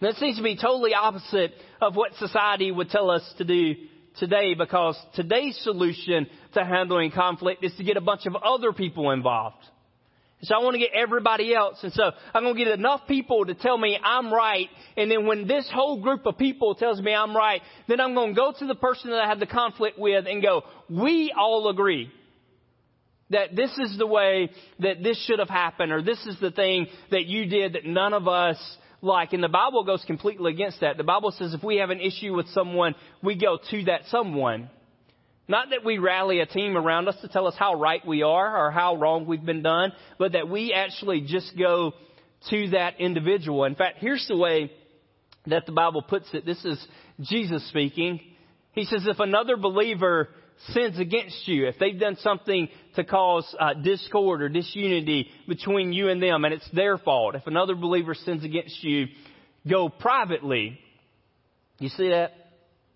That 0.00 0.14
seems 0.14 0.38
to 0.38 0.42
be 0.42 0.56
totally 0.56 0.94
opposite 0.94 1.52
of 1.80 1.94
what 1.94 2.14
society 2.14 2.72
would 2.72 2.88
tell 2.88 3.10
us 3.10 3.22
to 3.36 3.44
do 3.44 3.74
today 4.18 4.54
because 4.54 4.98
today's 5.14 5.58
solution 5.62 6.26
to 6.54 6.64
handling 6.64 7.10
conflict 7.10 7.64
is 7.64 7.74
to 7.76 7.84
get 7.84 7.96
a 7.96 8.00
bunch 8.00 8.26
of 8.26 8.36
other 8.36 8.72
people 8.72 9.10
involved. 9.10 9.64
So 10.44 10.56
I 10.56 10.58
want 10.58 10.74
to 10.74 10.80
get 10.80 10.90
everybody 10.92 11.54
else. 11.54 11.78
And 11.82 11.92
so 11.92 12.10
I'm 12.34 12.42
going 12.42 12.56
to 12.56 12.64
get 12.64 12.72
enough 12.72 13.02
people 13.06 13.44
to 13.44 13.54
tell 13.54 13.78
me 13.78 13.96
I'm 14.02 14.32
right. 14.32 14.66
And 14.96 15.08
then 15.08 15.26
when 15.26 15.46
this 15.46 15.68
whole 15.72 16.02
group 16.02 16.26
of 16.26 16.36
people 16.36 16.74
tells 16.74 17.00
me 17.00 17.14
I'm 17.14 17.36
right, 17.36 17.62
then 17.88 18.00
I'm 18.00 18.14
going 18.14 18.34
to 18.34 18.34
go 18.34 18.52
to 18.58 18.66
the 18.66 18.74
person 18.74 19.10
that 19.10 19.20
I 19.20 19.28
have 19.28 19.38
the 19.38 19.46
conflict 19.46 19.98
with 19.98 20.26
and 20.26 20.42
go, 20.42 20.62
we 20.90 21.32
all 21.36 21.68
agree 21.68 22.10
that 23.30 23.54
this 23.54 23.70
is 23.78 23.96
the 23.98 24.06
way 24.06 24.50
that 24.80 25.02
this 25.02 25.22
should 25.26 25.38
have 25.38 25.48
happened, 25.48 25.92
or 25.92 26.02
this 26.02 26.18
is 26.26 26.38
the 26.40 26.50
thing 26.50 26.86
that 27.10 27.24
you 27.26 27.46
did 27.46 27.74
that 27.74 27.86
none 27.86 28.12
of 28.12 28.28
us 28.28 28.58
like. 29.02 29.32
And 29.32 29.42
the 29.42 29.48
Bible 29.48 29.84
goes 29.84 30.02
completely 30.06 30.52
against 30.52 30.80
that. 30.80 30.96
The 30.96 31.04
Bible 31.04 31.32
says 31.32 31.52
if 31.52 31.62
we 31.62 31.76
have 31.76 31.90
an 31.90 32.00
issue 32.00 32.34
with 32.34 32.48
someone, 32.48 32.94
we 33.22 33.36
go 33.36 33.58
to 33.70 33.84
that 33.84 34.02
someone. 34.08 34.70
Not 35.48 35.70
that 35.70 35.84
we 35.84 35.98
rally 35.98 36.40
a 36.40 36.46
team 36.46 36.76
around 36.76 37.08
us 37.08 37.16
to 37.20 37.28
tell 37.28 37.46
us 37.46 37.54
how 37.58 37.74
right 37.74 38.00
we 38.06 38.22
are 38.22 38.66
or 38.66 38.70
how 38.70 38.96
wrong 38.96 39.26
we've 39.26 39.44
been 39.44 39.62
done, 39.62 39.92
but 40.18 40.32
that 40.32 40.48
we 40.48 40.72
actually 40.72 41.22
just 41.22 41.58
go 41.58 41.92
to 42.50 42.70
that 42.70 43.00
individual. 43.00 43.64
In 43.64 43.74
fact, 43.74 43.98
here's 43.98 44.26
the 44.28 44.36
way 44.36 44.72
that 45.46 45.66
the 45.66 45.72
Bible 45.72 46.02
puts 46.02 46.32
it. 46.32 46.46
This 46.46 46.64
is 46.64 46.84
Jesus 47.20 47.68
speaking. 47.68 48.20
He 48.72 48.84
says, 48.84 49.04
if 49.06 49.18
another 49.18 49.56
believer 49.56 50.28
sins 50.68 50.98
against 50.98 51.46
you, 51.48 51.66
if 51.66 51.78
they've 51.78 51.98
done 51.98 52.16
something 52.20 52.68
to 52.96 53.04
cause 53.04 53.54
uh, 53.58 53.74
discord 53.74 54.42
or 54.42 54.48
disunity 54.48 55.28
between 55.48 55.92
you 55.92 56.08
and 56.08 56.22
them 56.22 56.44
and 56.44 56.52
it's 56.54 56.68
their 56.72 56.98
fault, 56.98 57.34
if 57.34 57.46
another 57.46 57.74
believer 57.74 58.14
sins 58.14 58.44
against 58.44 58.82
you, 58.82 59.06
go 59.68 59.88
privately. 59.88 60.78
You 61.78 61.88
see 61.88 62.10
that? 62.10 62.32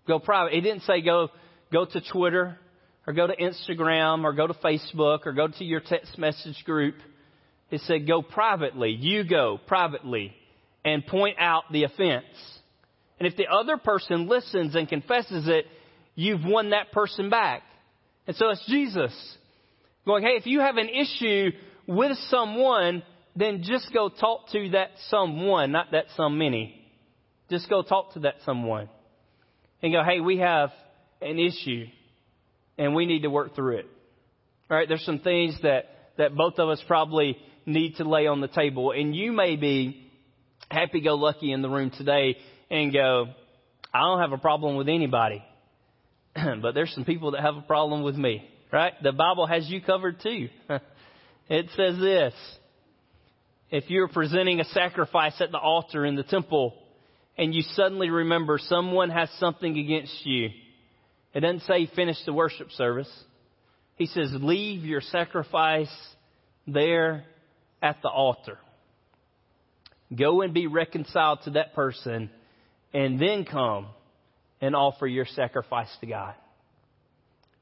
Go 0.07 0.19
private. 0.19 0.53
He 0.53 0.61
didn't 0.61 0.83
say 0.83 1.01
go, 1.01 1.29
go 1.71 1.85
to 1.85 2.01
Twitter 2.11 2.57
or 3.05 3.13
go 3.13 3.27
to 3.27 3.35
Instagram 3.35 4.23
or 4.23 4.33
go 4.33 4.47
to 4.47 4.53
Facebook 4.53 5.25
or 5.25 5.33
go 5.33 5.47
to 5.47 5.63
your 5.63 5.81
text 5.81 6.17
message 6.17 6.63
group. 6.65 6.95
It 7.69 7.81
said 7.81 8.07
go 8.07 8.21
privately. 8.21 8.91
You 8.91 9.27
go 9.27 9.59
privately 9.67 10.33
and 10.85 11.05
point 11.05 11.37
out 11.39 11.63
the 11.71 11.83
offense. 11.83 12.25
And 13.19 13.27
if 13.27 13.35
the 13.35 13.47
other 13.47 13.77
person 13.77 14.27
listens 14.27 14.75
and 14.75 14.87
confesses 14.87 15.47
it, 15.47 15.65
you've 16.15 16.43
won 16.45 16.69
that 16.69 16.91
person 16.91 17.29
back. 17.29 17.63
And 18.27 18.35
so 18.35 18.49
it's 18.49 18.65
Jesus 18.67 19.13
going, 20.07 20.23
hey, 20.23 20.37
if 20.37 20.47
you 20.47 20.59
have 20.61 20.77
an 20.77 20.89
issue 20.89 21.51
with 21.85 22.17
someone, 22.29 23.03
then 23.35 23.61
just 23.63 23.93
go 23.93 24.09
talk 24.09 24.49
to 24.51 24.69
that 24.71 24.89
someone, 25.09 25.71
not 25.71 25.91
that 25.91 26.05
some 26.15 26.37
many. 26.37 26.73
Just 27.49 27.69
go 27.69 27.83
talk 27.83 28.13
to 28.13 28.21
that 28.21 28.35
someone. 28.45 28.89
And 29.83 29.93
go, 29.93 30.03
hey, 30.03 30.19
we 30.19 30.39
have 30.39 30.71
an 31.21 31.37
issue 31.37 31.85
and 32.77 32.95
we 32.95 33.05
need 33.05 33.21
to 33.21 33.29
work 33.29 33.55
through 33.55 33.77
it. 33.77 33.85
All 34.69 34.77
right, 34.77 34.87
there's 34.87 35.05
some 35.05 35.19
things 35.19 35.57
that, 35.61 35.85
that 36.17 36.35
both 36.35 36.55
of 36.57 36.69
us 36.69 36.83
probably 36.87 37.37
need 37.65 37.97
to 37.97 38.03
lay 38.03 38.27
on 38.27 38.41
the 38.41 38.47
table. 38.47 38.91
And 38.91 39.15
you 39.15 39.31
may 39.31 39.55
be 39.55 40.09
happy 40.69 41.01
go 41.01 41.15
lucky 41.15 41.51
in 41.51 41.61
the 41.61 41.69
room 41.69 41.91
today 41.91 42.37
and 42.69 42.91
go, 42.91 43.27
I 43.93 44.01
don't 44.01 44.19
have 44.19 44.31
a 44.31 44.37
problem 44.37 44.75
with 44.75 44.89
anybody. 44.89 45.43
but 46.35 46.73
there's 46.73 46.93
some 46.93 47.05
people 47.05 47.31
that 47.31 47.41
have 47.41 47.55
a 47.55 47.61
problem 47.61 48.03
with 48.03 48.15
me, 48.15 48.47
right? 48.71 48.93
The 49.01 49.11
Bible 49.11 49.47
has 49.47 49.69
you 49.69 49.81
covered 49.81 50.21
too. 50.21 50.49
it 51.49 51.67
says 51.75 51.97
this. 51.99 52.33
If 53.69 53.89
you're 53.89 54.07
presenting 54.07 54.59
a 54.59 54.65
sacrifice 54.65 55.39
at 55.41 55.51
the 55.51 55.57
altar 55.57 56.05
in 56.05 56.15
the 56.15 56.23
temple 56.23 56.73
and 57.37 57.53
you 57.53 57.61
suddenly 57.73 58.09
remember 58.09 58.57
someone 58.57 59.09
has 59.09 59.29
something 59.39 59.77
against 59.77 60.25
you, 60.25 60.49
it 61.33 61.41
doesn't 61.41 61.63
say 61.63 61.89
finish 61.95 62.17
the 62.25 62.33
worship 62.33 62.71
service. 62.71 63.11
He 63.95 64.05
says 64.05 64.29
leave 64.33 64.85
your 64.85 65.01
sacrifice 65.01 65.93
there 66.65 67.25
at 67.81 67.97
the 68.01 68.09
altar. 68.09 68.57
Go 70.15 70.41
and 70.41 70.53
be 70.53 70.67
reconciled 70.67 71.39
to 71.43 71.51
that 71.51 71.73
person 71.73 72.29
and 72.93 73.19
then 73.19 73.43
come 73.43 73.87
and 74.61 74.75
offer 74.75 75.05
your 75.05 75.25
sacrifice 75.25 75.89
to 75.99 76.07
God. 76.07 76.33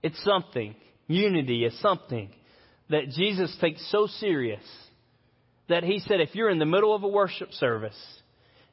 It's 0.03 0.23
something. 0.23 0.75
Unity 1.07 1.65
is 1.65 1.79
something 1.81 2.29
that 2.89 3.09
Jesus 3.09 3.55
takes 3.61 3.85
so 3.91 4.07
serious 4.07 4.63
that 5.69 5.83
he 5.83 5.99
said 5.99 6.21
if 6.21 6.35
you're 6.35 6.49
in 6.49 6.59
the 6.59 6.65
middle 6.65 6.93
of 6.93 7.03
a 7.03 7.07
worship 7.07 7.51
service 7.53 7.97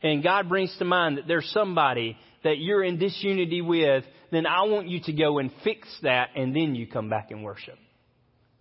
and 0.02 0.22
God 0.22 0.48
brings 0.48 0.74
to 0.78 0.84
mind 0.84 1.18
that 1.18 1.26
there's 1.26 1.50
somebody 1.50 2.16
that 2.44 2.58
you're 2.58 2.82
in 2.82 2.98
disunity 2.98 3.62
with, 3.62 4.04
then 4.30 4.46
I 4.46 4.62
want 4.62 4.88
you 4.88 5.00
to 5.04 5.12
go 5.12 5.38
and 5.38 5.50
fix 5.62 5.88
that 6.02 6.30
and 6.34 6.54
then 6.54 6.74
you 6.74 6.86
come 6.86 7.08
back 7.08 7.30
and 7.30 7.44
worship. 7.44 7.78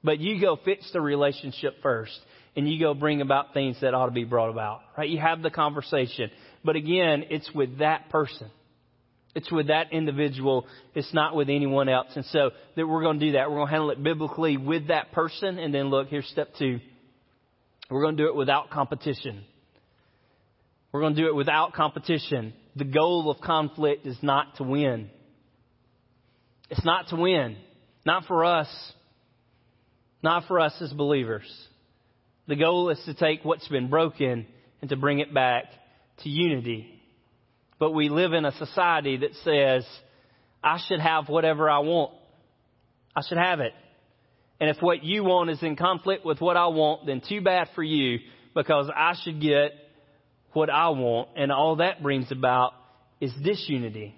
But 0.04 0.20
you 0.20 0.40
go 0.40 0.58
fix 0.64 0.92
the 0.92 1.02
relationship 1.02 1.76
first 1.82 2.18
and 2.56 2.70
you 2.70 2.80
go 2.80 2.94
bring 2.94 3.22
about 3.22 3.54
things 3.54 3.78
that 3.82 3.94
ought 3.94 4.08
to 4.08 4.12
be 4.12 4.24
brought 4.24 4.50
about, 4.50 4.82
right? 4.98 5.10
You 5.10 5.20
have 5.20 5.42
the 5.42 5.50
conversation. 5.50 6.32
But 6.64 6.76
again, 6.76 7.26
it's 7.30 7.50
with 7.54 7.80
that 7.80 8.10
person. 8.10 8.50
It's 9.34 9.52
with 9.52 9.68
that 9.68 9.94
individual. 9.94 10.66
It's 10.94 11.14
not 11.14 11.36
with 11.36 11.50
anyone 11.50 11.88
else. 11.88 12.10
And 12.16 12.26
so 12.26 12.52
that 12.76 12.86
we're 12.86 13.02
going 13.02 13.20
to 13.20 13.26
do 13.28 13.32
that. 13.34 13.50
We're 13.50 13.58
going 13.58 13.68
to 13.68 13.72
handle 13.72 13.92
it 13.92 14.04
biblically 14.04 14.58
with 14.58 14.90
that 14.90 15.12
person. 15.14 15.58
And 15.58 15.74
then 15.74 15.90
look, 15.90 16.10
here's 16.10 16.28
step 16.28 16.50
two. 16.60 16.80
We're 17.90 18.02
going 18.02 18.18
to 18.18 18.24
do 18.24 18.28
it 18.28 18.36
without 18.36 18.70
competition. 18.70 19.44
We're 20.92 21.02
going 21.02 21.16
to 21.16 21.22
do 21.22 21.28
it 21.28 21.36
without 21.36 21.74
competition. 21.74 22.54
The 22.76 22.86
goal 22.86 23.32
of 23.32 23.40
conflict 23.42 24.06
is 24.06 24.18
not 24.22 24.58
to 24.58 24.64
win. 24.64 25.10
It's 26.70 26.84
not 26.86 27.10
to 27.10 27.16
win. 27.16 27.58
Not 28.06 28.26
for 28.26 28.44
us. 28.44 28.68
Not 30.24 30.46
for 30.48 30.60
us 30.60 30.74
as 30.82 30.92
believers. 30.92 31.50
The 32.48 32.56
goal 32.56 32.90
is 32.90 33.02
to 33.06 33.14
take 33.14 33.44
what's 33.44 33.68
been 33.68 33.90
broken 33.90 34.46
and 34.82 34.90
to 34.90 34.96
bring 34.96 35.20
it 35.20 35.34
back 35.34 35.66
to 36.24 36.30
unity. 36.30 37.01
But 37.82 37.96
we 37.96 38.10
live 38.10 38.34
in 38.34 38.46
a 38.46 38.52
society 38.52 39.18
that 39.18 39.34
says, 39.44 39.88
I 40.64 40.78
should 40.88 41.00
have 41.00 41.30
whatever 41.30 41.68
I 41.68 41.80
want. 41.80 42.12
I 43.16 43.24
should 43.28 43.40
have 43.40 43.60
it. 43.60 43.74
And 44.60 44.70
if 44.70 44.78
what 44.82 45.04
you 45.04 45.24
want 45.24 45.50
is 45.50 45.64
in 45.64 45.76
conflict 45.76 46.24
with 46.24 46.40
what 46.40 46.58
I 46.58 46.68
want, 46.68 47.08
then 47.08 47.24
too 47.28 47.42
bad 47.42 47.70
for 47.74 47.82
you 47.82 48.20
because 48.54 48.88
I 48.96 49.16
should 49.24 49.42
get 49.42 49.72
what 50.54 50.70
I 50.70 50.90
want. 50.90 51.30
And 51.36 51.52
all 51.52 51.78
that 51.78 52.04
brings 52.04 52.32
about 52.32 52.74
is 53.20 53.34
disunity. 53.44 54.14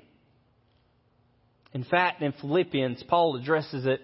In 1.73 1.85
fact, 1.85 2.21
in 2.21 2.33
Philippians, 2.33 3.01
Paul 3.07 3.37
addresses 3.37 3.85
it. 3.85 4.01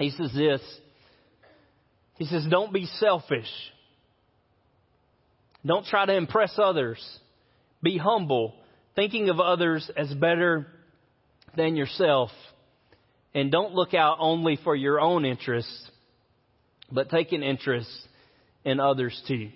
He 0.00 0.10
says 0.10 0.32
this 0.34 0.60
he 2.18 2.24
says, 2.24 2.44
don't 2.50 2.72
be 2.72 2.86
selfish. 2.98 3.46
Don't 5.64 5.86
try 5.86 6.04
to 6.06 6.16
impress 6.16 6.58
others. 6.58 6.98
Be 7.86 7.98
humble, 7.98 8.52
thinking 8.96 9.28
of 9.28 9.38
others 9.38 9.88
as 9.96 10.12
better 10.12 10.66
than 11.56 11.76
yourself. 11.76 12.30
And 13.32 13.52
don't 13.52 13.74
look 13.74 13.94
out 13.94 14.16
only 14.18 14.58
for 14.64 14.74
your 14.74 15.00
own 15.00 15.24
interests, 15.24 15.88
but 16.90 17.10
take 17.10 17.30
an 17.30 17.44
interest 17.44 17.88
in 18.64 18.80
others 18.80 19.22
too. 19.28 19.50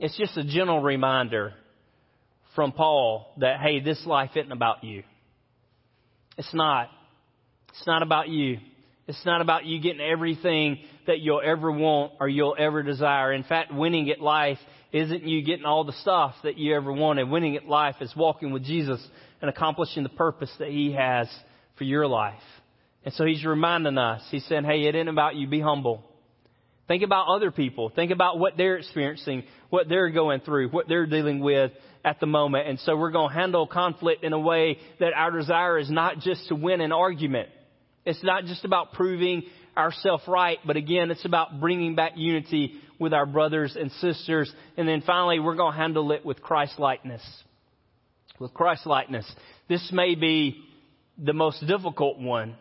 It's 0.00 0.18
just 0.18 0.36
a 0.36 0.42
gentle 0.42 0.82
reminder 0.82 1.54
from 2.56 2.72
Paul 2.72 3.32
that, 3.38 3.60
hey, 3.60 3.78
this 3.78 4.04
life 4.04 4.30
isn't 4.34 4.50
about 4.50 4.82
you. 4.82 5.04
It's 6.36 6.52
not. 6.52 6.88
It's 7.68 7.86
not 7.86 8.02
about 8.02 8.28
you. 8.28 8.58
It's 9.06 9.24
not 9.24 9.40
about 9.40 9.66
you 9.66 9.80
getting 9.80 10.00
everything 10.00 10.80
that 11.06 11.20
you'll 11.20 11.42
ever 11.44 11.70
want 11.70 12.14
or 12.18 12.28
you'll 12.28 12.56
ever 12.58 12.82
desire. 12.82 13.32
In 13.32 13.44
fact, 13.44 13.72
winning 13.72 14.10
at 14.10 14.20
life 14.20 14.58
isn't 14.94 15.24
you 15.24 15.42
getting 15.42 15.64
all 15.64 15.82
the 15.82 15.92
stuff 15.92 16.36
that 16.44 16.56
you 16.56 16.76
ever 16.76 16.92
wanted. 16.92 17.28
Winning 17.28 17.56
at 17.56 17.66
life 17.66 17.96
is 18.00 18.14
walking 18.16 18.52
with 18.52 18.62
Jesus 18.64 19.04
and 19.42 19.50
accomplishing 19.50 20.04
the 20.04 20.08
purpose 20.08 20.50
that 20.60 20.68
He 20.68 20.92
has 20.92 21.28
for 21.76 21.82
your 21.82 22.06
life. 22.06 22.34
And 23.04 23.12
so 23.14 23.24
He's 23.24 23.44
reminding 23.44 23.98
us. 23.98 24.22
He's 24.30 24.46
saying, 24.46 24.62
hey, 24.62 24.86
it 24.86 24.94
ain't 24.94 25.08
about 25.08 25.34
you. 25.34 25.48
Be 25.48 25.60
humble. 25.60 26.04
Think 26.86 27.02
about 27.02 27.26
other 27.26 27.50
people. 27.50 27.90
Think 27.90 28.12
about 28.12 28.38
what 28.38 28.56
they're 28.56 28.76
experiencing, 28.76 29.42
what 29.68 29.88
they're 29.88 30.10
going 30.10 30.40
through, 30.40 30.68
what 30.68 30.86
they're 30.86 31.06
dealing 31.06 31.40
with 31.40 31.72
at 32.04 32.20
the 32.20 32.26
moment. 32.26 32.68
And 32.68 32.78
so 32.78 32.96
we're 32.96 33.10
going 33.10 33.30
to 33.30 33.34
handle 33.34 33.66
conflict 33.66 34.22
in 34.22 34.32
a 34.32 34.38
way 34.38 34.78
that 35.00 35.12
our 35.12 35.32
desire 35.32 35.76
is 35.76 35.90
not 35.90 36.20
just 36.20 36.46
to 36.48 36.54
win 36.54 36.80
an 36.80 36.92
argument. 36.92 37.48
It's 38.04 38.22
not 38.22 38.44
just 38.44 38.64
about 38.64 38.92
proving 38.92 39.44
ourselves 39.76 40.24
right, 40.26 40.58
but 40.66 40.76
again, 40.76 41.10
it's 41.10 41.24
about 41.24 41.60
bringing 41.60 41.94
back 41.94 42.12
unity 42.16 42.74
with 42.98 43.12
our 43.12 43.26
brothers 43.26 43.76
and 43.78 43.90
sisters. 43.92 44.52
And 44.76 44.86
then 44.86 45.02
finally, 45.06 45.40
we're 45.40 45.56
going 45.56 45.72
to 45.72 45.78
handle 45.78 46.12
it 46.12 46.24
with 46.24 46.42
Christ 46.42 46.78
likeness. 46.78 47.22
With 48.38 48.52
Christ 48.52 48.86
likeness. 48.86 49.30
This 49.68 49.90
may 49.92 50.14
be 50.14 50.62
the 51.18 51.32
most 51.32 51.64
difficult 51.66 52.18
one 52.18 52.56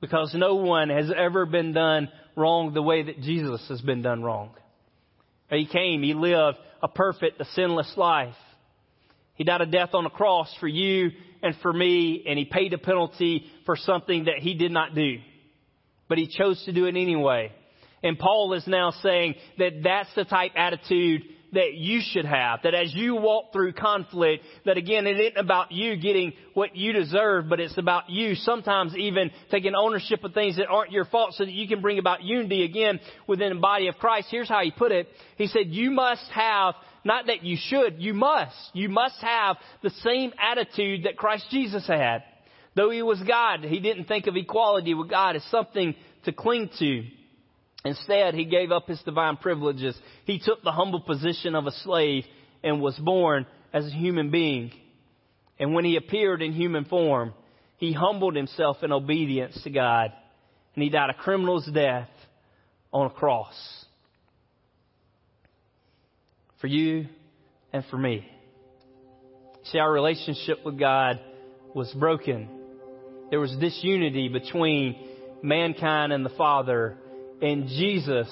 because 0.00 0.34
no 0.34 0.56
one 0.56 0.88
has 0.88 1.10
ever 1.16 1.46
been 1.46 1.72
done 1.72 2.08
wrong 2.36 2.74
the 2.74 2.82
way 2.82 3.02
that 3.02 3.20
Jesus 3.20 3.64
has 3.68 3.80
been 3.80 4.02
done 4.02 4.22
wrong. 4.22 4.50
He 5.48 5.66
came, 5.66 6.02
He 6.02 6.14
lived 6.14 6.58
a 6.82 6.88
perfect, 6.88 7.40
a 7.40 7.44
sinless 7.44 7.92
life. 7.96 8.34
He 9.34 9.44
died 9.44 9.60
a 9.60 9.66
death 9.66 9.90
on 9.94 10.04
the 10.04 10.10
cross 10.10 10.54
for 10.60 10.68
you 10.68 11.10
and 11.46 11.56
for 11.62 11.72
me, 11.72 12.24
and 12.28 12.38
he 12.38 12.44
paid 12.44 12.72
a 12.72 12.78
penalty 12.78 13.46
for 13.64 13.76
something 13.76 14.24
that 14.24 14.38
he 14.38 14.54
did 14.54 14.72
not 14.72 14.94
do. 14.94 15.18
But 16.08 16.18
he 16.18 16.28
chose 16.28 16.62
to 16.64 16.72
do 16.72 16.86
it 16.86 16.90
anyway. 16.90 17.52
And 18.02 18.18
Paul 18.18 18.52
is 18.52 18.66
now 18.66 18.92
saying 19.02 19.34
that 19.58 19.82
that's 19.82 20.14
the 20.14 20.24
type 20.24 20.52
attitude 20.54 21.22
that 21.52 21.74
you 21.74 22.00
should 22.12 22.24
have. 22.24 22.60
That 22.62 22.74
as 22.74 22.92
you 22.94 23.16
walk 23.16 23.52
through 23.52 23.72
conflict, 23.72 24.44
that 24.64 24.76
again, 24.76 25.06
it 25.06 25.18
isn't 25.18 25.36
about 25.38 25.72
you 25.72 25.96
getting 25.96 26.32
what 26.54 26.76
you 26.76 26.92
deserve, 26.92 27.48
but 27.48 27.60
it's 27.60 27.78
about 27.78 28.10
you 28.10 28.34
sometimes 28.34 28.94
even 28.96 29.30
taking 29.50 29.74
ownership 29.74 30.22
of 30.22 30.34
things 30.34 30.56
that 30.56 30.66
aren't 30.66 30.92
your 30.92 31.06
fault 31.06 31.34
so 31.34 31.44
that 31.44 31.52
you 31.52 31.66
can 31.66 31.80
bring 31.80 31.98
about 31.98 32.22
unity 32.22 32.64
again 32.64 33.00
within 33.26 33.54
the 33.54 33.60
body 33.60 33.88
of 33.88 33.96
Christ. 33.96 34.28
Here's 34.30 34.48
how 34.48 34.62
he 34.62 34.70
put 34.70 34.92
it. 34.92 35.08
He 35.36 35.46
said, 35.46 35.68
you 35.68 35.90
must 35.90 36.28
have 36.32 36.74
not 37.06 37.28
that 37.28 37.44
you 37.44 37.56
should, 37.58 37.96
you 37.98 38.12
must. 38.12 38.56
You 38.72 38.88
must 38.88 39.16
have 39.20 39.56
the 39.82 39.90
same 40.02 40.32
attitude 40.38 41.04
that 41.04 41.16
Christ 41.16 41.46
Jesus 41.50 41.86
had. 41.86 42.24
Though 42.74 42.90
he 42.90 43.02
was 43.02 43.22
God, 43.26 43.64
he 43.64 43.80
didn't 43.80 44.04
think 44.04 44.26
of 44.26 44.36
equality 44.36 44.92
with 44.92 45.08
God 45.08 45.36
as 45.36 45.44
something 45.44 45.94
to 46.24 46.32
cling 46.32 46.68
to. 46.80 47.04
Instead, 47.84 48.34
he 48.34 48.44
gave 48.44 48.72
up 48.72 48.88
his 48.88 49.00
divine 49.02 49.36
privileges. 49.36 49.96
He 50.24 50.40
took 50.40 50.62
the 50.62 50.72
humble 50.72 51.00
position 51.00 51.54
of 51.54 51.66
a 51.66 51.70
slave 51.70 52.24
and 52.64 52.82
was 52.82 52.96
born 52.98 53.46
as 53.72 53.86
a 53.86 53.90
human 53.90 54.30
being. 54.30 54.72
And 55.60 55.74
when 55.74 55.84
he 55.84 55.96
appeared 55.96 56.42
in 56.42 56.52
human 56.52 56.84
form, 56.86 57.32
he 57.78 57.92
humbled 57.92 58.34
himself 58.34 58.78
in 58.82 58.90
obedience 58.92 59.58
to 59.62 59.70
God. 59.70 60.12
And 60.74 60.82
he 60.82 60.90
died 60.90 61.10
a 61.10 61.14
criminal's 61.14 61.66
death 61.72 62.08
on 62.92 63.06
a 63.06 63.10
cross. 63.10 63.54
For 66.66 66.70
you 66.70 67.06
and 67.72 67.84
for 67.92 67.96
me. 67.96 68.28
See, 69.66 69.78
our 69.78 69.92
relationship 69.92 70.64
with 70.64 70.76
God 70.76 71.20
was 71.76 71.92
broken. 71.92 72.48
There 73.30 73.38
was 73.38 73.52
disunity 73.60 74.26
between 74.26 74.96
mankind 75.44 76.12
and 76.12 76.26
the 76.26 76.30
Father 76.30 76.98
and 77.40 77.68
Jesus 77.68 78.26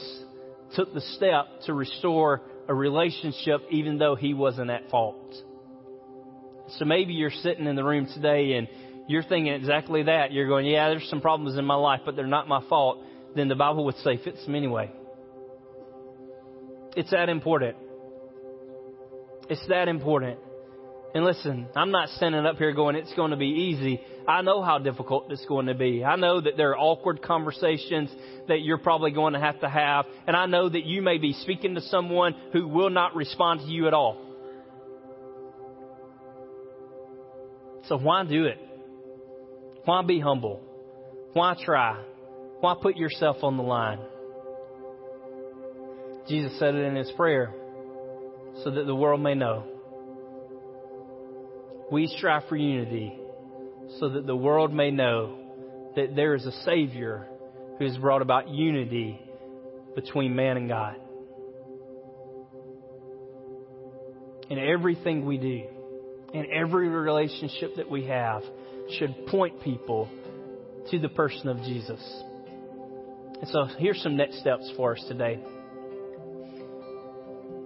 took 0.74 0.92
the 0.92 1.00
step 1.00 1.46
to 1.66 1.74
restore 1.74 2.40
a 2.66 2.74
relationship 2.74 3.60
even 3.70 3.98
though 3.98 4.16
he 4.16 4.34
wasn't 4.34 4.68
at 4.68 4.90
fault. 4.90 5.32
So 6.78 6.84
maybe 6.84 7.12
you're 7.12 7.30
sitting 7.30 7.68
in 7.68 7.76
the 7.76 7.84
room 7.84 8.08
today 8.12 8.54
and 8.54 8.66
you're 9.06 9.22
thinking 9.22 9.52
exactly 9.52 10.02
that. 10.02 10.32
You're 10.32 10.48
going, 10.48 10.66
yeah, 10.66 10.88
there's 10.88 11.08
some 11.08 11.20
problems 11.20 11.56
in 11.56 11.64
my 11.64 11.76
life, 11.76 12.00
but 12.04 12.16
they're 12.16 12.26
not 12.26 12.48
my 12.48 12.64
fault. 12.68 12.98
Then 13.36 13.46
the 13.46 13.54
Bible 13.54 13.84
would 13.84 13.98
say, 13.98 14.18
fix 14.24 14.44
them 14.44 14.56
anyway. 14.56 14.90
It's 16.96 17.12
that 17.12 17.28
important. 17.28 17.76
It's 19.48 19.66
that 19.68 19.88
important. 19.88 20.38
And 21.14 21.24
listen, 21.24 21.68
I'm 21.76 21.92
not 21.92 22.08
standing 22.10 22.44
up 22.44 22.56
here 22.56 22.72
going, 22.72 22.96
it's 22.96 23.14
going 23.14 23.30
to 23.30 23.36
be 23.36 23.46
easy. 23.46 24.00
I 24.26 24.42
know 24.42 24.62
how 24.62 24.78
difficult 24.78 25.30
it's 25.30 25.44
going 25.46 25.66
to 25.66 25.74
be. 25.74 26.04
I 26.04 26.16
know 26.16 26.40
that 26.40 26.56
there 26.56 26.70
are 26.70 26.78
awkward 26.78 27.22
conversations 27.22 28.10
that 28.48 28.62
you're 28.62 28.78
probably 28.78 29.12
going 29.12 29.34
to 29.34 29.38
have 29.38 29.60
to 29.60 29.68
have. 29.68 30.06
And 30.26 30.36
I 30.36 30.46
know 30.46 30.68
that 30.68 30.84
you 30.84 31.02
may 31.02 31.18
be 31.18 31.32
speaking 31.34 31.76
to 31.76 31.80
someone 31.82 32.34
who 32.52 32.66
will 32.66 32.90
not 32.90 33.14
respond 33.14 33.60
to 33.60 33.66
you 33.66 33.86
at 33.86 33.94
all. 33.94 34.20
So 37.86 37.96
why 37.96 38.24
do 38.24 38.46
it? 38.46 38.58
Why 39.84 40.02
be 40.02 40.18
humble? 40.18 40.62
Why 41.34 41.54
try? 41.62 42.02
Why 42.58 42.74
put 42.80 42.96
yourself 42.96 43.36
on 43.42 43.56
the 43.56 43.62
line? 43.62 44.00
Jesus 46.26 46.58
said 46.58 46.74
it 46.74 46.84
in 46.86 46.96
his 46.96 47.12
prayer 47.12 47.54
so 48.62 48.70
that 48.70 48.86
the 48.86 48.94
world 48.94 49.20
may 49.20 49.34
know. 49.34 49.64
We 51.90 52.06
strive 52.06 52.44
for 52.48 52.56
unity 52.56 53.18
so 53.98 54.08
that 54.10 54.26
the 54.26 54.36
world 54.36 54.72
may 54.72 54.90
know 54.90 55.38
that 55.96 56.16
there 56.16 56.34
is 56.34 56.44
a 56.46 56.52
Savior 56.64 57.26
who 57.78 57.84
has 57.84 57.96
brought 57.98 58.22
about 58.22 58.48
unity 58.48 59.20
between 59.94 60.34
man 60.34 60.56
and 60.56 60.68
God. 60.68 60.96
And 64.50 64.58
everything 64.58 65.24
we 65.24 65.38
do, 65.38 65.62
and 66.34 66.46
every 66.50 66.88
relationship 66.88 67.76
that 67.76 67.90
we 67.90 68.06
have, 68.06 68.42
should 68.98 69.26
point 69.28 69.62
people 69.62 70.08
to 70.90 70.98
the 70.98 71.08
person 71.08 71.48
of 71.48 71.58
Jesus. 71.58 72.22
And 73.40 73.48
so 73.48 73.64
here's 73.78 74.02
some 74.02 74.16
next 74.16 74.40
steps 74.40 74.70
for 74.76 74.96
us 74.96 75.04
today. 75.08 75.38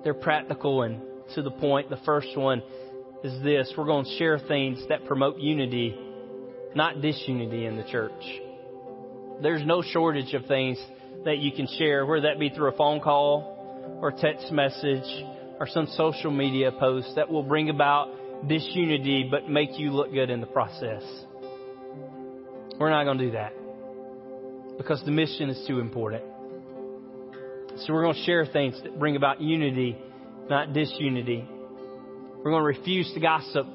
They're 0.04 0.14
practical 0.14 0.82
and 0.82 1.00
to 1.34 1.42
the 1.42 1.50
point. 1.50 1.90
The 1.90 1.98
first 2.04 2.36
one 2.36 2.62
is 3.24 3.42
this 3.42 3.72
we're 3.76 3.84
going 3.84 4.04
to 4.04 4.16
share 4.18 4.38
things 4.38 4.82
that 4.88 5.04
promote 5.04 5.38
unity, 5.38 5.98
not 6.74 7.00
disunity 7.00 7.66
in 7.66 7.76
the 7.76 7.84
church. 7.84 8.12
There's 9.42 9.64
no 9.64 9.82
shortage 9.82 10.34
of 10.34 10.46
things 10.46 10.78
that 11.24 11.38
you 11.38 11.52
can 11.52 11.66
share, 11.78 12.06
whether 12.06 12.22
that 12.22 12.38
be 12.38 12.48
through 12.48 12.68
a 12.68 12.76
phone 12.76 13.00
call 13.00 13.98
or 14.00 14.12
text 14.12 14.52
message 14.52 15.24
or 15.60 15.66
some 15.66 15.86
social 15.96 16.30
media 16.30 16.70
post 16.72 17.12
that 17.16 17.28
will 17.30 17.42
bring 17.42 17.70
about 17.70 18.10
disunity 18.46 19.26
but 19.28 19.48
make 19.48 19.78
you 19.78 19.90
look 19.90 20.12
good 20.12 20.30
in 20.30 20.40
the 20.40 20.46
process. 20.46 21.02
We're 22.78 22.90
not 22.90 23.04
going 23.04 23.18
to 23.18 23.24
do 23.26 23.30
that 23.32 23.52
because 24.76 25.02
the 25.04 25.10
mission 25.10 25.50
is 25.50 25.64
too 25.66 25.80
important. 25.80 26.22
So 27.86 27.92
we're 27.92 28.02
going 28.02 28.16
to 28.16 28.22
share 28.22 28.44
things 28.44 28.80
that 28.82 28.98
bring 28.98 29.14
about 29.14 29.40
unity, 29.40 29.96
not 30.50 30.72
disunity. 30.72 31.46
We're 31.48 32.50
going 32.50 32.62
to 32.62 32.78
refuse 32.78 33.12
to 33.14 33.20
gossip. 33.20 33.66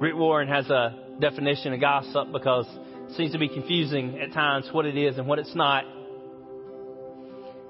Rick 0.00 0.14
Warren 0.16 0.48
has 0.48 0.68
a 0.68 0.96
definition 1.20 1.72
of 1.72 1.80
gossip 1.80 2.32
because 2.32 2.66
it 3.08 3.16
seems 3.16 3.32
to 3.32 3.38
be 3.38 3.48
confusing 3.48 4.20
at 4.20 4.32
times 4.32 4.68
what 4.72 4.84
it 4.84 4.96
is 4.96 5.16
and 5.18 5.26
what 5.28 5.38
it's 5.38 5.54
not. 5.54 5.84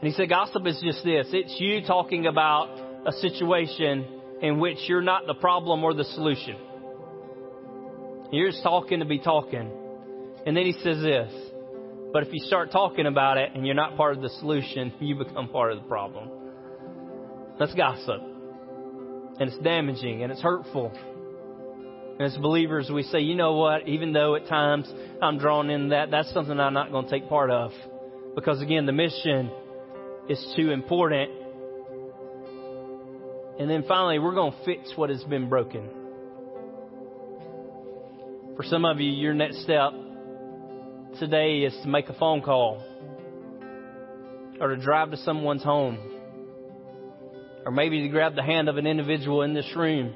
And 0.00 0.02
he 0.02 0.12
said 0.12 0.28
gossip 0.28 0.66
is 0.66 0.80
just 0.82 1.04
this. 1.04 1.26
It's 1.32 1.56
you 1.58 1.87
talking 1.87 2.26
about 2.26 2.68
a 3.06 3.12
situation 3.12 4.06
in 4.40 4.61
which 4.61 4.78
you're 4.87 5.02
not 5.02 5.26
the 5.26 5.34
problem 5.34 5.84
or 5.84 5.92
the 5.92 6.04
solution. 6.04 6.56
You're 8.30 8.50
just 8.50 8.62
talking 8.62 9.00
to 9.00 9.06
be 9.06 9.18
talking. 9.18 9.70
And 10.46 10.56
then 10.56 10.64
he 10.64 10.72
says 10.72 11.02
this. 11.02 11.47
But 12.12 12.23
if 12.23 12.33
you 12.33 12.40
start 12.40 12.73
talking 12.73 13.07
about 13.07 13.37
it 13.37 13.51
and 13.55 13.66
you're 13.66 13.75
not 13.75 13.97
part 13.97 14.16
of 14.16 14.23
the 14.23 14.31
solution, 14.40 14.92
you 15.01 15.14
become 15.14 15.49
part 15.49 15.73
of 15.73 15.83
the 15.83 15.88
problem. 15.88 16.31
That's 17.59 17.75
gossip 17.75 18.23
and 19.38 19.49
it's 19.49 19.59
damaging 19.59 20.23
and 20.23 20.33
it's 20.33 20.42
hurtful. 20.42 20.92
And 22.18 22.23
as 22.23 22.37
believers, 22.37 22.90
we 22.92 23.05
say, 23.05 23.21
you 23.21 23.37
know 23.37 23.55
what, 23.55 23.87
even 23.87 24.12
though 24.12 24.35
at 24.35 24.49
times 24.49 24.92
I'm 25.23 25.38
drawn 25.38 25.71
in 25.71 25.90
that, 25.90 26.11
that's 26.11 26.33
something 26.33 26.59
I'm 26.59 26.75
not 26.75 26.90
going 26.90 27.05
to 27.05 27.11
take 27.11 27.29
part 27.29 27.51
of. 27.51 27.71
Because 28.35 28.61
again, 28.61 28.87
the 28.87 28.92
mission 28.92 29.51
is 30.29 30.55
too 30.57 30.71
important. 30.71 31.31
And 33.61 33.71
then 33.71 33.85
finally, 33.87 34.18
we're 34.18 34.35
going 34.35 34.53
to 34.53 34.64
fix 34.64 34.92
what 34.97 35.11
has 35.11 35.23
been 35.25 35.49
broken. 35.49 35.88
For 38.57 38.64
some 38.64 38.85
of 38.85 38.99
you, 39.01 39.11
your 39.11 39.35
next 39.35 39.62
step 39.62 39.92
today 41.18 41.61
is 41.61 41.77
to 41.83 41.88
make 41.88 42.09
a 42.09 42.14
phone 42.14 42.42
call 42.42 42.83
or 44.61 44.68
to 44.68 44.77
drive 44.77 45.11
to 45.11 45.16
someone's 45.18 45.62
home 45.62 45.99
or 47.64 47.73
maybe 47.73 48.03
to 48.03 48.09
grab 48.09 48.35
the 48.35 48.42
hand 48.42 48.68
of 48.68 48.77
an 48.77 48.87
individual 48.87 49.42
in 49.42 49.55
this 49.55 49.66
room 49.77 50.14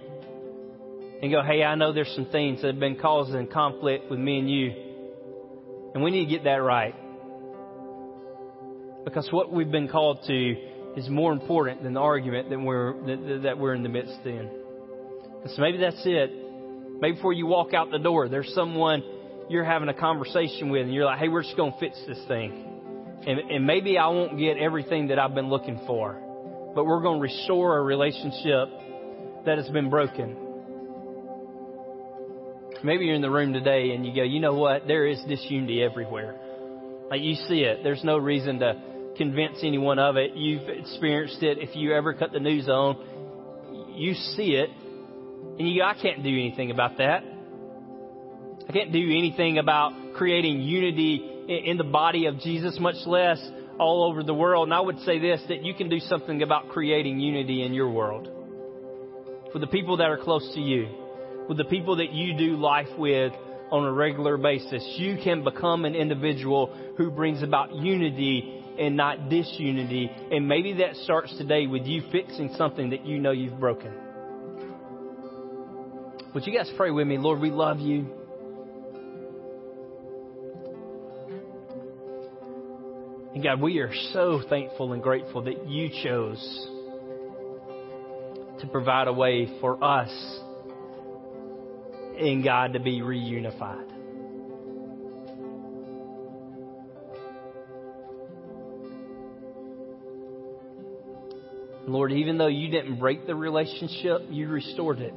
and 1.23 1.31
go, 1.31 1.43
hey, 1.43 1.63
I 1.63 1.75
know 1.75 1.93
there's 1.93 2.13
some 2.15 2.27
things 2.27 2.63
that 2.63 2.69
have 2.69 2.81
been 2.81 2.99
causing 2.99 3.47
conflict 3.47 4.11
with 4.11 4.19
me 4.19 4.39
and 4.39 4.51
you. 4.51 4.73
And 5.95 6.03
we 6.03 6.11
need 6.11 6.25
to 6.25 6.31
get 6.31 6.45
that 6.45 6.63
right. 6.63 6.95
Because 9.05 9.29
what 9.31 9.53
we've 9.53 9.71
been 9.71 9.89
called 9.89 10.21
to 10.27 10.55
is 10.97 11.09
more 11.09 11.33
important 11.33 11.83
than 11.83 11.95
the 11.95 12.01
argument 12.01 12.51
that 12.51 12.59
we're, 12.59 12.93
that, 13.07 13.41
that 13.45 13.59
we're 13.59 13.75
in 13.75 13.83
the 13.83 13.89
midst 13.89 14.19
in. 14.25 14.51
And 15.43 15.51
so 15.51 15.63
maybe 15.63 15.79
that's 15.79 16.03
it. 16.05 16.31
Maybe 17.01 17.17
before 17.17 17.33
you 17.33 17.47
walk 17.47 17.75
out 17.75 17.91
the 17.91 17.99
door, 17.99 18.29
there's 18.29 18.53
someone 18.55 19.03
you're 19.53 19.65
having 19.65 19.88
a 19.88 19.95
conversation 19.95 20.71
with 20.71 20.83
and 20.83 20.95
you're 20.95 21.05
like, 21.05 21.19
hey, 21.19 21.29
we're 21.29 21.43
just 21.43 21.57
going 21.57 21.73
to 21.73 21.79
fix 21.79 21.97
this 22.07 22.19
thing. 22.27 22.69
And, 23.27 23.38
and 23.38 23.67
maybe 23.67 23.99
I 23.99 24.09
won't 24.09 24.38
get 24.38 24.57
everything 24.57 25.09
that 25.09 25.19
I've 25.19 25.35
been 25.35 25.49
looking 25.49 25.81
for 25.87 26.23
but 26.75 26.85
we're 26.85 27.01
going 27.01 27.19
to 27.19 27.23
restore 27.23 27.79
a 27.79 27.83
relationship 27.83 28.69
that 29.45 29.59
has 29.59 29.69
been 29.69 29.91
broken. 29.91 30.37
Maybe 32.83 33.05
you're 33.05 33.15
in 33.15 33.23
the 33.23 33.31
room 33.31 33.53
today 33.53 33.93
and 33.93 34.05
you 34.05 34.15
go, 34.15 34.23
you 34.23 34.41
know 34.41 34.55
what? 34.55 34.87
There 34.87 35.07
is 35.07 35.21
disunity 35.29 35.83
everywhere. 35.83 36.35
Like 37.11 37.21
you 37.21 37.35
see 37.35 37.61
it. 37.61 37.83
There's 37.85 38.03
no 38.03 38.19
reason 38.19 38.59
to 38.61 38.81
convince 39.17 39.59
anyone 39.62 39.99
of 39.99 40.17
it. 40.17 40.35
You've 40.35 40.69
experienced 40.69 41.43
it. 41.43 41.59
If 41.61 41.77
you 41.77 41.95
ever 41.95 42.15
cut 42.15 42.33
the 42.33 42.41
news 42.41 42.69
on, 42.69 43.95
you 43.95 44.15
see 44.15 44.55
it. 44.55 44.71
And 45.59 45.69
you 45.69 45.81
go, 45.81 45.87
I 45.87 45.94
can't 46.00 46.23
do 46.23 46.31
anything 46.31 46.71
about 46.71 46.98
that. 46.98 47.23
I 48.69 48.73
can't 48.73 48.92
do 48.92 49.00
anything 49.00 49.58
about 49.58 50.15
creating 50.15 50.60
unity 50.60 51.29
in 51.48 51.77
the 51.77 51.85
body 51.85 52.27
of 52.27 52.38
Jesus, 52.38 52.79
much 52.79 53.06
less 53.06 53.38
all 53.79 54.04
over 54.04 54.23
the 54.23 54.35
world. 54.35 54.69
And 54.69 54.75
I 54.75 54.81
would 54.81 55.00
say 55.00 55.19
this 55.19 55.42
that 55.48 55.65
you 55.65 55.75
can 55.75 55.88
do 55.88 55.98
something 55.98 56.42
about 56.42 56.69
creating 56.69 57.19
unity 57.21 57.63
in 57.65 57.75
your 57.75 57.90
world. 57.90 58.29
for 59.52 59.58
the 59.58 59.67
people 59.67 59.98
that 59.98 60.08
are 60.08 60.17
close 60.17 60.50
to 60.54 60.60
you, 60.60 60.88
with 61.48 61.58
the 61.58 61.65
people 61.65 61.96
that 61.96 62.13
you 62.13 62.37
do 62.37 62.56
life 62.56 62.88
with 62.96 63.33
on 63.71 63.85
a 63.85 63.92
regular 63.92 64.37
basis, 64.37 64.83
you 64.96 65.19
can 65.23 65.44
become 65.44 65.85
an 65.85 65.94
individual 65.94 66.75
who 66.96 67.10
brings 67.10 67.42
about 67.42 67.75
unity 67.75 68.65
and 68.79 68.96
not 68.96 69.29
disunity. 69.29 70.10
And 70.31 70.48
maybe 70.48 70.75
that 70.75 70.96
starts 70.96 71.37
today 71.37 71.67
with 71.67 71.85
you 71.85 72.02
fixing 72.10 72.54
something 72.56 72.90
that 72.90 73.04
you 73.04 73.19
know 73.19 73.33
you've 73.33 73.60
broken. 73.60 73.92
Would 76.35 76.46
you 76.46 76.56
guys 76.56 76.71
pray 76.77 76.90
with 76.90 77.06
me? 77.06 77.19
Lord, 77.19 77.40
we 77.40 77.50
love 77.50 77.79
you. 77.79 78.06
And 83.35 83.43
God, 83.43 83.61
we 83.61 83.79
are 83.79 83.93
so 84.13 84.43
thankful 84.49 84.93
and 84.93 85.03
grateful 85.03 85.43
that 85.43 85.67
you 85.67 85.89
chose 86.03 86.69
to 88.61 88.67
provide 88.67 89.09
a 89.09 89.13
way 89.13 89.59
for 89.61 89.83
us 89.83 90.11
and 92.19 92.45
God 92.45 92.75
to 92.75 92.81
be 92.81 93.01
reunified. 93.01 93.89
Lord, 101.87 102.13
even 102.13 102.39
though 102.39 102.47
you 102.47 102.69
didn't 102.69 102.99
break 102.99 103.27
the 103.27 103.35
relationship, 103.35 104.23
you 104.31 104.49
restored 104.49 105.01
it. 105.01 105.13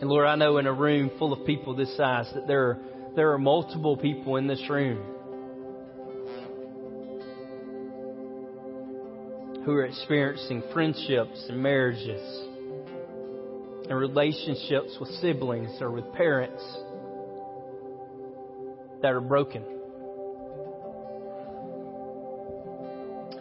And 0.00 0.08
Lord, 0.08 0.26
I 0.26 0.36
know 0.36 0.58
in 0.58 0.66
a 0.66 0.72
room 0.72 1.10
full 1.18 1.32
of 1.32 1.44
people 1.44 1.74
this 1.74 1.94
size 1.96 2.30
that 2.34 2.46
there 2.46 2.68
are, 2.68 2.78
there 3.16 3.32
are 3.32 3.38
multiple 3.38 3.96
people 3.96 4.36
in 4.36 4.46
this 4.46 4.62
room 4.70 4.98
who 9.64 9.72
are 9.72 9.84
experiencing 9.84 10.62
friendships 10.72 11.46
and 11.48 11.62
marriages 11.62 12.20
and 13.88 13.98
relationships 13.98 14.96
with 15.00 15.08
siblings 15.20 15.70
or 15.80 15.90
with 15.90 16.10
parents 16.12 16.62
that 19.02 19.12
are 19.12 19.20
broken. 19.20 19.64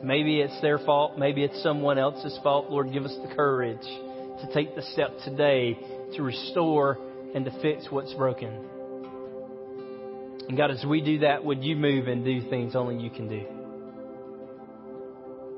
Maybe 0.02 0.40
it's 0.40 0.60
their 0.62 0.80
fault. 0.80 1.18
Maybe 1.18 1.44
it's 1.44 1.62
someone 1.62 1.98
else's 1.98 2.38
fault. 2.42 2.70
Lord, 2.70 2.92
give 2.92 3.04
us 3.04 3.16
the 3.22 3.36
courage 3.36 3.82
to 3.82 4.50
take 4.54 4.76
the 4.76 4.82
step 4.94 5.12
today 5.26 5.78
to 6.16 6.24
restore 6.24 6.98
and 7.36 7.46
to 7.46 7.52
fix 7.62 7.88
what's 7.90 8.14
broken. 8.14 8.69
And 10.50 10.58
God, 10.58 10.72
as 10.72 10.84
we 10.84 11.00
do 11.02 11.20
that, 11.20 11.46
would 11.46 11.64
you 11.64 11.76
move 11.76 12.08
and 12.08 12.26
do 12.26 12.50
things 12.50 12.76
only 12.76 12.98
you 12.98 13.12
can 13.12 13.30
do? 13.30 13.46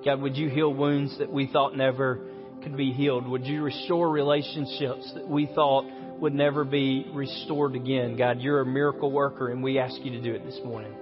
God, 0.04 0.22
would 0.22 0.36
you 0.36 0.50
heal 0.50 0.74
wounds 0.74 1.18
that 1.20 1.32
we 1.32 1.48
thought 1.48 1.78
never 1.78 2.20
could 2.62 2.76
be 2.76 2.92
healed? 2.92 3.26
Would 3.26 3.46
you 3.46 3.64
restore 3.64 4.10
relationships 4.10 5.10
that 5.16 5.26
we 5.26 5.46
thought 5.56 5.86
would 6.20 6.34
never 6.34 6.66
be 6.66 7.06
restored 7.14 7.76
again? 7.76 8.18
God, 8.18 8.42
you're 8.42 8.60
a 8.60 8.66
miracle 8.66 9.10
worker, 9.10 9.50
and 9.50 9.64
we 9.64 9.80
ask 9.80 9.96
you 10.02 10.12
to 10.12 10.22
do 10.22 10.34
it 10.34 10.46
this 10.46 10.60
morning. 10.66 10.94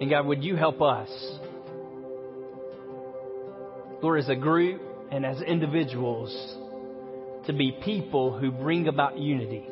And 0.00 0.08
God, 0.08 0.26
would 0.26 0.44
you 0.44 0.54
help 0.54 0.80
us? 0.80 1.08
Lord, 4.00 4.20
as 4.20 4.28
a 4.28 4.36
group 4.36 4.80
and 5.10 5.26
as 5.26 5.40
individuals, 5.40 6.30
to 7.46 7.52
be 7.52 7.76
people 7.84 8.38
who 8.38 8.52
bring 8.52 8.86
about 8.86 9.18
unity. 9.18 9.66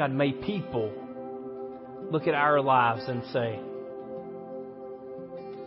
God, 0.00 0.12
may 0.12 0.32
people 0.32 0.90
look 2.10 2.26
at 2.26 2.32
our 2.32 2.62
lives 2.62 3.02
and 3.06 3.22
say, 3.34 3.60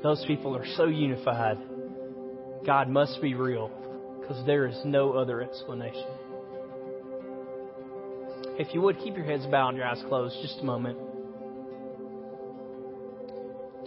those 0.01 0.25
people 0.25 0.57
are 0.57 0.65
so 0.75 0.86
unified. 0.86 1.59
God 2.65 2.89
must 2.89 3.21
be 3.21 3.36
real 3.36 3.69
because 4.19 4.43
there 4.47 4.65
is 4.65 4.75
no 4.86 5.11
other 5.11 5.43
explanation. 5.43 6.07
If 8.57 8.73
you 8.73 8.81
would, 8.81 8.97
keep 8.97 9.15
your 9.15 9.25
heads 9.25 9.45
bowed 9.45 9.69
and 9.69 9.77
your 9.77 9.86
eyes 9.86 10.01
closed 10.07 10.36
just 10.41 10.57
a 10.61 10.63
moment. 10.63 10.97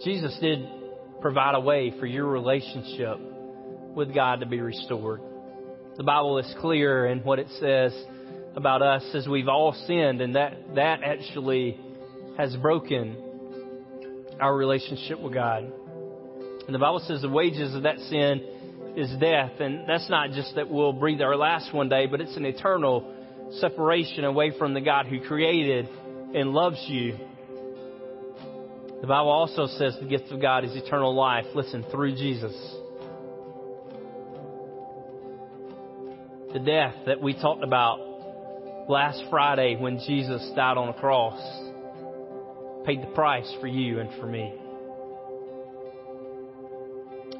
Jesus 0.01 0.33
did 0.39 0.65
provide 1.19 1.55
a 1.55 1.59
way 1.59 1.93
for 1.99 2.05
your 2.05 2.25
relationship 2.25 3.19
with 3.93 4.15
God 4.15 4.39
to 4.39 4.45
be 4.45 4.61
restored. 4.61 5.19
The 5.97 6.03
Bible 6.03 6.37
is 6.37 6.55
clear 6.61 7.07
in 7.07 7.19
what 7.23 7.37
it 7.37 7.47
says 7.59 7.91
about 8.57 8.81
us 8.81 9.03
as 9.13 9.27
we've 9.27 9.47
all 9.47 9.71
sinned, 9.85 10.19
and 10.19 10.35
that, 10.35 10.57
that 10.73 11.03
actually 11.03 11.79
has 12.37 12.55
broken 12.55 13.15
our 14.41 14.55
relationship 14.55 15.19
with 15.19 15.33
God. 15.33 15.71
And 16.65 16.73
the 16.73 16.79
Bible 16.79 17.01
says 17.07 17.21
the 17.21 17.29
wages 17.29 17.75
of 17.75 17.83
that 17.83 17.99
sin 17.99 18.43
is 18.97 19.15
death, 19.19 19.59
and 19.59 19.87
that's 19.87 20.09
not 20.09 20.31
just 20.31 20.55
that 20.55 20.67
we'll 20.67 20.91
breathe 20.91 21.21
our 21.21 21.35
last 21.35 21.71
one 21.71 21.87
day, 21.87 22.07
but 22.07 22.19
it's 22.19 22.35
an 22.35 22.45
eternal 22.45 23.13
separation 23.59 24.25
away 24.25 24.51
from 24.57 24.73
the 24.73 24.81
God 24.81 25.05
who 25.05 25.19
created 25.21 25.87
and 26.33 26.51
loves 26.51 26.83
you. 26.87 27.15
The 29.01 29.07
Bible 29.07 29.29
also 29.29 29.67
says 29.67 29.95
the 30.01 30.07
gift 30.07 30.31
of 30.31 30.41
God 30.41 30.65
is 30.65 30.75
eternal 30.75 31.13
life. 31.13 31.45
Listen, 31.53 31.85
through 31.91 32.15
Jesus. 32.15 32.55
The 36.53 36.59
death 36.59 36.95
that 37.05 37.21
we 37.21 37.35
talked 37.35 37.63
about 37.63 38.16
last 38.87 39.23
Friday 39.29 39.75
when 39.75 39.99
Jesus 39.99 40.51
died 40.55 40.77
on 40.77 40.89
a 40.89 40.93
cross 40.93 41.39
paid 42.87 43.01
the 43.01 43.07
price 43.07 43.53
for 43.59 43.67
you 43.67 43.99
and 43.99 44.09
for 44.17 44.27
me. 44.27 44.53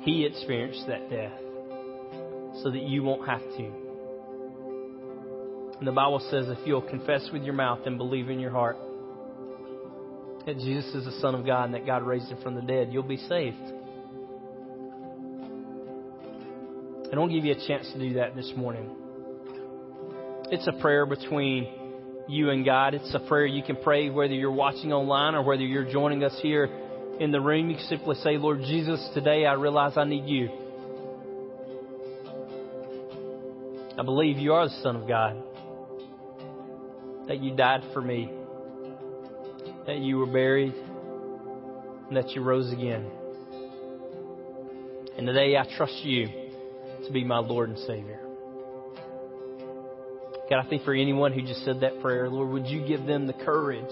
He 0.01 0.25
experienced 0.25 0.85
that 0.87 1.09
death 1.09 1.39
so 2.61 2.69
that 2.71 2.81
you 2.81 3.01
won't 3.01 3.25
have 3.25 3.39
to. 3.39 3.71
And 5.79 5.87
the 5.87 5.93
Bible 5.93 6.19
says 6.29 6.47
if 6.49 6.57
you'll 6.67 6.81
confess 6.81 7.29
with 7.31 7.43
your 7.43 7.53
mouth 7.53 7.79
and 7.85 7.97
believe 7.97 8.29
in 8.29 8.41
your 8.41 8.51
heart 8.51 8.77
that 10.45 10.57
Jesus 10.57 10.93
is 10.93 11.05
the 11.05 11.17
Son 11.21 11.33
of 11.33 11.45
God 11.45 11.65
and 11.65 11.73
that 11.75 11.85
God 11.85 12.03
raised 12.03 12.29
him 12.29 12.41
from 12.41 12.55
the 12.55 12.61
dead, 12.61 12.89
you'll 12.91 13.03
be 13.03 13.17
saved. 13.17 13.55
I 17.09 17.15
don't 17.15 17.31
give 17.31 17.45
you 17.45 17.53
a 17.53 17.67
chance 17.67 17.89
to 17.93 17.99
do 17.99 18.15
that 18.15 18.35
this 18.35 18.51
morning. 18.57 19.06
It's 20.49 20.65
a 20.65 20.71
prayer 20.71 21.05
between 21.05 21.67
you 22.29 22.51
and 22.51 22.63
God. 22.63 22.93
It's 22.93 23.13
a 23.13 23.19
prayer 23.19 23.45
you 23.45 23.61
can 23.61 23.75
pray 23.75 24.09
whether 24.09 24.33
you're 24.33 24.49
watching 24.49 24.93
online 24.93 25.35
or 25.35 25.43
whether 25.43 25.61
you're 25.61 25.91
joining 25.91 26.23
us 26.23 26.37
here 26.41 26.69
in 27.19 27.31
the 27.31 27.41
room. 27.41 27.69
You 27.69 27.75
can 27.75 27.85
simply 27.87 28.15
say, 28.23 28.37
Lord 28.37 28.59
Jesus, 28.61 29.09
today 29.13 29.45
I 29.45 29.53
realize 29.53 29.97
I 29.97 30.05
need 30.05 30.25
you. 30.25 30.49
I 33.99 34.03
believe 34.03 34.37
you 34.37 34.53
are 34.53 34.69
the 34.69 34.81
Son 34.81 34.95
of 34.95 35.05
God, 35.05 35.35
that 37.27 37.43
you 37.43 37.53
died 37.53 37.81
for 37.93 38.01
me, 38.01 38.31
that 39.85 39.97
you 39.97 40.17
were 40.17 40.27
buried, 40.27 40.73
and 42.07 42.15
that 42.15 42.29
you 42.29 42.41
rose 42.41 42.71
again. 42.71 43.05
And 45.17 45.27
today 45.27 45.57
I 45.57 45.65
trust 45.75 46.05
you 46.05 46.27
to 47.05 47.11
be 47.11 47.25
my 47.25 47.39
Lord 47.39 47.69
and 47.69 47.79
Savior. 47.79 48.26
God, 50.49 50.65
I 50.65 50.69
think 50.69 50.83
for 50.83 50.93
anyone 50.93 51.33
who 51.33 51.41
just 51.41 51.65
said 51.65 51.81
that 51.81 51.99
prayer, 51.99 52.29
Lord, 52.29 52.49
would 52.49 52.67
you 52.67 52.85
give 52.87 53.05
them 53.05 53.27
the 53.27 53.33
courage 53.33 53.83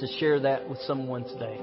to 0.00 0.06
share 0.18 0.40
that 0.40 0.68
with 0.68 0.78
someone 0.80 1.24
today? 1.24 1.58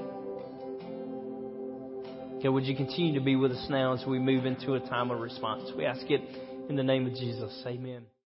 God, 2.42 2.50
would 2.50 2.64
you 2.64 2.74
continue 2.74 3.18
to 3.18 3.24
be 3.24 3.36
with 3.36 3.52
us 3.52 3.66
now 3.68 3.92
as 3.92 4.06
we 4.06 4.18
move 4.18 4.46
into 4.46 4.74
a 4.74 4.80
time 4.80 5.10
of 5.10 5.20
response? 5.20 5.70
We 5.76 5.84
ask 5.84 6.08
it 6.08 6.22
in 6.70 6.76
the 6.76 6.84
name 6.84 7.06
of 7.06 7.14
Jesus. 7.14 7.62
Amen. 7.66 8.04